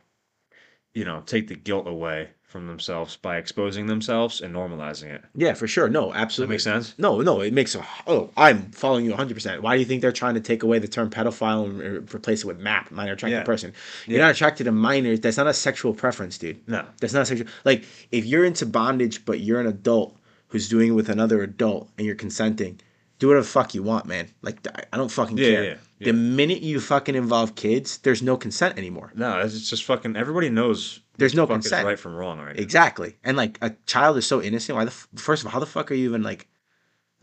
you 0.95 1.05
know, 1.05 1.23
take 1.27 1.49
the 1.49 1.57
guilt 1.57 1.87
away 1.89 2.31
from 2.49 2.67
themselves 2.67 3.17
by 3.17 3.37
exposing 3.37 3.87
themselves 3.87 4.41
and 4.41 4.55
normalizing 4.55 5.15
it. 5.15 5.23
Yeah, 5.35 5.53
for 5.53 5.69
sure. 5.69 5.89
No, 5.91 6.07
Does 6.07 6.15
that 6.15 6.21
absolutely. 6.21 6.55
make 6.55 6.61
sense? 6.61 6.95
No, 6.97 7.21
no, 7.21 7.43
it 7.43 7.53
makes 7.53 7.75
a. 7.75 7.87
Oh, 8.07 8.31
I'm 8.39 8.71
following 8.73 9.05
you 9.05 9.13
100%. 9.13 9.61
Why 9.61 9.75
do 9.77 9.81
you 9.81 9.85
think 9.87 10.01
they're 10.01 10.13
trying 10.13 10.33
to 10.35 10.41
take 10.41 10.63
away 10.63 10.79
the 10.79 10.89
term 10.89 11.11
pedophile 11.11 11.67
and 11.67 12.13
replace 12.15 12.45
it 12.45 12.47
with 12.47 12.59
MAP, 12.59 12.91
minor 12.91 13.13
attracted 13.13 13.37
Yeah. 13.37 13.43
person? 13.45 13.75
You're 14.07 14.19
Yeah. 14.21 14.25
not 14.25 14.31
attracted 14.35 14.65
to 14.65 14.73
minors. 14.73 15.21
That's 15.21 15.37
not 15.37 15.47
a 15.47 15.53
sexual 15.53 15.93
preference, 15.93 16.39
dude. 16.39 16.67
No. 16.67 16.87
That's 17.03 17.13
not 17.13 17.27
sexual. 17.27 17.49
Like, 17.67 17.85
if 18.11 18.25
you're 18.25 18.47
into 18.47 18.65
bondage, 18.65 19.27
but 19.27 19.41
you're 19.41 19.61
an 19.61 19.67
adult 19.67 20.17
who's 20.49 20.71
doing 20.71 20.89
it 20.89 20.93
with 20.93 21.11
another 21.11 21.43
adult 21.43 21.91
and 21.99 22.07
you're 22.07 22.17
consenting, 22.17 22.81
do 23.19 23.27
whatever 23.29 23.43
the 23.45 23.49
fuck 23.51 23.75
you 23.75 23.83
want, 23.83 24.07
man. 24.07 24.29
Like, 24.41 24.67
I- 24.91 24.97
don't 24.97 25.11
fucking 25.11 25.37
Yeah, 25.37 25.45
care. 25.51 25.65
yeah, 25.65 25.75
yeah. 25.99 26.05
The 26.07 26.13
minute 26.15 26.63
you 26.63 26.81
fucking 26.81 27.15
involve 27.15 27.57
kids, 27.57 27.99
there's 27.99 28.23
no 28.23 28.39
consent 28.39 28.79
anymore. 28.79 29.13
No, 29.15 29.39
it's 29.41 29.69
just 29.69 29.85
fucking. 29.85 30.17
Everybody 30.17 30.49
knows. 30.49 31.01
There's 31.19 31.35
no 31.35 31.47
the 31.47 31.55
consent. 31.55 31.87
right 31.87 31.99
from 31.99 32.15
wrong 32.15 32.39
right. 32.41 32.59
Exactly. 32.59 33.17
And 33.25 33.37
like 33.37 33.59
a 33.61 33.71
child 33.87 34.17
is 34.17 34.27
so 34.27 34.41
innocent. 34.41 34.77
Why 34.77 34.85
the 34.85 34.91
f- 34.91 35.09
first 35.17 35.43
of 35.43 35.47
all, 35.47 35.53
how 35.53 35.61
the 35.61 35.67
fuck 35.67 35.91
are 35.91 35.95
you 35.95 36.09
even 36.09 36.23
like 36.23 36.49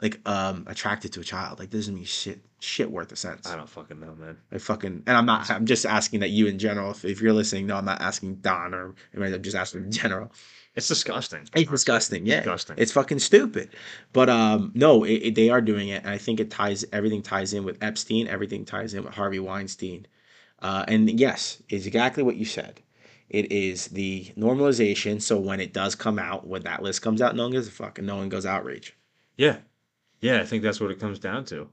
like 0.02 0.20
um 0.28 0.66
attracted 0.68 1.14
to 1.14 1.22
a 1.22 1.24
child? 1.24 1.60
Like 1.60 1.70
doesn't 1.70 1.96
mean 1.96 2.04
shit 2.06 2.40
shit 2.60 2.92
worth 2.92 3.12
a 3.12 3.16
sense. 3.16 3.48
I 3.48 3.56
don't 3.56 3.70
fucking 3.70 4.00
know, 4.00 4.14
man. 4.16 4.38
I 4.52 4.58
fucking 4.58 5.04
and 5.08 5.18
I'm 5.18 5.26
not 5.26 5.50
I'm 5.50 5.66
just 5.66 5.86
asking 5.86 6.20
that 6.20 6.30
you 6.30 6.48
in 6.48 6.60
general. 6.60 6.92
If, 6.92 7.06
if 7.06 7.22
you're 7.22 7.34
listening, 7.34 7.68
no, 7.68 7.78
I'm 7.78 7.86
not 7.86 8.02
asking 8.02 8.36
Don 8.36 8.74
or 8.74 8.94
I'm 9.16 9.42
just 9.42 9.56
asking 9.56 9.86
in 9.86 9.92
general. 9.92 10.32
It's 10.76 10.90
disgusting. 10.90 11.40
It's 11.40 11.50
honestly. 11.56 11.72
disgusting. 11.72 12.26
Yeah, 12.26 12.40
Disgusting. 12.42 12.76
it's 12.78 12.92
fucking 12.92 13.20
stupid. 13.20 13.70
But 14.12 14.30
um, 14.30 14.74
no, 14.76 15.06
it, 15.06 15.14
it- 15.14 15.36
they 15.36 15.50
are 15.50 15.62
doing 15.62 15.88
it, 15.88 16.02
and 16.04 16.10
I 16.12 16.18
think 16.18 16.42
it 16.42 16.52
ties 16.52 16.84
everything 16.92 17.22
ties 17.22 17.54
in 17.54 17.64
with 17.64 17.82
Epstein. 17.82 18.28
Everything 18.28 18.66
ties 18.66 18.94
in 18.94 19.06
with 19.06 19.14
Harvey 19.14 19.40
Weinstein. 19.40 20.06
Uh, 20.60 20.84
and 20.90 21.18
yes, 21.18 21.64
it's 21.70 21.86
exactly 21.86 22.24
what 22.24 22.36
you 22.36 22.44
said. 22.44 22.82
It 23.30 23.52
is 23.52 23.88
the 23.88 24.26
normalization. 24.38 25.22
So 25.22 25.38
when 25.38 25.60
it 25.60 25.74
does 25.74 25.96
come 25.96 26.20
out, 26.20 26.48
when 26.48 26.62
that 26.64 26.84
list 26.84 27.02
comes 27.02 27.22
out, 27.22 27.36
no 27.36 27.44
one 27.44 27.52
gives 27.52 27.68
a 27.68 27.72
fuck, 27.72 27.98
and 27.98 28.08
no 28.08 28.18
one 28.18 28.30
goes 28.30 28.46
outrage. 28.46 28.96
Yeah. 29.38 29.58
Yeah, 30.22 30.40
I 30.42 30.46
think 30.46 30.64
that's 30.64 30.80
what 30.80 30.92
it 30.92 31.00
comes 31.00 31.20
down 31.20 31.46
to. 31.46 31.70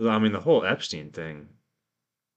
I 0.00 0.18
mean, 0.18 0.32
the 0.32 0.40
whole 0.40 0.64
Epstein 0.64 1.10
thing, 1.10 1.48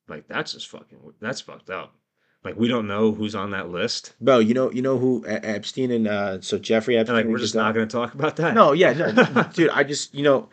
like, 0.08 0.28
that's 0.28 0.52
just 0.54 0.68
fucking, 0.68 1.00
that's 1.22 1.42
fucked 1.42 1.70
up. 1.70 1.96
Like, 2.44 2.58
we 2.58 2.68
don't 2.68 2.88
know 2.88 3.14
who's 3.14 3.36
on 3.36 3.52
that 3.52 3.70
list. 3.70 4.14
Bro, 4.20 4.40
you 4.40 4.54
know, 4.54 4.70
you 4.70 4.82
know 4.82 4.98
who 4.98 5.24
Epstein 5.26 5.92
and 5.92 6.08
uh, 6.08 6.42
so 6.42 6.60
Jeffrey 6.60 6.96
And, 6.96 7.02
Epstein. 7.08 7.16
like, 7.16 7.26
we're 7.32 7.38
just 7.38 7.56
not 7.56 7.74
going 7.74 7.88
to 7.88 7.92
talk 7.92 8.14
about 8.14 8.36
that. 8.36 8.54
No, 8.54 8.74
yeah, 8.74 8.92
no, 8.92 9.44
dude. 9.54 9.70
I 9.70 9.84
just 9.84 10.14
you 10.14 10.24
know 10.24 10.50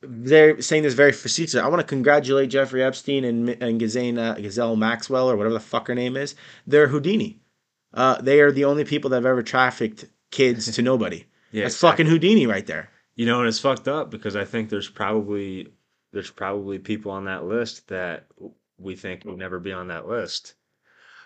they're 0.00 0.60
saying 0.60 0.84
this 0.84 0.94
very 0.94 1.12
facetious. 1.12 1.56
I 1.56 1.68
want 1.68 1.80
to 1.80 1.86
congratulate 1.86 2.50
Jeffrey 2.50 2.82
Epstein 2.82 3.24
and 3.24 3.48
and 3.62 3.80
Ghislaine, 3.80 4.18
uh, 4.18 4.34
Gazelle 4.34 4.76
Maxwell 4.76 5.30
or 5.30 5.36
whatever 5.36 5.54
the 5.54 5.60
fuck 5.60 5.88
her 5.88 5.94
name 5.94 6.16
is. 6.16 6.34
They're 6.66 6.88
Houdini. 6.88 7.40
Uh, 7.94 8.20
they 8.20 8.40
are 8.40 8.52
the 8.52 8.64
only 8.64 8.84
people 8.84 9.10
that 9.10 9.16
have 9.16 9.26
ever 9.26 9.42
trafficked 9.42 10.04
kids 10.30 10.70
to 10.72 10.82
nobody. 10.82 11.24
yeah, 11.52 11.64
That's 11.64 11.74
exactly. 11.74 12.04
fucking 12.04 12.10
Houdini 12.12 12.46
right 12.46 12.66
there. 12.66 12.90
You 13.14 13.26
know, 13.26 13.38
and 13.40 13.48
it's 13.48 13.58
fucked 13.58 13.88
up 13.88 14.10
because 14.10 14.36
I 14.36 14.44
think 14.44 14.68
there's 14.68 14.88
probably, 14.90 15.68
there's 16.12 16.30
probably 16.30 16.78
people 16.78 17.10
on 17.10 17.24
that 17.24 17.44
list 17.44 17.88
that 17.88 18.26
we 18.78 18.94
think 18.94 19.24
would 19.24 19.38
never 19.38 19.58
be 19.58 19.72
on 19.72 19.88
that 19.88 20.06
list, 20.06 20.54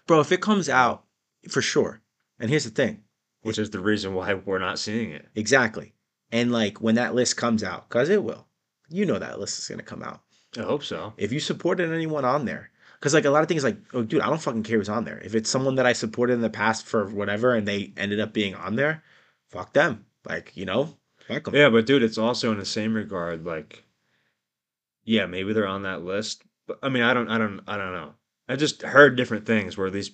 Bro, 0.07 0.21
if 0.21 0.33
it 0.33 0.41
comes 0.41 0.69
out, 0.71 1.05
for 1.51 1.61
sure. 1.61 2.01
And 2.39 2.49
here's 2.49 2.65
the 2.65 2.71
thing. 2.71 3.03
which 3.43 3.59
is 3.59 3.71
the 3.71 3.81
reason 3.81 4.15
why 4.15 4.33
we're 4.35 4.59
not 4.59 4.79
seeing 4.79 5.11
it. 5.11 5.29
Exactly. 5.35 5.93
And 6.31 6.51
like 6.51 6.81
when 6.81 6.95
that 6.95 7.15
list 7.15 7.37
comes 7.37 7.63
out, 7.63 7.89
because 7.89 8.09
it 8.09 8.23
will, 8.25 8.47
you 8.93 9.07
know 9.07 9.19
that 9.19 9.41
list 9.41 9.59
is 9.59 9.69
gonna 9.69 9.83
come 9.83 10.03
out. 10.03 10.21
I 10.57 10.63
hope 10.63 10.85
so. 10.85 11.15
if 11.17 11.33
you 11.33 11.41
supported 11.41 11.91
anyone 11.91 12.25
on 12.25 12.45
there 12.45 12.71
because 13.01 13.15
like 13.15 13.25
a 13.25 13.31
lot 13.31 13.43
of 13.43 13.49
things 13.49 13.65
like 13.65 13.79
oh 13.95 14.03
dude 14.03 14.21
i 14.21 14.27
don't 14.29 14.41
fucking 14.41 14.63
care 14.63 14.77
who's 14.79 14.89
on 14.89 15.05
there 15.05 15.19
if 15.25 15.35
it's 15.35 15.49
someone 15.49 15.77
that 15.77 15.87
i 15.87 15.95
supported 15.95 16.35
in 16.35 16.41
the 16.43 16.51
past 16.51 16.85
for 16.87 17.07
whatever 17.09 17.55
and 17.55 17.67
they 17.67 17.93
ended 17.97 18.21
up 18.21 18.33
being 18.35 18.55
on 18.55 18.77
there 18.77 19.03
fuck 19.49 19.73
them 19.73 20.05
like 20.29 20.53
you 20.55 20.67
know 20.67 20.95
fuck 21.27 21.49
'em. 21.49 21.55
Yeah, 21.55 21.71
but 21.71 21.87
dude, 21.87 22.03
it's 22.03 22.19
also 22.19 22.53
in 22.53 22.59
the 22.59 22.65
same 22.67 22.95
regard, 22.95 23.47
like, 23.47 23.85
yeah, 25.05 25.27
maybe 25.27 25.53
they're 25.53 25.67
on 25.67 25.83
that 25.83 26.05
list, 26.05 26.43
but 26.67 26.79
I 26.83 26.89
mean, 26.89 27.03
I 27.03 27.15
don't, 27.15 27.29
I 27.29 27.39
don't, 27.39 27.61
I 27.67 27.77
don't 27.77 27.93
know. 27.93 28.15
I 28.49 28.57
just 28.57 28.83
heard 28.83 29.17
different 29.17 29.47
things 29.47 29.79
where 29.79 29.91
these 29.91 30.11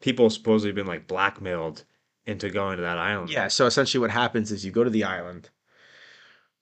people 0.00 0.28
supposedly 0.28 0.72
been 0.72 0.86
like 0.86 1.06
blackmailed 1.06 1.84
into 2.26 2.50
going 2.50 2.76
to 2.76 2.82
that 2.82 2.98
island. 2.98 3.30
yeah 3.30 3.48
so 3.48 3.64
essentially 3.66 4.00
what 4.00 4.10
happens 4.10 4.52
is 4.52 4.64
you 4.64 4.70
go 4.70 4.84
to 4.84 4.90
the 4.90 5.04
island 5.04 5.48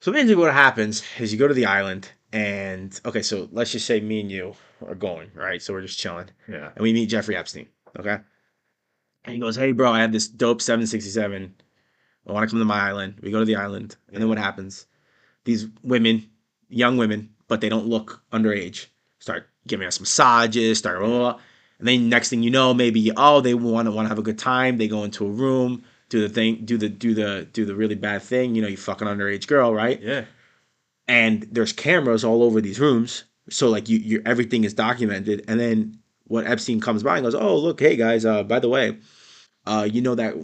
so 0.00 0.12
basically 0.12 0.36
what 0.36 0.52
happens 0.52 1.02
is 1.18 1.32
you 1.32 1.38
go 1.38 1.48
to 1.48 1.54
the 1.54 1.66
island 1.66 2.10
and 2.32 3.00
okay 3.04 3.22
so 3.22 3.48
let's 3.52 3.72
just 3.72 3.86
say 3.86 4.00
me 4.00 4.20
and 4.20 4.30
you 4.30 4.54
are 4.86 4.94
going 4.94 5.30
right 5.34 5.62
so 5.62 5.72
we're 5.72 5.82
just 5.82 5.98
chilling 5.98 6.28
yeah, 6.48 6.70
and 6.74 6.82
we 6.82 6.92
meet 6.92 7.06
Jeffrey 7.06 7.36
Epstein. 7.36 7.68
Okay. 7.98 8.18
And 9.24 9.34
he 9.34 9.40
goes, 9.40 9.56
Hey, 9.56 9.72
bro, 9.72 9.92
I 9.92 10.00
have 10.00 10.12
this 10.12 10.28
dope 10.28 10.62
767. 10.62 11.54
I 12.26 12.32
want 12.32 12.48
to 12.48 12.50
come 12.50 12.58
to 12.58 12.64
my 12.64 12.80
island. 12.80 13.18
We 13.22 13.30
go 13.30 13.38
to 13.40 13.44
the 13.44 13.56
island. 13.56 13.96
And 14.12 14.20
then 14.20 14.28
what 14.28 14.38
happens? 14.38 14.86
These 15.44 15.66
women, 15.82 16.28
young 16.68 16.96
women, 16.96 17.30
but 17.46 17.60
they 17.60 17.68
don't 17.68 17.86
look 17.86 18.22
underage, 18.32 18.86
start 19.18 19.48
giving 19.66 19.86
us 19.86 20.00
massages, 20.00 20.78
start, 20.78 20.98
blah, 20.98 21.08
blah, 21.08 21.18
blah. 21.18 21.40
and 21.78 21.88
then 21.88 22.08
next 22.08 22.28
thing 22.28 22.42
you 22.42 22.50
know, 22.50 22.74
maybe, 22.74 23.10
oh, 23.16 23.40
they 23.40 23.54
want 23.54 23.86
to 23.86 23.92
want 23.92 24.06
to 24.06 24.10
have 24.10 24.18
a 24.18 24.22
good 24.22 24.38
time. 24.38 24.76
They 24.76 24.88
go 24.88 25.04
into 25.04 25.26
a 25.26 25.30
room, 25.30 25.84
do 26.08 26.20
the 26.20 26.28
thing, 26.28 26.64
do 26.64 26.76
the, 26.78 26.88
do 26.88 27.14
the, 27.14 27.46
do 27.52 27.64
the 27.64 27.74
really 27.74 27.94
bad 27.94 28.22
thing. 28.22 28.54
You 28.54 28.62
know, 28.62 28.68
you 28.68 28.76
fuck 28.76 29.00
an 29.02 29.08
underage 29.08 29.46
girl, 29.46 29.74
right? 29.74 30.00
yeah, 30.00 30.24
and 31.06 31.46
there's 31.50 31.72
cameras 31.72 32.24
all 32.24 32.42
over 32.42 32.60
these 32.60 32.78
rooms 32.80 33.24
so 33.50 33.68
like 33.70 33.88
you 33.88 33.98
you 33.98 34.22
everything 34.26 34.64
is 34.64 34.74
documented 34.74 35.42
and 35.48 35.58
then 35.58 35.98
when 36.24 36.46
epstein 36.46 36.80
comes 36.82 37.02
by 37.02 37.16
and 37.16 37.24
goes 37.24 37.34
oh 37.34 37.56
look 37.56 37.80
hey 37.80 37.96
guys 37.96 38.26
uh 38.26 38.42
by 38.42 38.58
the 38.58 38.68
way 38.68 38.94
uh 39.66 39.88
you 39.90 40.02
know 40.02 40.14
that 40.14 40.34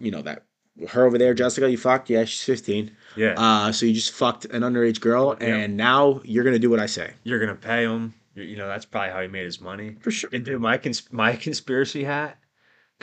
you 0.00 0.10
know 0.10 0.20
that 0.20 0.42
her 0.88 1.04
over 1.06 1.16
there 1.16 1.32
jessica 1.32 1.70
you 1.70 1.78
fucked 1.78 2.10
yeah 2.10 2.24
she's 2.24 2.42
15 2.42 2.90
yeah. 3.14 3.34
uh 3.36 3.70
so 3.70 3.86
you 3.86 3.92
just 3.94 4.10
fucked 4.10 4.46
an 4.46 4.62
underage 4.62 5.00
girl 5.00 5.36
Yeah. 5.40 5.46
and 5.58 5.76
now 5.76 6.20
you're 6.24 6.42
gonna 6.42 6.58
do 6.58 6.70
what 6.70 6.80
i 6.80 6.86
say 6.86 7.12
You're 7.22 7.38
gonna 7.38 7.54
pay 7.54 7.84
him. 7.84 8.14
You 8.34 8.42
you 8.42 8.56
know, 8.56 8.66
that's 8.66 8.84
probably 8.84 9.12
how 9.12 9.20
he 9.22 9.28
made 9.28 9.44
his 9.44 9.60
money. 9.60 9.94
for 10.00 10.10
sure 10.10 10.28
And 10.32 10.44
dude, 10.44 10.60
my 10.60 10.76
cons- 10.76 11.12
my 11.12 11.36
conspiracy 11.36 12.02
hat 12.02 12.36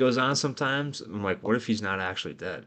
goes 0.02 0.18
on 0.18 0.36
sometimes. 0.36 1.00
I'm 1.02 1.24
like, 1.24 1.42
what 1.44 1.56
if 1.56 1.66
he's 1.68 1.82
not 1.82 2.00
actually 2.02 2.34
dead? 2.34 2.66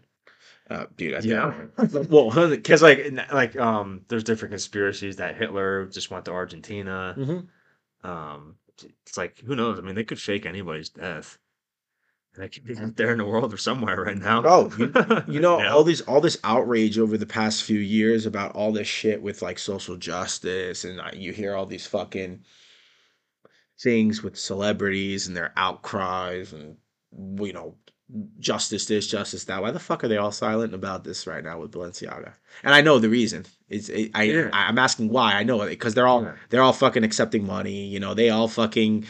uh 0.70 0.86
dude 0.96 1.14
I 1.14 1.18
Yeah. 1.18 1.52
well 2.08 2.30
Because 2.48 2.80
like 2.82 3.00
like 3.30 3.54
um, 3.56 4.00
there's 4.08 4.24
different 4.24 4.52
conspiracies 4.52 5.16
that 5.16 5.36
Hitler 5.36 5.84
just 5.86 6.10
went 6.10 6.24
to 6.24 6.32
Argentina. 6.32 7.14
Mhm. 7.18 7.46
Um, 8.02 8.56
it's 9.06 9.16
like 9.18 9.38
who 9.46 9.54
knows? 9.54 9.78
I 9.78 9.82
mean, 9.82 9.94
they 9.94 10.04
could 10.04 10.20
fake 10.20 10.46
anybody's 10.46 10.88
death. 10.88 11.38
They 12.36 12.48
could 12.48 12.64
be 12.64 12.76
out 12.78 12.96
there 12.96 13.12
in 13.12 13.18
the 13.18 13.24
world 13.26 13.52
or 13.54 13.58
somewhere 13.58 14.00
right 14.02 14.16
now. 14.18 14.42
Oh, 14.44 14.64
you 15.28 15.38
know 15.40 15.58
Yeah. 15.60 15.72
all 15.74 15.84
these 15.84 16.00
all 16.00 16.20
this 16.22 16.38
outrage 16.44 16.98
over 16.98 17.16
the 17.18 17.26
past 17.38 17.62
few 17.62 17.78
years 17.78 18.24
about 18.26 18.56
all 18.56 18.72
this 18.72 18.88
shit 18.88 19.20
with 19.22 19.42
like 19.42 19.58
social 19.58 19.96
justice 19.96 20.84
and 20.84 20.98
uh, 20.98 21.10
you 21.14 21.32
hear 21.32 21.54
all 21.54 21.66
these 21.66 21.86
fucking 21.86 22.42
things 23.80 24.22
with 24.22 24.38
celebrities 24.38 25.26
and 25.28 25.36
their 25.36 25.52
outcries 25.56 26.52
and 26.52 26.76
you 27.16 27.52
know 27.52 27.76
justice 28.38 28.84
this 28.86 29.06
justice 29.06 29.44
that 29.44 29.62
why 29.62 29.70
the 29.70 29.80
fuck 29.80 30.04
are 30.04 30.08
they 30.08 30.18
all 30.18 30.30
silent 30.32 30.74
about 30.74 31.04
this 31.04 31.26
right 31.26 31.42
now 31.42 31.58
with 31.58 31.72
Balenciaga 31.72 32.34
and 32.62 32.74
I 32.74 32.80
know 32.82 32.98
the 32.98 33.08
reason 33.08 33.46
it's 33.68 33.88
it, 33.88 34.10
I, 34.14 34.24
Yeah. 34.24 34.50
I 34.52 34.66
I'm 34.68 34.78
asking 34.78 35.08
why 35.08 35.32
I 35.34 35.42
know 35.42 35.62
it 35.62 35.70
because 35.70 35.94
they're 35.94 36.06
all 36.06 36.22
Yeah. 36.22 36.34
they're 36.50 36.62
all 36.62 36.74
fucking 36.74 37.02
accepting 37.04 37.46
money 37.46 37.86
you 37.86 37.98
know 38.00 38.12
they 38.14 38.28
all 38.30 38.46
fucking 38.48 39.06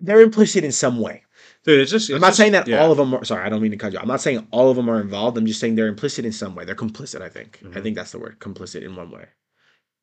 they're 0.00 0.20
implicit 0.20 0.64
in 0.64 0.72
some 0.72 1.00
way 1.00 1.24
Dude, 1.64 1.80
it's 1.80 1.90
just. 1.90 2.08
I'm 2.10 2.20
not 2.20 2.28
just- 2.28 2.36
saying 2.38 2.52
that 2.52 2.66
yeah. 2.68 2.78
all 2.80 2.92
of 2.92 2.96
them 2.98 3.12
are. 3.12 3.24
Sorry, 3.24 3.44
I 3.44 3.48
don't 3.48 3.60
mean 3.60 3.72
to 3.72 3.76
cut 3.76 3.92
you. 3.92 3.98
I'm 3.98 4.08
not 4.08 4.20
saying 4.22 4.46
all 4.52 4.70
of 4.70 4.76
them 4.76 4.88
are 4.88 5.00
involved. 5.00 5.36
I'm 5.36 5.44
just 5.44 5.60
saying 5.60 5.74
they're 5.74 5.88
implicit 5.88 6.24
in 6.24 6.32
some 6.32 6.54
way. 6.54 6.64
They're 6.64 6.74
complicit. 6.74 7.20
I 7.20 7.28
think. 7.28 7.60
I 7.62 7.66
Mhm. 7.66 7.82
think 7.82 7.96
that's 7.96 8.12
the 8.12 8.18
word. 8.18 8.38
Complicit 8.38 8.82
in 8.82 8.96
one 8.96 9.10
way. 9.10 9.26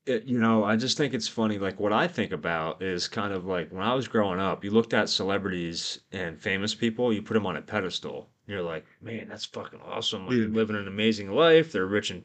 It, 0.06 0.26
you 0.26 0.40
know, 0.40 0.64
I 0.64 0.76
just 0.76 0.98
think 0.98 1.14
it's 1.14 1.28
funny. 1.28 1.58
Like 1.58 1.80
what 1.80 1.92
I 1.94 2.08
think 2.08 2.32
about 2.32 2.82
is 2.82 3.08
kind 3.08 3.34
of 3.34 3.46
like 3.46 3.72
when 3.72 3.84
I 3.84 3.94
was 3.94 4.08
growing 4.08 4.40
up, 4.40 4.64
you 4.64 4.72
looked 4.72 4.94
at 4.94 5.10
celebrities 5.10 6.00
and 6.12 6.40
famous 6.40 6.76
people, 6.76 7.12
you 7.14 7.22
put 7.22 7.34
them 7.34 7.46
on 7.46 7.58
a 7.58 7.62
pedestal. 7.62 8.30
You're 8.48 8.62
like, 8.62 8.86
man, 9.02 9.28
that's 9.28 9.46
fucking 9.46 9.82
awesome. 9.84 10.28
Like 10.28 10.36
Yeah. 10.36 10.42
they're 10.42 10.50
living 10.50 10.76
an 10.76 10.88
amazing 10.88 11.32
life. 11.32 11.72
They're 11.72 11.88
rich 11.88 12.12
and 12.12 12.24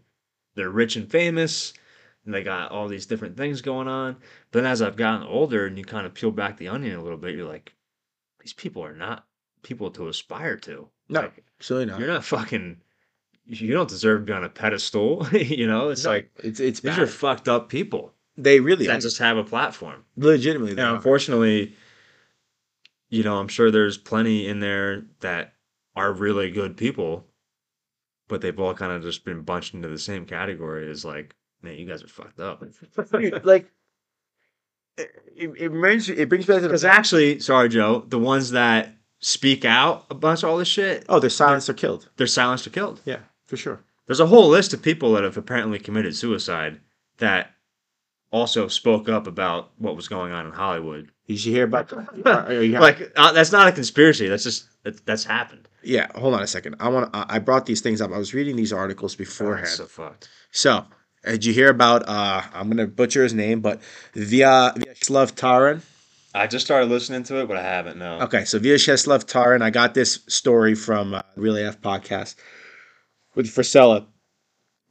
they're 0.54 0.68
rich 0.70 0.96
and 0.96 1.10
famous, 1.10 1.72
and 2.24 2.34
they 2.34 2.42
got 2.42 2.70
all 2.72 2.88
these 2.88 3.06
different 3.06 3.36
things 3.36 3.62
going 3.62 3.88
on. 3.88 4.16
But 4.50 4.62
then 4.62 4.70
as 4.70 4.82
I've 4.82 4.96
gotten 4.96 5.26
older, 5.26 5.66
and 5.66 5.78
you 5.78 5.84
kind 5.84 6.06
of 6.06 6.12
peel 6.12 6.30
back 6.32 6.58
the 6.58 6.68
onion 6.68 6.98
a 6.98 7.02
little 7.02 7.16
bit, 7.16 7.34
you're 7.36 7.48
like, 7.48 7.72
these 8.40 8.52
people 8.52 8.84
are 8.84 8.94
not 8.94 9.26
people 9.62 9.90
to 9.92 10.08
aspire 10.08 10.56
to. 10.58 10.88
No, 11.08 11.20
Like, 11.20 11.44
absolutely 11.58 11.86
not. 11.92 12.00
you're 12.00 12.08
not 12.08 12.24
fucking 12.24 12.78
you 13.50 13.72
don't 13.72 13.88
deserve 13.88 14.20
to 14.20 14.24
be 14.26 14.32
on 14.32 14.44
a 14.44 14.48
pedestal. 14.48 15.26
you 15.32 15.66
know, 15.66 15.90
it's 15.90 16.04
No, 16.04 16.10
like 16.10 16.30
it's 16.42 16.60
it's 16.60 16.80
these 16.80 16.92
bad. 16.96 17.00
are 17.02 17.06
fucked 17.06 17.48
up 17.48 17.68
people 17.68 18.14
they 18.36 18.60
really 18.60 18.86
that 18.86 18.96
are. 18.98 19.00
just 19.00 19.18
have 19.18 19.36
a 19.36 19.44
platform. 19.44 20.04
legitimately. 20.16 20.80
are. 20.82 20.94
unfortunately, 20.94 21.74
you 23.10 23.22
know, 23.24 23.38
I'm 23.38 23.48
sure 23.48 23.70
there's 23.70 23.98
plenty 23.98 24.46
in 24.46 24.60
there 24.60 25.02
that 25.20 25.54
are 25.96 26.12
really 26.12 26.50
good 26.50 26.76
people, 26.76 27.26
but 28.28 28.40
they've 28.40 28.58
all 28.58 28.72
kind 28.72 28.92
of 28.92 29.02
just 29.02 29.24
been 29.24 29.42
bunched 29.42 29.74
into 29.74 29.88
the 29.88 29.98
same 29.98 30.24
category 30.24 30.88
as 30.90 31.04
like, 31.04 31.34
man, 31.60 31.76
you 31.76 31.86
guys 31.86 32.02
are 32.04 32.08
fucked 32.08 32.38
up. 32.40 32.62
Like 33.44 33.70
it, 34.96 35.10
it, 35.36 35.68
brings 35.70 36.08
it 36.08 36.28
brings 36.28 36.46
back 36.46 36.58
to 36.60 36.66
Because 36.68 36.84
actually, 36.84 37.40
sorry, 37.40 37.68
Joe, 37.68 38.04
the 38.08 38.18
ones 38.18 38.50
that 38.52 38.94
speak 39.18 39.64
out 39.64 40.06
about 40.10 40.44
all 40.44 40.56
this 40.58 40.68
shit, 40.68 41.04
oh, 41.08 41.18
they're 41.20 41.30
silenced 41.30 41.68
or 41.68 41.74
killed. 41.74 42.08
they're 42.16 42.26
silenced 42.26 42.66
or 42.66 42.70
killed. 42.70 43.00
Yeah, 43.04 43.18
for 43.50 43.56
sure. 43.56 43.80
There's 44.06 44.20
a 44.20 44.26
whole 44.26 44.48
list 44.48 44.72
of 44.72 44.80
people 44.80 45.12
that 45.12 45.24
have 45.24 45.36
apparently 45.36 45.78
committed 45.78 46.16
suicide 46.16 46.80
that 47.18 47.50
also 48.30 48.68
spoke 48.68 49.08
up 49.08 49.26
about 49.26 49.72
what 49.76 49.96
was 49.96 50.08
going 50.08 50.32
on 50.32 50.46
in 50.46 50.52
Hollywood. 50.52 51.10
Did 51.26 51.44
you 51.44 51.52
hear 51.52 51.64
about? 51.64 51.92
are 52.26 52.52
Like 52.64 53.12
uh, 53.16 53.32
that's 53.32 53.52
not 53.52 53.68
a 53.68 53.72
conspiracy. 53.72 54.28
That's 54.28 54.44
just 54.44 54.68
that, 54.84 55.04
that's 55.04 55.24
happened. 55.24 55.68
yeah, 55.82 56.06
hold 56.14 56.34
on 56.34 56.42
a 56.42 56.46
second. 56.46 56.76
I 56.80 56.88
want. 56.88 57.10
I 57.12 57.26
I 57.28 57.38
brought 57.40 57.66
these 57.66 57.80
things 57.80 58.00
up. 58.00 58.12
I 58.12 58.18
was 58.18 58.32
reading 58.32 58.56
these 58.56 58.72
articles 58.72 59.14
beforehand. 59.16 59.68
So 59.68 59.86
fucked. 59.86 60.28
So, 60.52 60.70
uh, 60.72 60.86
did 61.32 61.44
you 61.44 61.52
hear 61.52 61.70
about? 61.70 62.08
uh 62.08 62.42
I'm 62.54 62.68
gonna 62.70 62.86
butcher 62.86 63.22
his 63.22 63.34
name, 63.34 63.60
but 63.60 63.80
Via 64.14 64.72
Vyacheslav 64.76 65.32
Taran. 65.34 65.82
I 66.32 66.46
just 66.46 66.64
started 66.64 66.88
listening 66.88 67.24
to 67.24 67.40
it, 67.40 67.48
but 67.48 67.56
I 67.56 67.62
haven't. 67.62 67.98
No. 67.98 68.20
Okay, 68.20 68.44
so 68.44 68.60
Vyacheslav 68.60 69.24
Taran. 69.24 69.62
I 69.62 69.70
got 69.70 69.94
this 69.94 70.20
story 70.28 70.76
from 70.76 71.14
uh, 71.14 71.22
Real 71.36 71.56
AF 71.56 71.80
podcast 71.80 72.36
with 73.34 73.46
Frisella. 73.46 74.06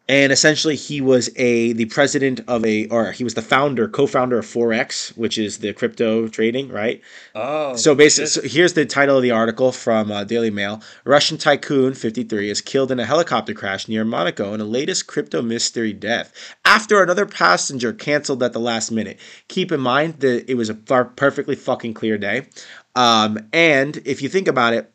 And 0.09 0.31
essentially, 0.31 0.75
he 0.75 1.01
was 1.01 1.29
a 1.35 1.73
the 1.73 1.85
president 1.85 2.41
of 2.47 2.65
a, 2.65 2.87
or 2.87 3.11
he 3.11 3.23
was 3.23 3.35
the 3.35 3.43
founder, 3.43 3.87
co-founder 3.87 4.39
of 4.39 4.45
Forex, 4.45 5.15
which 5.15 5.37
is 5.37 5.59
the 5.59 5.71
crypto 5.71 6.27
trading, 6.27 6.69
right? 6.69 6.99
Oh. 7.35 7.75
So 7.75 7.93
basically, 7.93 8.25
so 8.25 8.41
here's 8.41 8.73
the 8.73 8.87
title 8.87 9.17
of 9.17 9.21
the 9.21 9.29
article 9.29 9.71
from 9.71 10.11
uh, 10.11 10.23
Daily 10.23 10.49
Mail: 10.49 10.81
Russian 11.05 11.37
tycoon 11.37 11.93
53 11.93 12.49
is 12.49 12.59
killed 12.59 12.91
in 12.91 12.99
a 12.99 13.05
helicopter 13.05 13.53
crash 13.53 13.87
near 13.87 14.03
Monaco 14.03 14.55
in 14.55 14.61
a 14.61 14.65
latest 14.65 15.05
crypto 15.05 15.43
mystery 15.43 15.93
death 15.93 16.33
after 16.65 17.03
another 17.03 17.27
passenger 17.27 17.93
canceled 17.93 18.41
at 18.41 18.51
the 18.51 18.59
last 18.59 18.89
minute. 18.89 19.19
Keep 19.47 19.71
in 19.71 19.79
mind 19.79 20.21
that 20.21 20.49
it 20.49 20.55
was 20.55 20.71
a 20.71 20.73
far, 20.73 21.05
perfectly 21.05 21.55
fucking 21.55 21.93
clear 21.93 22.17
day, 22.17 22.47
um, 22.95 23.37
and 23.53 23.97
if 24.05 24.23
you 24.23 24.29
think 24.29 24.47
about 24.47 24.73
it. 24.73 24.91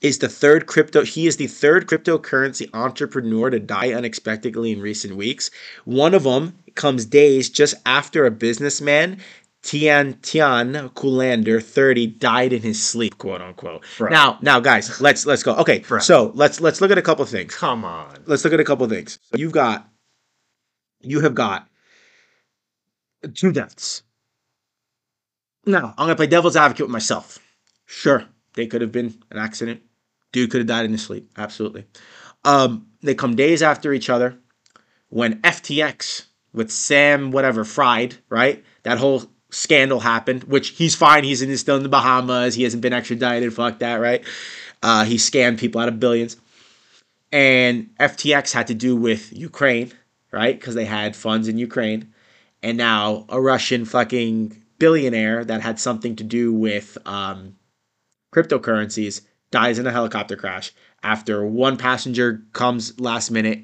Is 0.00 0.18
the 0.18 0.28
third 0.28 0.66
crypto? 0.66 1.04
He 1.04 1.26
is 1.26 1.36
the 1.36 1.46
third 1.46 1.86
cryptocurrency 1.86 2.70
entrepreneur 2.72 3.50
to 3.50 3.58
die 3.58 3.92
unexpectedly 3.92 4.72
in 4.72 4.80
recent 4.80 5.16
weeks. 5.16 5.50
One 5.84 6.14
of 6.14 6.22
them 6.22 6.56
comes 6.74 7.04
days 7.04 7.50
just 7.50 7.74
after 7.84 8.24
a 8.24 8.30
businessman 8.30 9.18
Tian 9.62 10.18
Tian 10.22 10.72
Kulander, 10.90 11.62
30, 11.62 12.06
died 12.06 12.52
in 12.52 12.62
his 12.62 12.82
sleep, 12.82 13.18
quote 13.18 13.42
unquote. 13.42 13.84
Bro. 13.98 14.10
Now, 14.10 14.38
now, 14.40 14.58
guys, 14.60 15.00
let's 15.00 15.26
let's 15.26 15.42
go. 15.42 15.54
Okay, 15.56 15.80
Bro. 15.80 16.00
so 16.00 16.32
let's 16.34 16.60
let's 16.60 16.80
look 16.80 16.90
at 16.90 16.98
a 16.98 17.02
couple 17.02 17.24
things. 17.26 17.54
Come 17.54 17.84
on. 17.84 18.16
Let's 18.26 18.42
look 18.44 18.54
at 18.54 18.60
a 18.60 18.64
couple 18.64 18.88
things. 18.88 19.18
You've 19.36 19.52
got, 19.52 19.86
you 21.00 21.20
have 21.20 21.34
got 21.34 21.68
two 23.34 23.52
deaths. 23.52 24.02
Now, 25.66 25.94
I'm 25.98 26.06
gonna 26.06 26.16
play 26.16 26.26
devil's 26.26 26.56
advocate 26.56 26.86
with 26.86 26.92
myself. 26.92 27.38
Sure, 27.84 28.24
they 28.54 28.66
could 28.66 28.80
have 28.80 28.92
been 28.92 29.22
an 29.30 29.36
accident. 29.38 29.82
Dude 30.32 30.50
could 30.50 30.60
have 30.60 30.68
died 30.68 30.84
in 30.84 30.92
his 30.92 31.02
sleep. 31.02 31.30
Absolutely. 31.36 31.86
Um, 32.44 32.86
they 33.02 33.14
come 33.14 33.36
days 33.36 33.62
after 33.62 33.92
each 33.92 34.10
other. 34.10 34.38
When 35.08 35.40
FTX 35.42 36.26
with 36.52 36.70
Sam 36.70 37.30
whatever 37.30 37.64
fried, 37.64 38.16
right? 38.28 38.64
That 38.84 38.98
whole 38.98 39.24
scandal 39.50 40.00
happened, 40.00 40.44
which 40.44 40.70
he's 40.70 40.94
fine. 40.94 41.24
He's 41.24 41.42
in 41.42 41.56
still 41.56 41.76
in 41.76 41.82
the 41.82 41.88
Bahamas. 41.88 42.54
He 42.54 42.62
hasn't 42.62 42.82
been 42.82 42.92
extradited. 42.92 43.52
Fuck 43.52 43.80
that, 43.80 43.96
right? 43.96 44.24
Uh, 44.82 45.04
he 45.04 45.16
scammed 45.16 45.58
people 45.58 45.80
out 45.80 45.88
of 45.88 46.00
billions. 46.00 46.36
And 47.32 47.90
FTX 47.98 48.52
had 48.52 48.68
to 48.68 48.74
do 48.74 48.96
with 48.96 49.32
Ukraine, 49.32 49.92
right? 50.32 50.58
Because 50.58 50.74
they 50.74 50.84
had 50.84 51.14
funds 51.14 51.48
in 51.48 51.58
Ukraine. 51.58 52.12
And 52.62 52.76
now 52.76 53.26
a 53.28 53.40
Russian 53.40 53.84
fucking 53.84 54.62
billionaire 54.78 55.44
that 55.44 55.60
had 55.60 55.78
something 55.78 56.16
to 56.16 56.24
do 56.24 56.52
with 56.52 56.98
um, 57.06 57.56
cryptocurrencies 58.34 59.22
dies 59.50 59.78
in 59.78 59.86
a 59.86 59.92
helicopter 59.92 60.36
crash 60.36 60.72
after 61.02 61.44
one 61.44 61.76
passenger 61.76 62.42
comes 62.52 62.98
last 63.00 63.30
minute 63.30 63.60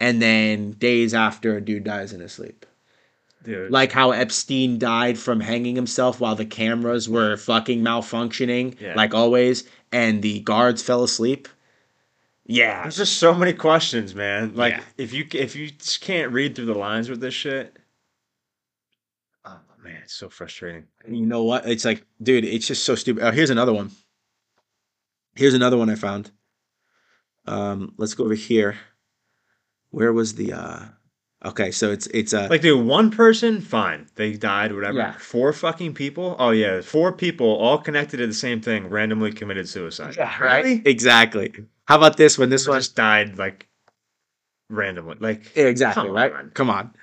and 0.00 0.20
then 0.20 0.72
days 0.72 1.14
after 1.14 1.56
a 1.56 1.60
dude 1.60 1.84
dies 1.84 2.12
in 2.12 2.20
his 2.20 2.32
sleep. 2.32 2.66
Dude. 3.44 3.70
Like 3.70 3.92
how 3.92 4.10
Epstein 4.12 4.78
died 4.78 5.18
from 5.18 5.38
hanging 5.40 5.76
himself 5.76 6.18
while 6.18 6.34
the 6.34 6.46
cameras 6.46 7.08
were 7.08 7.36
fucking 7.36 7.82
malfunctioning, 7.82 8.80
Yeah. 8.80 8.94
like 8.94 9.12
always, 9.14 9.64
and 9.92 10.22
the 10.22 10.40
guards 10.40 10.82
fell 10.82 11.02
asleep. 11.04 11.46
Yeah. 12.46 12.82
There's 12.82 12.96
just 12.96 13.18
so 13.18 13.34
many 13.34 13.52
questions, 13.52 14.14
man. 14.14 14.54
Like 14.54 14.74
Yeah. 14.74 14.82
if 14.96 15.12
you 15.12 15.26
if 15.32 15.54
you 15.56 15.70
just 15.70 16.00
can't 16.00 16.32
read 16.32 16.54
through 16.56 16.66
the 16.66 16.74
lines 16.74 17.08
with 17.10 17.20
this 17.20 17.34
shit, 17.34 17.76
oh 19.44 19.58
man, 19.82 20.00
it's 20.04 20.14
so 20.14 20.28
frustrating. 20.28 20.86
You 21.06 21.26
know 21.26 21.44
what? 21.44 21.66
It's 21.68 21.84
like, 21.84 22.04
dude, 22.22 22.44
it's 22.44 22.66
just 22.66 22.84
so 22.84 22.94
stupid. 22.94 23.22
Oh, 23.24 23.30
here's 23.30 23.50
another 23.50 23.72
one. 23.74 23.90
Here's 25.36 25.54
another 25.54 25.76
one 25.76 25.90
I 25.90 25.94
found. 25.96 26.30
Um, 27.46 27.94
let's 27.98 28.14
go 28.14 28.24
over 28.24 28.34
here. 28.34 28.76
Where 29.90 30.12
was 30.12 30.34
the 30.34 30.52
uh 30.52 30.80
okay, 31.44 31.70
so 31.70 31.90
it's 31.92 32.06
it's 32.08 32.32
uh 32.34 32.48
Like, 32.50 32.62
dude, 32.62 32.84
one 32.86 33.10
person, 33.10 33.60
fine, 33.60 34.08
they 34.16 34.32
died, 34.32 34.72
whatever. 34.72 34.98
Yeah. 34.98 35.12
Four 35.18 35.52
fucking 35.52 35.94
people, 35.94 36.36
oh 36.38 36.50
yeah, 36.50 36.80
four 36.80 37.12
people 37.12 37.46
all 37.46 37.78
connected 37.78 38.16
to 38.18 38.26
the 38.26 38.34
same 38.34 38.60
thing, 38.60 38.88
randomly 38.88 39.32
committed 39.32 39.68
suicide. 39.68 40.16
Yeah. 40.16 40.36
Really? 40.38 40.82
Exactly. 40.84 41.52
How 41.86 41.96
about 41.96 42.16
this 42.16 42.38
one? 42.38 42.48
This 42.48 42.66
one 42.66 42.78
just 42.78 42.96
died 42.96 43.38
like 43.38 43.68
randomly. 44.70 45.16
Like, 45.20 45.56
exactly, 45.56 46.04
Come 46.04 46.12
right? 46.12 46.32
on. 46.32 46.50
Come 46.54 46.70
on. 46.70 46.94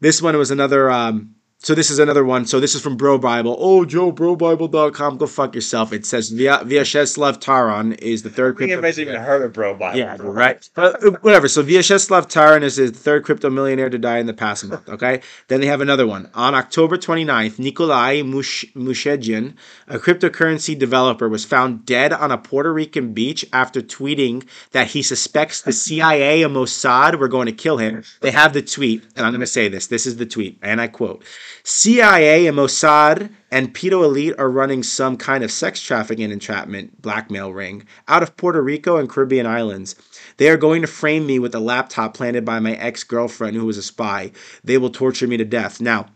This 0.00 0.20
one 0.20 0.36
was 0.36 0.50
another 0.50 0.90
um 0.90 1.35
so 1.58 1.74
this 1.74 1.90
is 1.90 1.98
another 1.98 2.24
one. 2.24 2.46
So 2.46 2.60
this 2.60 2.74
is 2.74 2.82
from 2.82 2.96
Bro 2.96 3.18
Bible. 3.18 3.56
Oh, 3.58 3.84
Joe, 3.84 4.12
brobible.com. 4.12 5.16
Go 5.16 5.26
fuck 5.26 5.54
yourself. 5.54 5.92
It 5.92 6.04
says 6.04 6.28
Via 6.28 6.58
Vyacheslav 6.58 7.38
Taran 7.40 7.98
is 7.98 8.22
the 8.22 8.30
third 8.30 8.56
I 8.56 8.58
think 8.58 8.72
anybody's 8.72 9.00
even 9.00 9.16
heard 9.16 9.42
of 9.42 9.52
Bro 9.54 9.78
Bible. 9.78 9.98
Yeah, 9.98 10.16
right. 10.20 10.68
But 10.74 11.02
uh, 11.02 11.10
whatever. 11.22 11.48
So 11.48 11.64
Vyacheslav 11.64 12.26
Taran 12.30 12.62
is 12.62 12.76
the 12.76 12.88
third 12.90 13.24
crypto 13.24 13.48
millionaire 13.50 13.88
to 13.90 13.98
die 13.98 14.18
in 14.18 14.26
the 14.26 14.34
past 14.34 14.64
month. 14.66 14.88
Okay. 14.96 15.20
then 15.48 15.60
they 15.60 15.66
have 15.66 15.80
another 15.80 16.06
one. 16.06 16.30
On 16.34 16.54
October 16.54 16.96
29th, 16.96 17.58
Nikolai 17.58 18.22
Mush- 18.22 18.64
Mushegian, 18.74 19.54
a 19.88 19.98
cryptocurrency 19.98 20.78
developer, 20.78 21.28
was 21.28 21.44
found 21.44 21.84
dead 21.84 22.12
on 22.12 22.30
a 22.30 22.38
Puerto 22.38 22.72
Rican 22.72 23.12
beach 23.12 23.44
after 23.52 23.82
tweeting 23.82 24.46
that 24.72 24.88
he 24.88 25.02
suspects 25.02 25.62
the 25.62 25.72
CIA 25.72 26.42
and 26.42 26.54
Mossad 26.54 27.18
were 27.18 27.28
going 27.28 27.46
to 27.46 27.52
kill 27.52 27.78
him. 27.78 28.04
They 28.20 28.30
have 28.30 28.52
the 28.54 28.62
tweet, 28.62 29.04
and 29.14 29.24
I'm 29.24 29.32
going 29.32 29.40
to 29.40 29.46
say 29.46 29.68
this. 29.68 29.86
This 29.86 30.06
is 30.06 30.16
the 30.16 30.26
tweet, 30.26 30.58
and 30.62 30.80
I 30.80 30.88
quote 30.88 31.22
CIA 31.62 32.46
and 32.46 32.56
Mossad 32.56 33.30
and 33.50 33.74
Pedo 33.74 34.04
Elite 34.04 34.34
are 34.38 34.50
running 34.50 34.82
some 34.82 35.16
kind 35.16 35.42
of 35.42 35.50
sex 35.50 35.80
trafficking 35.80 36.30
entrapment 36.30 37.00
blackmail 37.02 37.52
ring 37.52 37.84
out 38.08 38.22
of 38.22 38.36
Puerto 38.36 38.62
Rico 38.62 38.96
and 38.96 39.08
Caribbean 39.08 39.46
islands. 39.46 39.96
They 40.36 40.48
are 40.48 40.56
going 40.56 40.82
to 40.82 40.86
frame 40.88 41.26
me 41.26 41.38
with 41.38 41.54
a 41.54 41.60
laptop 41.60 42.14
planted 42.14 42.44
by 42.44 42.60
my 42.60 42.74
ex 42.74 43.04
girlfriend 43.04 43.56
who 43.56 43.66
was 43.66 43.78
a 43.78 43.82
spy. 43.82 44.32
They 44.64 44.78
will 44.78 44.90
torture 44.90 45.26
me 45.26 45.36
to 45.36 45.44
death. 45.44 45.80
Now, 45.80 46.06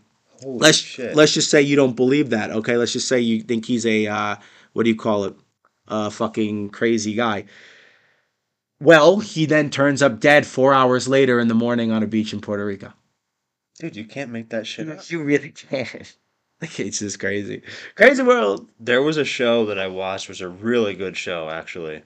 Holy 0.41 0.59
let's 0.59 0.77
shit. 0.77 1.15
let's 1.15 1.33
just 1.33 1.49
say 1.49 1.61
you 1.61 1.75
don't 1.75 1.95
believe 1.95 2.29
that. 2.29 2.51
Okay, 2.51 2.77
let's 2.77 2.93
just 2.93 3.07
say 3.07 3.19
you 3.19 3.41
think 3.41 3.65
he's 3.65 3.85
a 3.85 4.07
uh, 4.07 4.35
what 4.73 4.83
do 4.83 4.89
you 4.89 4.95
call 4.95 5.25
it? 5.25 5.35
A 5.87 6.09
fucking 6.09 6.69
crazy 6.69 7.13
guy. 7.13 7.45
Well, 8.79 9.19
he 9.19 9.45
then 9.45 9.69
turns 9.69 10.01
up 10.01 10.19
dead 10.19 10.47
four 10.47 10.73
hours 10.73 11.07
later 11.07 11.39
in 11.39 11.47
the 11.47 11.53
morning 11.53 11.91
on 11.91 12.01
a 12.01 12.07
beach 12.07 12.33
in 12.33 12.41
Puerto 12.41 12.65
Rico. 12.65 12.93
Dude, 13.81 13.95
you 13.95 14.05
can't 14.05 14.29
make 14.29 14.49
that 14.49 14.67
shit 14.67 14.87
up. 14.87 15.09
You 15.09 15.23
really 15.23 15.49
can't. 15.49 16.15
Like 16.61 16.79
It's 16.79 16.99
just 16.99 17.19
crazy, 17.19 17.63
crazy 17.95 18.21
world. 18.21 18.69
There 18.79 19.01
was 19.01 19.17
a 19.17 19.25
show 19.25 19.65
that 19.65 19.79
I 19.79 19.87
watched, 19.87 20.29
was 20.29 20.39
a 20.39 20.47
really 20.47 20.93
good 20.93 21.17
show 21.17 21.49
actually. 21.49 22.03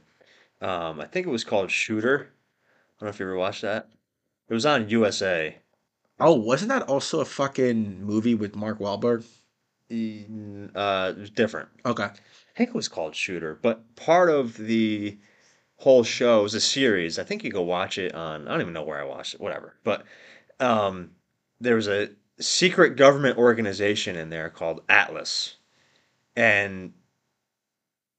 Um, 0.61 1.01
I 1.01 1.05
think 1.05 1.27
it 1.27 1.31
was 1.31 1.43
called 1.43 1.69
Shooter. 1.69 2.29
I 2.31 3.01
don't 3.01 3.07
know 3.07 3.09
if 3.09 3.19
you 3.19 3.25
ever 3.25 3.35
watched 3.35 3.63
that. 3.63 3.89
It 4.47 4.53
was 4.53 4.65
on 4.65 4.87
USA. 4.87 5.57
Oh, 6.17 6.35
wasn't 6.35 6.69
that 6.69 6.83
also 6.83 7.19
a 7.19 7.25
fucking 7.25 8.01
movie 8.01 8.35
with 8.35 8.55
Mark 8.55 8.79
Wahlberg? 8.79 9.25
Uh, 9.91 11.13
it 11.13 11.19
was 11.19 11.29
different. 11.29 11.67
Okay. 11.85 12.05
I 12.05 12.57
think 12.57 12.69
it 12.69 12.73
was 12.73 12.87
called 12.87 13.17
Shooter, 13.17 13.59
but 13.61 13.97
part 13.97 14.29
of 14.29 14.55
the 14.55 15.17
whole 15.75 16.05
show 16.05 16.43
was 16.43 16.53
a 16.53 16.61
series. 16.61 17.19
I 17.19 17.25
think 17.25 17.43
you 17.43 17.51
go 17.51 17.63
watch 17.63 17.97
it 17.97 18.15
on. 18.15 18.47
I 18.47 18.51
don't 18.51 18.61
even 18.61 18.73
know 18.73 18.83
where 18.83 19.01
I 19.01 19.03
watched 19.03 19.33
it. 19.33 19.41
Whatever. 19.41 19.75
But 19.83 20.05
um, 20.61 21.11
there 21.59 21.75
was 21.75 21.87
a 21.87 22.09
secret 22.39 22.95
government 22.97 23.37
organization 23.37 24.15
in 24.15 24.29
there 24.29 24.49
called 24.49 24.81
Atlas, 24.89 25.55
and 26.35 26.93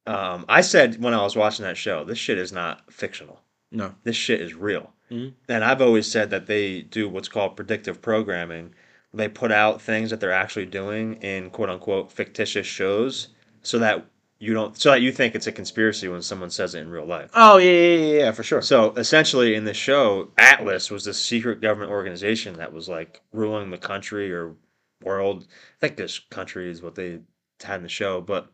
um, 0.06 0.44
I 0.48 0.60
said 0.60 1.02
when 1.02 1.14
I 1.14 1.22
was 1.22 1.36
watching 1.36 1.64
that 1.64 1.76
show, 1.76 2.04
this 2.04 2.18
shit 2.18 2.38
is 2.38 2.52
not 2.52 2.92
fictional. 2.92 3.40
No. 3.72 3.94
This 4.04 4.16
shit 4.16 4.40
is 4.40 4.54
real. 4.54 4.92
Mhm. 5.10 5.34
And 5.48 5.64
I've 5.64 5.82
always 5.82 6.10
said 6.10 6.30
that 6.30 6.46
they 6.46 6.82
do 6.82 7.08
what's 7.08 7.28
called 7.28 7.56
predictive 7.56 8.00
programming. 8.00 8.74
They 9.12 9.28
put 9.28 9.50
out 9.52 9.82
things 9.82 10.10
that 10.10 10.20
they're 10.20 10.32
actually 10.32 10.66
doing 10.66 11.14
in 11.22 11.50
quote 11.50 11.70
unquote 11.70 12.12
fictitious 12.12 12.66
shows 12.66 13.28
so 13.62 13.78
that 13.80 14.06
you 14.38 14.52
don't 14.52 14.76
so 14.76 14.90
that 14.90 15.00
you 15.00 15.12
think 15.12 15.34
it's 15.34 15.46
a 15.46 15.52
conspiracy 15.52 16.08
when 16.08 16.22
someone 16.22 16.50
says 16.50 16.74
it 16.74 16.80
in 16.80 16.90
real 16.90 17.06
life. 17.06 17.30
Oh 17.34 17.56
yeah, 17.56 17.70
yeah, 17.70 17.96
yeah, 17.96 18.18
yeah, 18.18 18.32
for 18.32 18.42
sure. 18.42 18.62
So 18.62 18.92
essentially, 18.92 19.54
in 19.54 19.64
this 19.64 19.76
show, 19.76 20.30
Atlas 20.36 20.90
was 20.90 21.04
this 21.04 21.22
secret 21.22 21.60
government 21.60 21.90
organization 21.90 22.56
that 22.56 22.72
was 22.72 22.88
like 22.88 23.22
ruling 23.32 23.70
the 23.70 23.78
country 23.78 24.32
or 24.32 24.54
world. 25.02 25.46
I 25.50 25.86
think 25.86 25.96
this 25.96 26.18
country 26.18 26.70
is 26.70 26.82
what 26.82 26.94
they 26.94 27.20
had 27.62 27.76
in 27.76 27.82
the 27.82 27.88
show, 27.88 28.20
but 28.20 28.48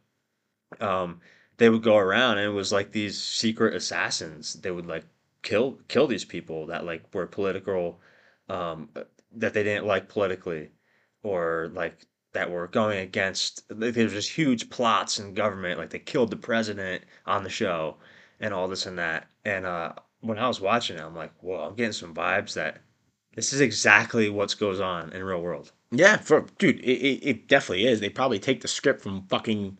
um, 0.80 1.20
they 1.56 1.68
would 1.68 1.82
go 1.82 1.96
around 1.96 2.38
and 2.38 2.46
it 2.46 2.54
was 2.54 2.72
like 2.72 2.92
these 2.92 3.20
secret 3.20 3.74
assassins. 3.74 4.54
They 4.54 4.70
would 4.70 4.86
like 4.86 5.04
kill 5.42 5.78
kill 5.88 6.06
these 6.06 6.24
people 6.24 6.66
that 6.66 6.84
like 6.84 7.12
were 7.12 7.26
political, 7.26 8.00
um, 8.48 8.88
that 9.32 9.52
they 9.54 9.64
didn't 9.64 9.86
like 9.86 10.08
politically, 10.08 10.70
or 11.24 11.70
like 11.74 12.06
that 12.32 12.50
were 12.50 12.66
going 12.68 12.98
against. 12.98 13.62
Like, 13.70 13.94
there 13.94 14.04
was 14.04 14.12
just 14.12 14.30
huge 14.30 14.70
plots 14.70 15.18
in 15.18 15.34
government. 15.34 15.78
Like 15.78 15.90
they 15.90 15.98
killed 15.98 16.30
the 16.30 16.36
president 16.36 17.04
on 17.26 17.44
the 17.44 17.50
show 17.50 17.96
and 18.40 18.52
all 18.54 18.68
this 18.68 18.86
and 18.86 18.98
that. 18.98 19.26
And 19.44 19.66
uh, 19.66 19.92
when 20.20 20.38
I 20.38 20.48
was 20.48 20.60
watching 20.60 20.96
it, 20.96 21.02
I'm 21.02 21.14
like, 21.16 21.32
whoa, 21.40 21.60
I'm 21.60 21.74
getting 21.74 21.92
some 21.92 22.14
vibes 22.14 22.54
that 22.54 22.78
this 23.34 23.52
is 23.52 23.60
exactly 23.60 24.28
what 24.28 24.54
goes 24.58 24.80
on 24.80 25.12
in 25.12 25.22
real 25.24 25.40
world. 25.42 25.72
Yeah, 25.90 26.16
for 26.16 26.46
dude, 26.58 26.80
it, 26.80 26.84
it, 26.86 27.26
it 27.28 27.48
definitely 27.48 27.86
is. 27.86 28.00
They 28.00 28.08
probably 28.08 28.38
take 28.38 28.62
the 28.62 28.68
script 28.68 29.02
from 29.02 29.26
fucking 29.28 29.76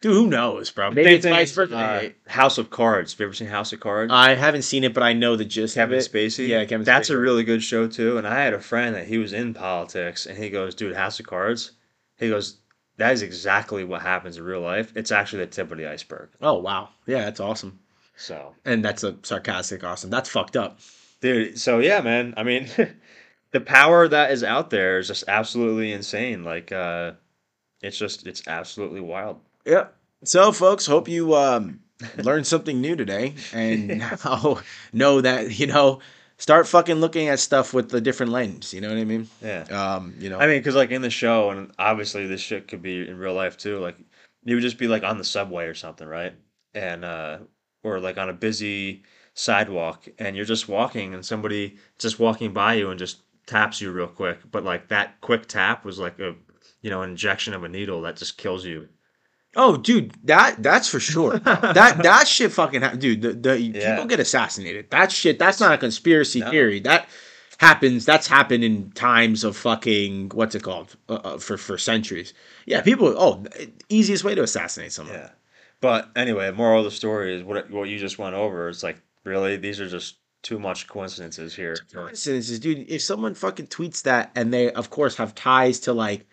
dude. 0.00 0.12
Who 0.12 0.28
knows, 0.28 0.70
bro? 0.70 0.90
Maybe 0.92 1.04
Same 1.04 1.14
it's 1.16 1.26
vice 1.26 1.52
versa. 1.52 1.76
uh, 1.76 2.08
House 2.30 2.58
of 2.58 2.70
Cards. 2.70 3.12
Have 3.12 3.20
you 3.20 3.26
ever 3.26 3.34
seen 3.34 3.48
House 3.48 3.72
of 3.72 3.80
Cards? 3.80 4.12
I 4.12 4.34
haven't 4.36 4.62
seen 4.62 4.84
it, 4.84 4.94
but 4.94 5.02
I 5.02 5.14
know 5.14 5.34
the 5.34 5.44
gist 5.44 5.74
Kevin 5.74 5.98
of 5.98 6.04
it. 6.04 6.12
Spacey. 6.12 6.46
Yeah, 6.46 6.64
Kevin. 6.64 6.84
That's 6.84 7.08
Spacey. 7.10 7.14
a 7.14 7.18
really 7.18 7.42
good 7.42 7.62
show 7.62 7.88
too. 7.88 8.18
And 8.18 8.26
I 8.26 8.38
had 8.40 8.54
a 8.54 8.60
friend 8.60 8.94
that 8.94 9.08
he 9.08 9.18
was 9.18 9.32
in 9.32 9.52
politics, 9.52 10.26
and 10.26 10.38
he 10.38 10.48
goes, 10.48 10.76
"Dude, 10.76 10.94
House 10.94 11.18
of 11.18 11.26
Cards." 11.26 11.72
He 12.18 12.28
goes, 12.28 12.58
"That 12.96 13.12
is 13.12 13.22
exactly 13.22 13.84
what 13.84 14.02
happens 14.02 14.36
in 14.36 14.44
real 14.44 14.60
life. 14.60 14.92
It's 14.96 15.12
actually 15.12 15.44
the 15.44 15.50
tip 15.50 15.70
of 15.70 15.78
the 15.78 15.86
iceberg." 15.90 16.30
Oh 16.40 16.58
wow, 16.58 16.90
yeah, 17.06 17.24
that's 17.24 17.40
awesome. 17.40 17.78
So, 18.16 18.54
And 18.64 18.84
that's 18.84 19.04
a 19.04 19.16
sarcastic 19.22 19.84
awesome. 19.84 20.10
That's 20.10 20.28
fucked 20.28 20.56
up. 20.56 20.80
dude. 21.20 21.58
So 21.58 21.78
yeah, 21.78 22.00
man. 22.00 22.34
I 22.36 22.42
mean, 22.42 22.68
the 23.52 23.60
power 23.60 24.08
that 24.08 24.32
is 24.32 24.42
out 24.42 24.70
there 24.70 24.98
is 24.98 25.06
just 25.06 25.24
absolutely 25.28 25.92
insane. 25.92 26.42
Like, 26.42 26.72
uh, 26.72 27.12
it's 27.80 27.96
just 27.96 28.26
it's 28.26 28.46
absolutely 28.48 29.00
wild. 29.00 29.40
Yeah. 29.64 29.86
So, 30.24 30.50
folks, 30.50 30.84
hope 30.84 31.06
you 31.08 31.36
um, 31.36 31.78
learned 32.16 32.46
something 32.46 32.80
new 32.80 32.96
today, 32.96 33.34
and 33.52 33.86
now 33.98 34.58
know 34.92 35.20
that 35.20 35.58
you 35.60 35.68
know 35.68 36.00
start 36.38 36.66
fucking 36.66 36.96
looking 36.96 37.28
at 37.28 37.40
stuff 37.40 37.74
with 37.74 37.92
a 37.92 38.00
different 38.00 38.32
lens. 38.32 38.72
You 38.72 38.80
know 38.80 38.88
what 38.88 38.98
I 38.98 39.04
mean? 39.04 39.28
Yeah. 39.42 39.64
Um, 39.64 40.14
you 40.18 40.30
know. 40.30 40.38
I 40.38 40.46
mean, 40.46 40.58
because 40.58 40.74
like 40.74 40.90
in 40.90 41.02
the 41.02 41.10
show, 41.10 41.50
and 41.50 41.72
obviously 41.78 42.26
this 42.26 42.40
shit 42.40 42.68
could 42.68 42.82
be 42.82 43.06
in 43.06 43.18
real 43.18 43.34
life 43.34 43.56
too. 43.56 43.78
Like 43.78 43.96
you 44.44 44.54
would 44.54 44.62
just 44.62 44.78
be 44.78 44.88
like 44.88 45.02
on 45.02 45.18
the 45.18 45.24
subway 45.24 45.66
or 45.66 45.74
something, 45.74 46.06
right? 46.06 46.34
And 46.74 47.04
uh, 47.04 47.38
or 47.82 48.00
like 48.00 48.18
on 48.18 48.30
a 48.30 48.34
busy 48.34 49.02
sidewalk, 49.34 50.08
and 50.18 50.34
you're 50.36 50.44
just 50.44 50.68
walking, 50.68 51.14
and 51.14 51.24
somebody 51.24 51.76
just 51.98 52.18
walking 52.18 52.52
by 52.52 52.74
you 52.74 52.90
and 52.90 52.98
just 52.98 53.22
taps 53.46 53.80
you 53.80 53.90
real 53.90 54.06
quick. 54.06 54.38
But 54.50 54.64
like 54.64 54.88
that 54.88 55.20
quick 55.20 55.46
tap 55.46 55.84
was 55.84 55.98
like 55.98 56.18
a 56.18 56.34
you 56.80 56.90
know 56.90 57.02
an 57.02 57.10
injection 57.10 57.54
of 57.54 57.64
a 57.64 57.68
needle 57.68 58.02
that 58.02 58.16
just 58.16 58.38
kills 58.38 58.64
you. 58.64 58.88
Oh, 59.56 59.76
dude, 59.76 60.12
that 60.24 60.62
that's 60.62 60.88
for 60.88 61.00
sure. 61.00 61.38
that 61.38 61.98
that 62.02 62.28
shit 62.28 62.52
fucking 62.52 62.82
ha- 62.82 62.94
dude. 62.94 63.22
The, 63.22 63.32
the 63.32 63.60
Yeah. 63.60 63.94
people 63.94 64.06
get 64.08 64.20
assassinated. 64.20 64.90
That 64.90 65.10
shit. 65.12 65.38
That's 65.38 65.60
not 65.60 65.72
a 65.72 65.78
conspiracy 65.78 66.40
No. 66.40 66.50
theory. 66.50 66.80
That 66.80 67.08
happens. 67.58 68.04
That's 68.04 68.26
happened 68.28 68.62
in 68.64 68.90
times 68.92 69.44
of 69.44 69.56
fucking 69.56 70.30
what's 70.34 70.54
it 70.54 70.62
called 70.62 70.96
uh, 71.08 71.14
uh, 71.14 71.38
for 71.38 71.56
for 71.56 71.78
centuries. 71.78 72.34
Yeah, 72.66 72.82
people. 72.82 73.14
Oh, 73.16 73.44
easiest 73.88 74.24
way 74.24 74.34
to 74.34 74.42
assassinate 74.42 74.92
someone. 74.92 75.14
Yeah. 75.16 75.30
But 75.80 76.10
anyway, 76.16 76.50
moral 76.50 76.80
of 76.80 76.84
the 76.84 76.90
story 76.90 77.34
is 77.36 77.42
what 77.42 77.70
what 77.70 77.88
you 77.88 77.98
just 77.98 78.18
went 78.18 78.34
over. 78.34 78.68
It's 78.68 78.82
like 78.82 79.00
really 79.24 79.56
these 79.56 79.80
are 79.80 79.88
just 79.88 80.16
too 80.42 80.58
much 80.58 80.86
coincidences 80.86 81.54
here. 81.54 81.76
coincidences, 81.92 82.60
dude. 82.60 82.88
If 82.88 83.02
someone 83.02 83.34
fucking 83.34 83.66
tweets 83.68 84.02
that 84.02 84.30
and 84.36 84.52
they, 84.52 84.70
of 84.72 84.88
course, 84.90 85.16
have 85.16 85.34
ties 85.34 85.80
to 85.80 85.92
like 85.92 86.26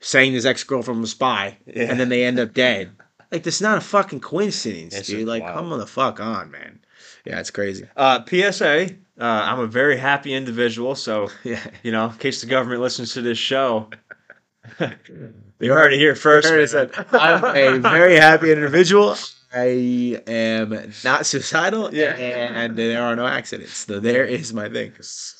saying 0.00 0.32
his 0.32 0.46
ex 0.46 0.64
girlfriend 0.64 1.00
was 1.00 1.10
a 1.10 1.14
spy, 1.14 1.58
Yeah. 1.66 1.84
and 1.90 1.98
then 2.00 2.08
they 2.08 2.24
end 2.24 2.38
up 2.38 2.54
dead, 2.54 2.90
like 3.32 3.42
this 3.42 3.56
is 3.56 3.62
not 3.62 3.78
a 3.78 3.80
fucking 3.82 4.20
coincidence, 4.20 4.94
It's 4.94 5.08
dude. 5.08 5.26
Like, 5.28 5.42
wild. 5.42 5.54
come 5.70 5.78
the 5.78 5.86
fuck 5.86 6.20
on, 6.20 6.50
man. 6.50 6.80
Yeah, 7.24 7.40
it's 7.40 7.50
crazy. 7.50 7.86
Uh, 7.96 8.24
PSA. 8.24 8.90
Uh, 9.20 9.24
I'm 9.24 9.58
a 9.58 9.66
very 9.66 9.96
happy 9.96 10.32
individual, 10.32 10.94
so 10.94 11.28
Yeah, 11.44 11.60
you 11.82 11.90
know, 11.92 12.06
in 12.10 12.16
case 12.18 12.40
the 12.40 12.46
government 12.46 12.80
listens 12.80 13.12
to 13.14 13.22
this 13.22 13.36
show, 13.38 13.90
you 14.80 15.72
heard 15.72 15.92
it 15.92 15.98
here 15.98 16.14
first. 16.14 16.46
There 16.48 16.58
it 16.60 16.64
is. 16.64 16.74
man. 16.74 16.90
I'm 17.12 17.44
a 17.44 17.78
very 17.80 18.16
happy 18.16 18.52
individual. 18.52 19.16
I 19.52 20.20
am 20.26 20.92
not 21.04 21.24
suicidal, 21.26 21.92
Yeah. 21.94 22.10
and 22.14 22.76
there 22.76 23.02
are 23.02 23.16
no 23.16 23.26
accidents. 23.26 23.72
So 23.86 23.98
there 23.98 24.24
is 24.24 24.52
my 24.52 24.68
thing. 24.68 24.92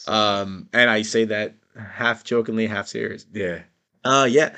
Um, 0.07 0.69
and 0.73 0.89
I 0.91 1.03
say 1.03 1.25
that 1.27 1.55
half 1.79 2.25
jokingly, 2.25 2.67
half 2.67 2.89
serious. 2.89 3.27
yeah. 3.33 3.61
Uh, 4.05 4.29
yeah. 4.31 4.55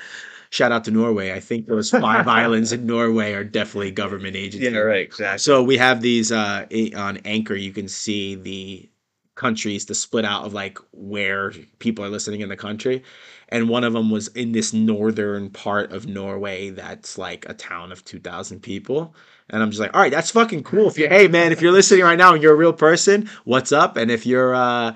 Shout 0.49 0.73
out 0.73 0.83
to 0.83 0.91
Norway. 0.91 1.31
I 1.31 1.39
think 1.39 1.67
those 1.67 1.89
five 1.89 2.27
islands 2.27 2.73
in 2.73 2.85
Norway 2.85 3.33
are 3.33 3.43
definitely 3.43 3.91
government 3.91 4.35
agencies. 4.35 4.71
Yeah, 4.73 4.79
right, 4.79 5.01
exactly. 5.01 5.39
So 5.39 5.63
we 5.63 5.77
have 5.77 6.01
these 6.01 6.31
uh 6.31 6.65
on 6.95 7.17
Anchor. 7.23 7.55
You 7.55 7.71
can 7.71 7.87
see 7.87 8.35
the 8.35 8.89
countries, 9.35 9.85
the 9.85 9.95
split 9.95 10.25
out 10.25 10.45
of 10.45 10.53
like 10.53 10.77
where 10.91 11.51
people 11.79 12.03
are 12.03 12.09
listening 12.09 12.41
in 12.41 12.49
the 12.49 12.57
country, 12.57 13.01
and 13.47 13.69
one 13.69 13.85
of 13.85 13.93
them 13.93 14.11
was 14.11 14.27
in 14.29 14.51
this 14.51 14.73
northern 14.73 15.49
part 15.49 15.93
of 15.93 16.05
Norway. 16.05 16.69
That's 16.69 17.17
like 17.17 17.47
a 17.47 17.53
town 17.53 17.93
of 17.93 18.03
two 18.03 18.19
thousand 18.19 18.59
people. 18.59 19.15
And 19.49 19.63
I'm 19.63 19.69
just 19.69 19.81
like, 19.81 19.93
all 19.93 20.01
right, 20.01 20.11
that's 20.11 20.31
fucking 20.31 20.63
cool. 20.63 20.87
If 20.87 20.97
you're, 20.97 21.09
hey 21.09 21.27
man, 21.29 21.53
if 21.53 21.61
you're 21.61 21.71
listening 21.71 22.03
right 22.03 22.17
now 22.17 22.33
and 22.33 22.43
you're 22.43 22.53
a 22.53 22.57
real 22.57 22.73
person, 22.73 23.29
what's 23.45 23.71
up? 23.71 23.95
And 23.95 24.11
if 24.11 24.25
you're 24.25 24.53
uh, 24.53 24.95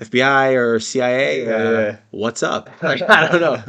FBI 0.00 0.54
or 0.54 0.78
CIA, 0.80 1.46
uh, 1.46 1.70
Yeah. 1.70 1.96
what's 2.10 2.42
up? 2.42 2.70
Like, 2.82 3.02
I 3.02 3.28
don't 3.28 3.40
know. 3.40 3.62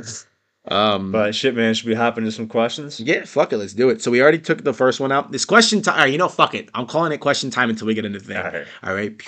Um, 0.70 1.12
But 1.14 1.34
shit, 1.34 1.56
man, 1.56 1.74
should 1.74 1.88
we 1.88 1.96
hop 1.96 2.18
into 2.18 2.32
some 2.32 2.48
questions? 2.48 3.00
yeah, 3.00 3.24
fuck 3.24 3.54
it, 3.54 3.58
let's 3.58 3.74
do 3.74 3.90
it. 3.90 4.02
So 4.02 4.12
we 4.12 4.22
already 4.22 4.40
took 4.40 4.64
the 4.64 4.74
first 4.74 5.00
one 5.00 5.12
out. 5.14 5.32
This 5.32 5.46
question 5.46 5.82
time. 5.82 5.96
All 5.96 6.02
right, 6.02 6.12
you 6.12 6.18
know, 6.18 6.28
fuck 6.28 6.54
it. 6.56 6.70
I'm 6.74 6.86
calling 6.88 7.12
it 7.14 7.20
question 7.20 7.50
time 7.50 7.70
until 7.70 7.88
we 7.88 7.94
get 7.94 8.04
into 8.06 8.20
the 8.20 8.26
thing. 8.26 8.38
All 8.38 8.44
right. 8.44 8.68
All 8.84 8.94
right. 8.94 9.22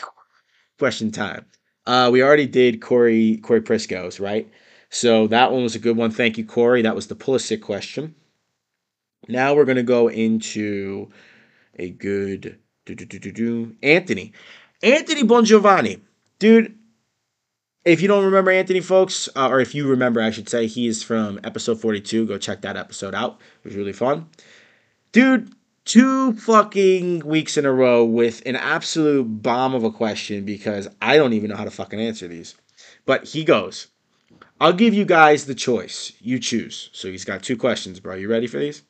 Question 0.78 1.12
time. 1.12 1.46
Uh, 1.86 2.10
we 2.12 2.22
already 2.22 2.46
did 2.48 2.82
Corey 2.82 3.38
Corey 3.38 3.62
Prisco's 3.62 4.20
right. 4.20 4.50
So 4.90 5.28
that 5.28 5.52
one 5.52 5.64
was 5.64 5.76
a 5.76 5.80
good 5.80 5.96
one. 5.98 6.12
Thank 6.12 6.38
you, 6.38 6.46
Corey. 6.46 6.82
That 6.82 6.96
was 6.96 7.08
the 7.08 7.16
Pulisic 7.16 7.62
question. 7.62 8.16
Now 9.28 9.54
we're 9.54 9.66
gonna 9.66 9.84
go 9.84 10.08
into 10.10 11.10
a 11.78 11.90
good 11.92 12.60
do, 12.86 12.96
do, 12.96 13.06
do, 13.06 13.20
do, 13.20 13.32
do. 13.32 13.76
Anthony. 13.84 14.34
Anthony 14.84 15.24
Bongiovanni, 15.24 16.02
dude. 16.40 16.76
If 17.86 18.02
you 18.02 18.08
don't 18.08 18.26
remember 18.26 18.52
Anthony, 18.52 18.82
folks, 18.82 19.30
uh, 19.36 19.48
or 19.48 19.60
if 19.60 19.74
you 19.74 19.88
remember, 19.88 20.22
I 20.22 20.32
should 20.32 20.50
say, 20.50 20.68
he 20.68 20.88
is 20.88 21.02
from 21.02 21.40
episode 21.44 21.80
42. 21.80 22.26
Go 22.26 22.38
check 22.38 22.62
that 22.62 22.76
episode 22.76 23.16
out. 23.16 23.40
It 23.64 23.70
was 23.70 23.76
really 23.76 23.94
fun. 23.94 24.30
Dude, 25.12 25.54
two 25.86 26.34
fucking 26.34 27.26
weeks 27.26 27.58
in 27.58 27.66
a 27.66 27.72
row 27.72 28.04
with 28.04 28.44
an 28.46 28.56
absolute 28.58 29.24
bomb 29.24 29.74
of 29.74 29.84
a 29.84 29.92
question 29.92 30.44
because 30.44 30.88
I 31.02 31.18
don't 31.18 31.34
even 31.34 31.50
know 31.50 31.56
how 31.56 31.64
to 31.64 31.72
fucking 31.72 32.00
answer 32.00 32.28
these. 32.28 32.56
But 33.06 33.26
he 33.26 33.44
goes, 33.44 33.88
I'll 34.60 34.74
give 34.74 34.94
you 34.94 35.06
guys 35.06 35.46
the 35.46 35.56
choice. 35.56 36.12
You 36.20 36.38
choose. 36.38 36.90
So 36.92 37.08
he's 37.08 37.26
got 37.26 37.44
two 37.44 37.58
questions, 37.58 38.00
bro. 38.00 38.16
You 38.16 38.30
ready 38.30 38.48
for 38.48 38.60
these? 38.60 38.84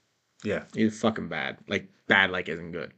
Yeah. 0.43 0.63
He's 0.73 0.99
fucking 0.99 1.27
bad. 1.29 1.57
Like, 1.67 1.87
bad, 2.07 2.31
like, 2.31 2.49
isn't 2.49 2.71
good. 2.71 2.91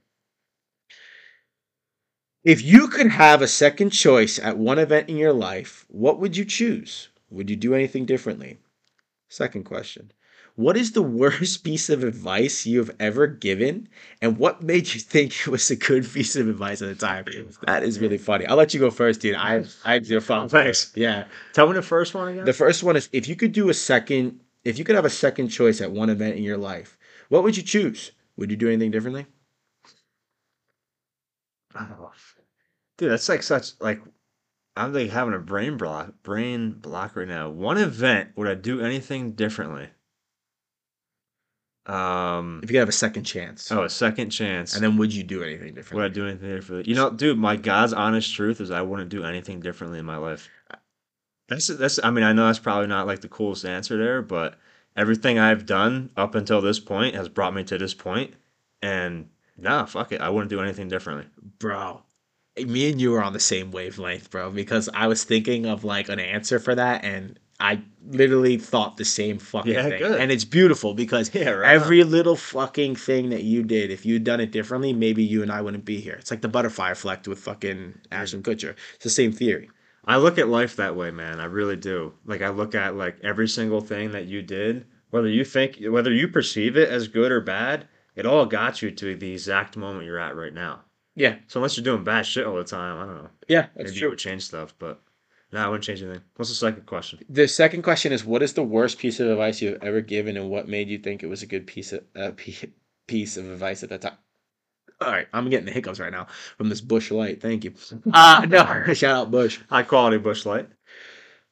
If 2.44 2.64
you 2.64 2.88
could 2.88 3.12
have 3.12 3.44
a 3.44 3.48
second 3.48 3.92
choice 3.92 4.40
at 4.40 4.58
one 4.58 4.80
event 4.80 5.10
in 5.10 5.18
your 5.18 5.32
life, 5.32 5.86
what 5.90 6.20
would 6.20 6.36
you 6.36 6.44
choose? 6.44 7.10
Would 7.30 7.52
you 7.52 7.56
do 7.56 7.76
anything 7.76 8.06
differently? 8.06 8.58
Second 9.30 9.64
question. 9.66 10.12
What 10.56 10.76
is 10.76 10.94
the 10.94 11.02
worst 11.22 11.64
piece 11.64 11.88
of 11.88 12.04
advice 12.04 12.66
you 12.66 12.80
have 12.80 12.96
ever 13.00 13.28
given? 13.28 13.88
And 14.24 14.40
what 14.40 14.64
made 14.64 14.92
you 14.92 15.00
think 15.00 15.40
it 15.40 15.48
was 15.50 15.70
a 15.70 15.76
good 15.76 16.12
piece 16.12 16.36
of 16.36 16.48
advice 16.48 16.82
at 16.82 16.90
the 16.90 16.96
time? 16.96 17.26
That 17.68 17.84
is 17.84 18.00
really 18.00 18.18
funny. 18.18 18.48
I'll 18.48 18.58
let 18.58 18.74
you 18.74 18.80
go 18.80 18.90
first, 18.90 19.22
dude. 19.22 19.36
I 19.36 19.64
I 19.86 19.94
have 19.94 20.06
zero 20.08 20.20
fun. 20.20 20.50
Thanks. 20.50 20.92
Yeah. 20.96 21.26
Tell 21.54 21.68
me 21.68 21.74
the 21.74 21.84
first 21.84 22.16
one 22.16 22.30
again. 22.30 22.46
The 22.46 22.54
first 22.54 22.82
one 22.82 22.96
is 22.96 23.08
if 23.14 23.28
you 23.28 23.36
could 23.36 23.52
do 23.52 23.70
a 23.70 23.74
second, 23.76 24.40
if 24.64 24.80
you 24.80 24.84
could 24.84 24.96
have 24.96 25.06
a 25.06 25.12
second 25.12 25.50
choice 25.50 25.80
at 25.80 25.92
one 25.92 26.10
event 26.10 26.38
in 26.38 26.44
your 26.44 26.58
life, 26.58 26.98
what 27.30 27.44
would 27.44 27.56
you 27.56 27.64
choose? 27.64 28.12
Would 28.36 28.50
you 28.50 28.58
do 28.58 28.68
anything 28.68 28.90
differently? 28.90 29.28
Oh, 31.74 32.12
dude, 33.02 33.12
that's 33.12 33.28
like 33.28 33.42
such 33.42 33.72
like 33.82 34.00
I'm 34.78 34.94
like 34.94 35.10
having 35.10 35.34
a 35.34 35.40
brain 35.40 35.76
block, 35.76 36.14
brain 36.24 36.72
block 36.72 37.16
right 37.16 37.28
now. 37.28 37.50
One 37.50 37.78
event 37.78 38.30
would 38.36 38.48
I 38.48 38.54
do 38.54 38.80
anything 38.80 39.32
differently? 39.32 39.90
Um, 41.88 42.62
If 42.64 42.70
you 42.70 42.76
could 42.76 42.82
have 42.82 42.90
a 42.90 42.94
second 42.94 43.24
chance, 43.24 43.72
oh, 43.72 43.84
a 43.84 43.90
second 43.90 44.30
chance. 44.30 44.76
and 44.76 44.84
then 44.84 44.98
would 44.98 45.14
you 45.14 45.24
do 45.24 45.44
anything 45.44 45.74
differently? 45.74 46.04
would? 46.04 46.12
I 46.12 46.14
do 46.14 46.28
anything 46.28 46.56
differently? 46.56 46.90
You 46.90 46.96
know, 46.96 47.10
dude, 47.10 47.40
my 47.40 47.56
God's 47.56 47.92
honest 47.92 48.34
truth 48.36 48.62
is 48.62 48.70
I 48.70 48.84
wouldn't 48.84 49.10
do 49.10 49.24
anything 49.24 49.62
differently 49.62 49.98
in 49.98 50.06
my 50.06 50.18
life. 50.18 50.48
That's 51.50 51.68
that's. 51.68 52.00
I 52.04 52.12
mean, 52.12 52.24
I 52.24 52.34
know 52.34 52.46
that's 52.46 52.60
probably 52.60 52.88
not 52.88 53.08
like 53.08 53.22
the 53.22 53.28
coolest 53.28 53.66
answer 53.66 53.98
there, 53.98 54.22
but 54.22 54.60
everything 54.96 55.40
I've 55.40 55.66
done 55.66 56.12
up 56.16 56.36
until 56.36 56.62
this 56.62 56.80
point 56.80 57.16
has 57.16 57.28
brought 57.28 57.56
me 57.56 57.64
to 57.64 57.80
this 57.80 57.96
point, 57.96 58.36
and 58.84 59.28
nah, 59.58 59.86
fuck 59.86 60.12
it, 60.12 60.22
I 60.22 60.30
wouldn't 60.30 60.52
do 60.52 60.62
anything 60.62 60.88
differently. 60.88 61.26
bro 61.58 62.04
me 62.68 62.90
and 62.92 63.00
you 63.02 63.14
are 63.16 63.24
on 63.24 63.34
the 63.34 63.40
same 63.40 63.72
wavelength 63.72 64.30
bro 64.30 64.52
because 64.52 64.90
i 64.94 65.08
was 65.08 65.24
thinking 65.24 65.66
of 65.66 65.84
like 65.84 66.10
an 66.10 66.20
answer 66.20 66.60
for 66.60 66.76
that 66.76 67.04
and 67.04 67.40
i 67.60 67.82
literally 68.08 68.58
thought 68.58 68.98
the 68.98 69.06
same 69.06 69.38
fucking 69.38 69.74
Yeah, 69.74 69.90
thing 69.90 70.00
good. 70.00 70.20
and 70.20 70.32
it's 70.32 70.46
beautiful 70.46 70.94
because 70.94 71.34
Yeah, 71.34 71.50
right 71.52 71.74
every 71.76 72.04
little 72.04 72.36
fucking 72.36 72.96
thing 72.96 73.30
that 73.30 73.44
you 73.44 73.64
did 73.64 73.92
if 73.92 74.06
you'd 74.06 74.24
done 74.24 74.40
it 74.40 74.52
differently 74.52 74.94
maybe 74.94 75.24
you 75.24 75.42
and 75.44 75.52
i 75.52 75.62
wouldn't 75.62 75.86
be 75.86 76.00
here 76.00 76.16
it's 76.16 76.32
like 76.32 76.42
the 76.42 76.48
butterfly 76.48 76.92
effect 76.92 77.28
with 77.28 77.40
fucking 77.40 78.00
ashton 78.12 78.42
kutcher 78.44 78.76
it's 78.96 79.04
the 79.04 79.10
same 79.10 79.32
theory 79.32 79.70
I 80.04 80.18
look 80.18 80.40
at 80.40 80.48
life 80.48 80.78
that 80.78 80.96
way, 80.96 81.12
man. 81.12 81.40
I 81.40 81.46
really 81.46 81.76
do. 81.76 82.14
Like 82.26 82.42
I 82.42 82.50
look 82.50 82.74
at 82.74 82.96
like 82.96 83.18
every 83.24 83.48
single 83.48 83.82
thing 83.82 84.14
that 84.14 84.26
you 84.26 84.42
did, 84.42 84.88
whether 85.12 85.28
you 85.28 85.46
think 85.46 85.78
whether 85.90 86.12
you 86.12 86.28
perceive 86.28 86.76
it 86.76 86.90
as 86.90 87.08
good 87.08 87.32
or 87.32 87.40
bad, 87.40 87.88
it 88.16 88.26
all 88.26 88.48
got 88.48 88.82
you 88.82 88.90
to 88.90 89.16
the 89.16 89.32
exact 89.34 89.78
moment 89.78 90.06
you're 90.08 90.18
at 90.18 90.36
right 90.36 90.56
now. 90.56 90.82
Yeah 91.16 91.36
So 91.48 91.60
unless 91.60 91.76
you're 91.78 91.84
doing 91.84 92.04
bad 92.04 92.26
shit 92.26 92.46
all 92.46 92.56
the 92.56 92.64
time, 92.64 92.98
I 92.98 93.06
don't 93.06 93.24
know. 93.24 93.30
yeah 93.48 93.68
Maybe 93.76 93.92
you 93.92 94.10
would 94.10 94.18
change 94.20 94.44
stuff, 94.44 94.74
but 94.80 95.02
no, 95.54 95.60
I 95.60 95.68
wouldn't 95.68 95.84
change 95.84 96.02
anything. 96.02 96.22
What's 96.38 96.50
the 96.50 96.56
second 96.56 96.86
question? 96.86 97.20
the 97.28 97.48
second 97.48 97.82
question 97.82 98.14
is 98.14 98.24
what 98.24 98.42
is 98.42 98.54
the 98.54 98.64
worst 98.64 98.98
piece 99.00 99.20
of 99.20 99.28
advice 99.28 99.62
you've 99.62 99.84
ever 99.84 100.00
given 100.02 100.38
and 100.38 100.50
what 100.50 100.68
made 100.70 100.88
you 100.90 100.98
think 100.98 101.22
it 101.24 101.28
was 101.28 101.44
a 101.44 101.48
good 101.48 101.68
piece 101.68 101.92
of 101.94 102.04
uh, 102.16 102.32
piece 103.08 103.38
of 103.38 103.50
advice 103.52 103.84
at 103.84 103.90
that 103.90 104.02
time 104.02 104.18
all 105.02 105.12
right 105.12 105.28
i'm 105.34 105.50
getting 105.50 105.66
the 105.66 105.72
hiccups 105.72 106.00
right 106.00 106.12
now 106.14 106.28
from 106.58 106.70
this 106.70 106.80
Busch 106.80 107.12
Light 107.12 107.42
thank 107.42 107.66
you 107.66 107.74
uh 108.14 108.46
no 108.48 108.64
shout 108.94 109.16
out 109.16 109.32
Busch 109.32 109.60
High 109.70 109.84
quality 109.84 110.18
Busch 110.18 110.46
Light. 110.46 110.70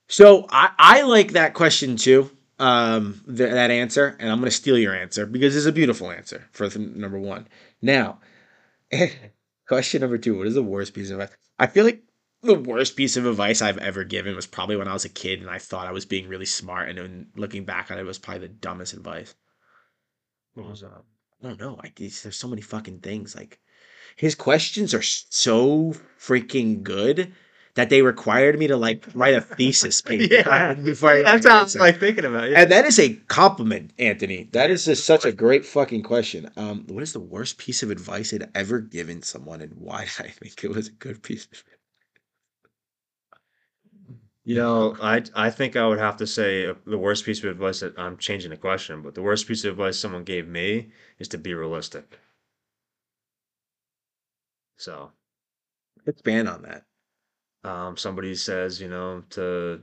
so 0.08 0.46
i 0.50 0.70
i 0.78 1.02
like 1.02 1.34
that 1.34 1.54
question 1.54 1.98
too 1.98 2.30
um 2.60 3.20
th- 3.26 3.52
that 3.52 3.72
answer 3.72 4.16
and 4.20 4.32
i'm 4.32 4.40
gonna 4.40 4.52
steal 4.52 4.78
your 4.78 4.94
answer 4.96 5.26
because 5.26 5.56
it's 5.58 5.66
a 5.66 5.72
beautiful 5.74 6.10
answer 6.12 6.48
for 6.54 6.70
th- 6.70 6.88
number 6.96 7.20
one 7.20 7.48
now 7.82 8.20
question 9.70 10.02
number 10.02 10.18
two 10.18 10.38
what 10.38 10.48
is 10.48 10.56
the 10.56 10.62
worst 10.62 10.94
piece 10.94 11.10
of 11.10 11.20
advice 11.20 11.38
i 11.58 11.68
feel 11.68 11.86
like 11.86 12.04
the 12.42 12.56
worst 12.56 12.96
piece 12.96 13.18
of 13.18 13.26
advice 13.26 13.62
I've 13.62 13.80
ever 13.80 14.04
given 14.04 14.36
was 14.36 14.48
probably 14.48 14.78
when 14.78 14.88
I 14.88 14.94
was 14.94 15.04
a 15.04 15.10
kid 15.10 15.42
and 15.42 15.50
I 15.50 15.60
thought 15.60 15.88
I 15.88 15.92
was 15.92 16.06
being 16.06 16.30
really 16.30 16.46
smart, 16.46 16.88
and 16.88 16.98
then 16.98 17.28
looking 17.36 17.66
back 17.66 17.92
on 17.92 17.98
it, 17.98 18.02
it 18.02 18.06
was 18.06 18.18
probably 18.18 18.48
the 18.48 18.54
dumbest 18.54 18.94
advice. 18.94 19.36
What 20.54 20.70
was 20.70 20.84
uh, 20.84 21.02
I 21.44 21.48
don't 21.48 21.60
know. 21.60 21.80
I 21.82 21.90
guess 21.90 22.22
there's 22.22 22.38
so 22.38 22.48
many 22.48 22.62
fucking 22.62 23.00
things. 23.00 23.36
Like 23.36 23.60
his 24.16 24.36
questions 24.36 24.94
are 24.94 25.02
so 25.02 25.94
freaking 26.20 26.84
good 26.84 27.34
that 27.80 27.90
they 27.90 28.02
required 28.02 28.60
me 28.60 28.68
to 28.68 28.78
like 28.78 29.06
write 29.14 29.36
a 29.36 29.42
thesis 29.42 30.02
paper 30.10 30.34
Yeah. 30.34 30.74
before 30.74 31.12
I 31.12 31.24
That's 31.24 31.46
how 31.48 31.62
I'm 31.62 31.68
like 31.80 32.00
thinking 32.00 32.26
about 32.26 32.50
it. 32.50 32.54
And 32.54 32.72
that 32.72 32.86
is 32.86 33.00
a 33.00 33.14
compliment, 33.28 33.94
Anthony. 33.98 34.50
That 34.52 34.70
is 34.70 34.86
just 34.86 35.06
such 35.06 35.26
a 35.26 35.32
great 35.32 35.66
fucking 35.66 36.04
question. 36.04 36.50
Um, 36.58 36.86
what 36.88 37.04
is 37.04 37.14
the 37.14 37.20
worst 37.20 37.58
piece 37.58 37.82
of 37.84 37.92
advice 37.92 38.34
I'd 38.34 38.50
ever 38.56 38.80
given 38.80 39.22
someone, 39.22 39.62
and 39.62 39.74
why 39.76 40.02
did 40.06 40.26
I 40.26 40.30
think 40.30 40.64
it 40.64 40.72
was 40.72 40.88
a 40.90 40.92
good 40.92 41.24
piece? 41.24 41.46
Of 41.46 41.52
advice? 41.52 41.64
You 44.44 44.56
know, 44.56 44.98
I 45.02 45.24
I 45.36 45.50
think 45.52 45.76
I 45.76 45.88
would 45.88 46.00
have 46.00 46.18
to 46.18 46.28
say 46.28 46.68
uh, 46.68 46.74
the 46.86 46.98
worst 46.98 47.24
piece 47.26 47.44
of 47.44 47.50
advice 47.50 47.80
that 47.82 47.98
I'm 47.98 48.18
changing 48.18 48.50
the 48.52 48.58
question, 48.58 49.02
but 49.02 49.16
the 49.16 49.22
worst 49.22 49.48
piece 49.48 49.64
of 49.64 49.72
advice 49.74 50.00
someone 50.00 50.24
gave 50.24 50.48
me 50.48 50.92
is 51.20 51.28
to 51.30 51.38
be 51.38 51.54
realistic. 51.54 52.20
So, 54.78 55.12
Expand 56.08 56.50
on 56.50 56.64
that. 56.64 56.86
Um, 57.64 57.98
somebody 57.98 58.36
says, 58.36 58.80
you 58.82 58.88
know, 58.90 59.24
to, 59.32 59.82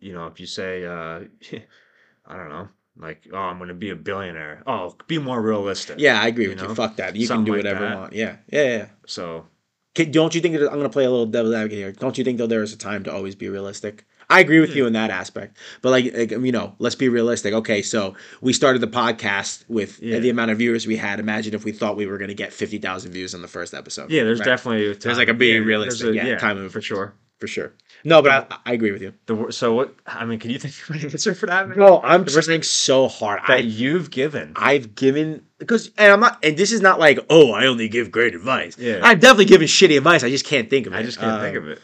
you 0.00 0.12
know, 0.12 0.26
if 0.26 0.40
you 0.40 0.46
say, 0.46 0.84
uh, 0.84 1.20
I 2.26 2.36
don't 2.36 2.48
know, 2.48 2.68
like, 2.96 3.26
oh, 3.32 3.36
I'm 3.36 3.58
going 3.58 3.68
to 3.68 3.74
be 3.74 3.90
a 3.90 3.96
billionaire. 3.96 4.62
Oh, 4.66 4.96
be 5.06 5.18
more 5.18 5.40
realistic. 5.42 5.96
Yeah, 5.98 6.20
I 6.20 6.28
agree 6.28 6.44
You 6.44 6.50
with 6.50 6.62
you. 6.62 6.74
Fuck 6.74 6.96
that. 6.96 7.16
You 7.16 7.26
Something 7.26 7.44
can 7.46 7.62
do 7.62 7.68
like 7.68 7.74
whatever 7.74 7.90
you 7.90 7.96
want. 7.96 8.12
Yeah, 8.12 8.36
yeah, 8.48 8.64
yeah. 8.64 8.86
So, 9.06 9.46
Can, 9.94 10.10
don't 10.10 10.34
you 10.34 10.40
think 10.40 10.56
that 10.56 10.66
I'm 10.66 10.78
going 10.78 10.84
to 10.84 10.88
play 10.88 11.04
a 11.04 11.10
little 11.10 11.26
devil's 11.26 11.54
advocate 11.54 11.78
here? 11.78 11.92
Don't 11.92 12.16
you 12.16 12.24
think 12.24 12.38
though 12.38 12.46
there 12.46 12.62
is 12.62 12.72
a 12.72 12.78
time 12.78 13.04
to 13.04 13.12
always 13.12 13.34
be 13.34 13.48
realistic? 13.48 14.06
I 14.36 14.40
agree 14.40 14.60
with 14.60 14.74
you 14.74 14.86
in 14.86 14.92
that 14.94 15.10
aspect, 15.10 15.56
but 15.82 15.90
like, 15.90 16.12
like 16.14 16.30
you 16.32 16.52
know, 16.52 16.74
let's 16.78 16.94
be 16.96 17.08
realistic. 17.08 17.54
Okay, 17.54 17.82
so 17.82 18.14
we 18.40 18.52
started 18.52 18.80
the 18.80 18.88
podcast 18.88 19.64
with 19.68 20.00
Yeah. 20.02 20.18
the 20.18 20.30
amount 20.30 20.50
of 20.50 20.58
viewers 20.58 20.86
we 20.86 20.96
had. 20.96 21.20
Imagine 21.20 21.54
if 21.54 21.64
we 21.64 21.72
thought 21.72 21.96
we 21.96 22.06
were 22.06 22.18
going 22.18 22.28
to 22.28 22.34
get 22.34 22.52
fifty 22.52 22.78
thousand 22.78 23.12
views 23.12 23.34
on 23.34 23.42
the 23.42 23.48
first 23.48 23.74
episode. 23.74 24.10
yeah, 24.10 24.24
there's 24.24 24.40
Right. 24.40 24.46
definitely 24.46 24.92
There's 24.94 25.18
like 25.18 25.28
a 25.28 25.34
being 25.34 25.62
yeah, 25.62 25.68
realistic, 25.68 26.08
a- 26.08 26.14
yeah, 26.14 26.38
time 26.38 26.56
limit 26.56 26.72
for 26.72 26.80
sure. 26.82 27.14
for 27.38 27.46
sure. 27.46 27.72
No, 28.06 28.20
but 28.22 28.30
I, 28.52 28.70
I 28.70 28.72
agree 28.74 28.90
with 28.92 29.00
you. 29.02 29.14
The 29.26 29.50
so 29.50 29.72
what? 29.74 29.94
I 30.06 30.24
mean, 30.26 30.38
can 30.38 30.50
you 30.50 30.58
think 30.58 30.74
of 30.88 30.96
an 31.02 31.10
answer 31.10 31.34
for 31.34 31.46
that? 31.46 31.74
No, 31.76 32.00
I'm 32.02 32.24
trying 32.26 32.62
so 32.62 33.08
hard. 33.08 33.40
that 33.48 33.50
I 33.54 33.56
you've 33.60 34.10
given. 34.10 34.52
I've 34.56 34.94
given 34.94 35.46
because 35.58 35.90
and 35.96 36.12
I'm 36.12 36.20
not 36.20 36.44
and 36.44 36.56
this 36.56 36.70
is 36.72 36.80
not 36.82 36.98
like 37.00 37.18
oh 37.30 37.52
I 37.52 37.66
only 37.66 37.88
give 37.88 38.10
great 38.10 38.34
advice. 38.34 38.76
Yeah. 38.78 39.00
I've 39.02 39.20
definitely 39.20 39.46
given 39.46 39.66
shitty 39.68 39.96
advice. 39.96 40.22
I 40.24 40.28
just 40.30 40.44
can't 40.44 40.68
think 40.68 40.86
of 40.86 40.92
it. 40.92 40.96
I 40.96 41.02
just 41.02 41.18
can't 41.18 41.40
think 41.40 41.56
of 41.56 41.68
it. 41.68 41.78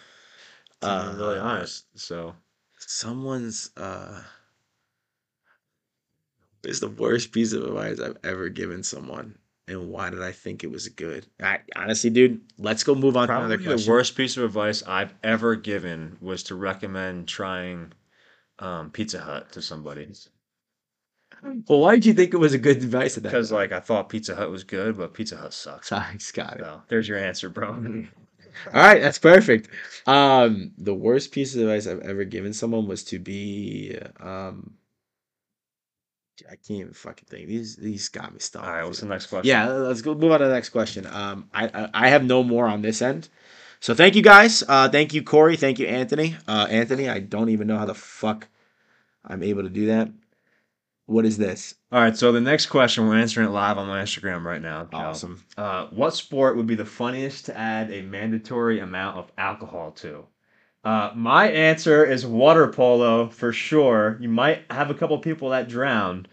To 0.82 0.86
be 0.86 0.92
uh, 0.92 1.14
really 1.16 1.38
honest. 1.38 1.84
So 1.94 2.34
Someone's 2.92 3.70
uh 3.76 4.20
is 6.64 6.80
the 6.80 6.88
worst 6.88 7.30
piece 7.30 7.52
of 7.52 7.62
advice 7.62 8.00
I've 8.00 8.18
ever 8.24 8.48
given 8.48 8.82
someone. 8.82 9.38
And 9.68 9.88
why 9.88 10.10
did 10.10 10.20
I 10.20 10.32
think 10.32 10.64
it 10.64 10.72
was 10.72 10.88
good? 10.88 11.24
I 11.40 11.60
honestly, 11.76 12.10
dude, 12.10 12.40
let's 12.58 12.82
go 12.82 12.96
move 12.96 13.16
on 13.16 13.28
to 13.28 13.32
probably 13.32 13.54
another 13.54 13.76
the 13.76 13.88
worst 13.88 14.16
piece 14.16 14.36
of 14.36 14.42
advice 14.42 14.82
I've 14.82 15.14
ever 15.22 15.54
given 15.54 16.18
was 16.20 16.42
to 16.44 16.56
recommend 16.56 17.28
trying 17.28 17.92
um, 18.58 18.90
Pizza 18.90 19.20
Hut 19.20 19.52
to 19.52 19.62
somebody 19.62 20.08
Well, 21.68 21.78
why 21.78 21.94
did 21.94 22.06
you 22.06 22.12
think 22.12 22.34
it 22.34 22.38
was 22.38 22.54
a 22.54 22.58
good 22.58 22.78
advice 22.78 23.16
at 23.16 23.22
that? 23.22 23.28
because 23.30 23.52
like 23.52 23.70
I 23.70 23.78
thought 23.78 24.08
Pizza 24.08 24.34
Hut 24.34 24.50
was 24.50 24.64
good, 24.64 24.98
but 24.98 25.14
Pizza 25.14 25.36
Hut 25.36 25.54
sucks. 25.54 25.88
Sorry, 25.90 26.18
Scott. 26.18 26.56
So 26.58 26.82
there's 26.88 27.06
your 27.06 27.18
answer, 27.18 27.48
bro. 27.48 28.04
All 28.66 28.80
right, 28.80 29.00
that's 29.00 29.18
perfect. 29.18 29.68
Um, 30.06 30.72
the 30.78 30.94
worst 30.94 31.32
piece 31.32 31.54
of 31.54 31.62
advice 31.62 31.86
I've 31.86 32.00
ever 32.00 32.24
given 32.24 32.52
someone 32.52 32.86
was 32.86 33.04
to 33.04 33.18
be 33.18 33.96
um. 34.20 34.74
I 36.48 36.56
can't 36.56 36.80
even 36.80 36.92
fucking 36.94 37.26
think. 37.28 37.48
These 37.48 37.76
these 37.76 38.08
got 38.08 38.32
me 38.32 38.38
stumped. 38.40 38.66
All 38.66 38.72
right, 38.74 38.84
what's 38.84 39.00
the 39.00 39.06
next 39.06 39.26
question? 39.26 39.48
Yeah, 39.48 39.68
let's 39.68 40.00
go 40.00 40.14
move 40.14 40.32
on 40.32 40.40
to 40.40 40.46
the 40.46 40.54
next 40.54 40.70
question. 40.70 41.06
Um, 41.06 41.50
I, 41.52 41.66
I 41.66 41.90
I 41.92 42.08
have 42.08 42.24
no 42.24 42.42
more 42.42 42.66
on 42.66 42.80
this 42.80 43.02
end. 43.02 43.28
So 43.80 43.94
thank 43.94 44.14
you 44.14 44.22
guys. 44.22 44.62
Uh, 44.66 44.88
thank 44.88 45.12
you 45.12 45.22
Corey. 45.22 45.56
Thank 45.56 45.78
you 45.78 45.86
Anthony. 45.86 46.36
Uh, 46.48 46.66
Anthony, 46.70 47.08
I 47.08 47.20
don't 47.20 47.50
even 47.50 47.66
know 47.66 47.78
how 47.78 47.86
the 47.86 47.94
fuck 47.94 48.48
I'm 49.24 49.42
able 49.42 49.62
to 49.62 49.68
do 49.70 49.86
that. 49.86 50.10
What 51.10 51.26
is 51.26 51.36
this? 51.36 51.74
All 51.90 52.00
right, 52.00 52.16
so 52.16 52.30
the 52.30 52.40
next 52.40 52.66
question 52.66 53.08
we're 53.08 53.18
answering 53.18 53.48
it 53.48 53.50
live 53.50 53.78
on 53.78 53.88
my 53.88 54.00
Instagram 54.00 54.44
right 54.44 54.62
now. 54.62 54.84
Joe. 54.84 54.96
Awesome. 54.96 55.42
Uh, 55.56 55.88
what 55.88 56.14
sport 56.14 56.56
would 56.56 56.68
be 56.68 56.76
the 56.76 56.84
funniest 56.84 57.46
to 57.46 57.58
add 57.58 57.90
a 57.90 58.02
mandatory 58.02 58.78
amount 58.78 59.18
of 59.18 59.32
alcohol 59.36 59.90
to? 59.90 60.24
Uh, 60.84 61.10
my 61.16 61.50
answer 61.50 62.04
is 62.04 62.24
water 62.24 62.68
polo 62.68 63.28
for 63.28 63.52
sure. 63.52 64.18
You 64.20 64.28
might 64.28 64.62
have 64.70 64.88
a 64.88 64.94
couple 64.94 65.18
people 65.18 65.50
that 65.50 65.68
drown, 65.68 66.28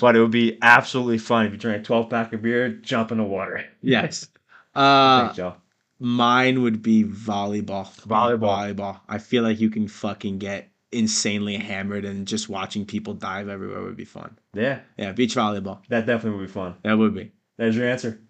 but 0.00 0.16
it 0.16 0.20
would 0.20 0.32
be 0.32 0.58
absolutely 0.62 1.18
fun 1.18 1.46
if 1.46 1.52
you 1.52 1.58
drink 1.58 1.82
a 1.82 1.84
12 1.84 2.10
pack 2.10 2.32
of 2.32 2.42
beer, 2.42 2.70
jump 2.70 3.12
in 3.12 3.18
the 3.18 3.24
water. 3.24 3.64
Yes. 3.82 4.26
Uh, 4.74 5.26
think, 5.26 5.36
Joe. 5.36 5.54
mine 5.98 6.62
would 6.62 6.82
be 6.82 7.02
volleyball. 7.02 7.86
Volleyball. 8.06 8.76
Volleyball. 8.76 9.00
I 9.08 9.18
feel 9.18 9.42
like 9.42 9.58
you 9.58 9.70
can 9.70 9.88
fucking 9.88 10.38
get 10.38 10.70
insanely 10.92 11.56
hammered, 11.56 12.04
and 12.04 12.26
just 12.26 12.48
watching 12.48 12.86
people 12.86 13.14
dive 13.14 13.48
everywhere 13.48 13.82
would 13.82 13.96
be 13.96 14.04
fun. 14.04 14.38
Yeah, 14.54 14.80
Yeah, 14.96 15.12
beach 15.12 15.34
volleyball. 15.34 15.80
that 15.88 16.06
definitely 16.06 16.38
would 16.38 16.46
be 16.46 16.52
fun. 16.52 16.76
That 16.82 16.98
would 16.98 17.14
be. 17.14 17.32
There's 17.56 17.76
your 17.76 17.88
answer. 17.88 18.20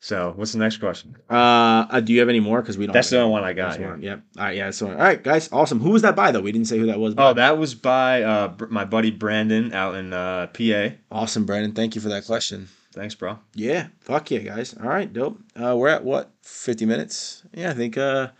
So, 0.00 0.32
what's 0.34 0.50
the 0.50 0.58
next 0.58 0.78
question? 0.78 1.16
Uh, 1.30 1.86
uh 1.88 2.00
do 2.00 2.12
you 2.12 2.18
have 2.18 2.28
any 2.28 2.40
more? 2.40 2.60
Because 2.60 2.76
we 2.76 2.86
don't. 2.86 2.92
That's 2.92 3.08
the 3.10 3.20
only 3.20 3.30
one 3.30 3.44
I 3.44 3.52
got 3.52 3.78
That's 3.78 3.82
one. 3.82 4.02
Yep. 4.02 4.22
All 4.36 4.44
right. 4.44 4.56
Yeah. 4.56 4.64
That's 4.64 4.82
one. 4.82 4.92
All 4.94 4.98
right, 4.98 5.22
guys. 5.22 5.48
Awesome. 5.52 5.78
Who 5.78 5.90
was 5.90 6.02
that 6.02 6.16
by 6.16 6.32
though? 6.32 6.40
We 6.40 6.50
didn't 6.50 6.66
say 6.66 6.76
who 6.76 6.86
that 6.86 6.98
was. 6.98 7.14
by. 7.14 7.30
Oh, 7.30 7.34
that 7.34 7.56
was 7.56 7.76
by 7.76 8.24
uh, 8.24 8.52
my 8.68 8.84
buddy 8.84 9.12
Brandon 9.12 9.72
out 9.72 9.94
in 9.94 10.12
uh, 10.12 10.48
PA. 10.48 10.96
awesome, 11.12 11.46
Brandon. 11.46 11.70
Thank 11.70 11.94
you 11.94 12.00
for 12.00 12.08
that 12.08 12.26
question. 12.26 12.68
Thanks, 12.92 13.14
bro. 13.14 13.38
Yeah. 13.54 13.88
Fuck 14.00 14.32
yeah, 14.32 14.40
guys. 14.40 14.74
All 14.74 14.88
right. 14.88 15.10
Dope. 15.10 15.38
Uh, 15.54 15.76
we're 15.76 15.88
at 15.88 16.02
what? 16.02 16.32
Fifty 16.42 16.84
minutes. 16.84 17.44
Yeah. 17.54 17.70
I 17.70 17.74
think. 17.74 17.96
Uh, 17.96 18.30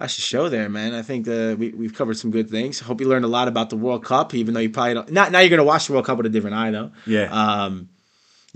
that's 0.00 0.16
the 0.16 0.22
show 0.22 0.48
there, 0.48 0.68
man. 0.68 0.94
I 0.94 1.02
think 1.02 1.28
uh, 1.28 1.54
we 1.58 1.70
we've 1.70 1.94
covered 1.94 2.16
some 2.16 2.30
good 2.30 2.48
things. 2.50 2.80
Hope 2.80 3.00
you 3.00 3.08
learned 3.08 3.24
a 3.24 3.28
lot 3.28 3.48
about 3.48 3.70
the 3.70 3.76
World 3.76 4.04
Cup, 4.04 4.34
even 4.34 4.54
though 4.54 4.60
you 4.60 4.70
probably 4.70 4.94
don't. 4.94 5.12
Not 5.12 5.30
now. 5.30 5.40
You're 5.40 5.50
gonna 5.50 5.64
watch 5.64 5.86
the 5.86 5.92
World 5.92 6.06
Cup 6.06 6.16
with 6.16 6.26
a 6.26 6.30
different 6.30 6.56
eye, 6.56 6.70
though. 6.70 6.90
Yeah. 7.06 7.24
Um, 7.24 7.90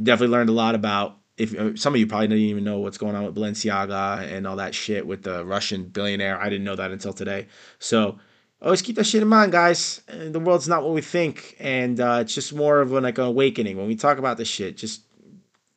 definitely 0.02 0.32
learned 0.32 0.48
a 0.48 0.54
lot 0.54 0.74
about 0.74 1.18
if 1.36 1.54
uh, 1.54 1.76
some 1.76 1.94
of 1.94 2.00
you 2.00 2.06
probably 2.06 2.28
didn't 2.28 2.44
even 2.44 2.64
know 2.64 2.78
what's 2.78 2.98
going 2.98 3.14
on 3.14 3.24
with 3.24 3.34
Balenciaga 3.34 4.32
and 4.32 4.46
all 4.46 4.56
that 4.56 4.74
shit 4.74 5.06
with 5.06 5.22
the 5.22 5.44
Russian 5.44 5.84
billionaire. 5.84 6.40
I 6.40 6.48
didn't 6.48 6.64
know 6.64 6.76
that 6.76 6.90
until 6.90 7.12
today. 7.12 7.46
So 7.78 8.18
always 8.62 8.82
keep 8.82 8.96
that 8.96 9.04
shit 9.04 9.20
in 9.22 9.28
mind, 9.28 9.52
guys. 9.52 10.00
Uh, 10.08 10.30
The 10.30 10.40
world's 10.40 10.66
not 10.68 10.82
what 10.82 10.94
we 10.94 11.02
think, 11.02 11.56
and 11.60 12.00
uh, 12.00 12.18
it's 12.22 12.34
just 12.34 12.54
more 12.54 12.80
of 12.80 12.92
an, 12.94 13.02
like 13.02 13.18
an 13.18 13.24
awakening 13.24 13.76
when 13.76 13.86
we 13.86 13.96
talk 13.96 14.18
about 14.18 14.38
this 14.38 14.48
shit. 14.48 14.76
Just 14.78 15.02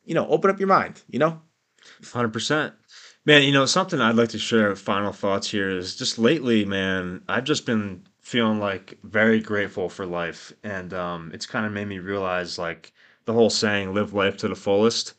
you 0.06 0.14
know, 0.14 0.26
open 0.28 0.50
up 0.50 0.58
your 0.58 0.68
mind. 0.68 1.02
You 1.10 1.18
know. 1.18 1.42
Hundred 2.12 2.32
percent, 2.32 2.74
man. 3.28 3.42
You 3.42 3.52
know 3.52 3.66
something 3.66 4.00
I'd 4.00 4.16
like 4.16 4.30
to 4.30 4.38
share. 4.38 4.74
Final 4.74 5.12
thoughts 5.12 5.50
here 5.50 5.68
is 5.68 5.94
just 5.94 6.18
lately, 6.18 6.64
man. 6.64 7.22
I've 7.28 7.44
just 7.44 7.66
been 7.66 8.02
feeling 8.22 8.58
like 8.58 8.98
very 9.04 9.38
grateful 9.40 9.90
for 9.90 10.06
life, 10.06 10.50
and 10.64 10.94
um, 10.94 11.30
it's 11.34 11.44
kind 11.44 11.66
of 11.66 11.72
made 11.72 11.88
me 11.88 11.98
realize 11.98 12.58
like 12.58 12.92
the 13.26 13.34
whole 13.34 13.50
saying 13.50 13.92
"live 13.92 14.14
life 14.14 14.38
to 14.38 14.48
the 14.48 14.54
fullest." 14.56 15.12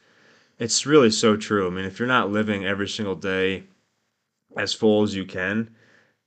It's 0.58 0.88
really 0.88 1.12
so 1.12 1.38
true. 1.38 1.68
I 1.68 1.70
mean, 1.70 1.86
if 1.86 2.00
you're 2.00 2.08
not 2.08 2.32
living 2.32 2.66
every 2.66 2.88
single 2.88 3.16
day 3.16 3.66
as 4.58 4.74
full 4.74 5.04
as 5.04 5.16
you 5.16 5.26
can, 5.26 5.70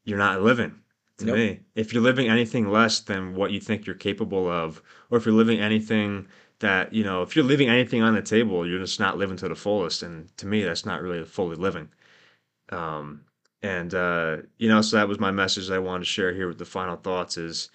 you're 0.05 0.18
not 0.18 0.43
living. 0.43 0.76
To 1.18 1.26
Nope. 1.26 1.37
me, 1.37 1.61
if 1.74 1.93
you're 1.93 2.03
living 2.03 2.28
anything 2.28 2.70
less 2.70 3.01
than 3.01 3.35
what 3.35 3.51
you 3.53 3.61
think 3.61 3.87
you're 3.87 3.97
capable 3.97 4.49
of, 4.49 4.83
or 5.11 5.18
if 5.18 5.26
you're 5.26 5.35
living 5.35 5.61
anything 5.61 6.28
that 6.62 6.92
you 6.92 7.04
know, 7.04 7.22
if 7.22 7.36
you're 7.36 7.44
leaving 7.44 7.68
anything 7.68 8.02
on 8.02 8.14
the 8.14 8.22
table, 8.22 8.66
you're 8.66 8.80
just 8.80 8.98
not 8.98 9.18
living 9.18 9.36
to 9.36 9.48
the 9.48 9.54
fullest. 9.54 10.02
And 10.02 10.34
to 10.38 10.46
me, 10.46 10.64
that's 10.64 10.86
not 10.86 11.02
really 11.02 11.22
fully 11.24 11.56
living. 11.56 11.90
Um, 12.70 13.26
and 13.62 13.94
uh, 13.94 14.38
you 14.58 14.68
know, 14.68 14.80
so 14.80 14.96
that 14.96 15.08
was 15.08 15.20
my 15.20 15.30
message 15.30 15.70
I 15.70 15.78
wanted 15.78 16.00
to 16.00 16.06
share 16.10 16.32
here 16.32 16.48
with 16.48 16.58
the 16.58 16.64
final 16.64 16.96
thoughts 16.96 17.36
is 17.36 17.70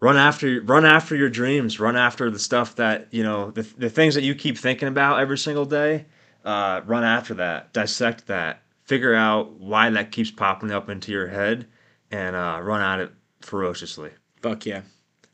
run 0.00 0.16
after 0.16 0.60
run 0.60 0.84
after 0.84 1.16
your 1.16 1.30
dreams, 1.30 1.80
run 1.80 1.96
after 1.96 2.30
the 2.30 2.38
stuff 2.38 2.76
that, 2.76 3.08
you 3.10 3.22
know, 3.22 3.50
the, 3.50 3.62
the 3.62 3.90
things 3.90 4.14
that 4.14 4.22
you 4.22 4.34
keep 4.34 4.58
thinking 4.58 4.88
about 4.88 5.20
every 5.20 5.38
single 5.38 5.64
day. 5.64 6.06
Uh, 6.44 6.80
run 6.86 7.04
after 7.04 7.34
that, 7.34 7.72
dissect 7.72 8.26
that, 8.28 8.62
figure 8.84 9.14
out 9.14 9.54
why 9.54 9.90
that 9.90 10.12
keeps 10.12 10.30
popping 10.30 10.70
up 10.70 10.88
into 10.88 11.10
your 11.10 11.26
head, 11.26 11.66
and 12.10 12.36
uh, 12.36 12.60
run 12.62 12.80
at 12.80 13.00
it 13.00 13.12
ferociously. 13.40 14.10
Fuck 14.40 14.64
yeah. 14.64 14.82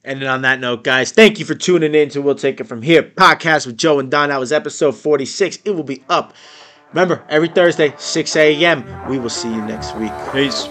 And 0.04 0.20
then 0.20 0.28
on 0.28 0.42
that 0.42 0.60
note, 0.60 0.84
guys, 0.84 1.12
thank 1.12 1.38
you 1.38 1.46
for 1.46 1.54
tuning 1.54 1.94
in 1.94 2.10
to 2.10 2.20
We'll 2.20 2.34
Take 2.34 2.60
It 2.60 2.64
From 2.64 2.82
Here 2.82 3.02
podcast 3.02 3.66
with 3.66 3.78
Joe 3.78 3.98
and 3.98 4.10
Don. 4.10 4.28
That 4.28 4.38
was 4.38 4.52
episode 4.52 4.92
46. 4.92 5.60
It 5.64 5.70
will 5.70 5.82
be 5.82 6.04
up. 6.10 6.34
Remember, 6.92 7.24
every 7.28 7.48
Thursday, 7.48 7.94
6 7.96 8.36
a.m. 8.36 9.08
We 9.08 9.18
will 9.18 9.30
see 9.30 9.48
you 9.48 9.62
next 9.62 9.96
week. 9.96 10.12
Peace. 10.32 10.68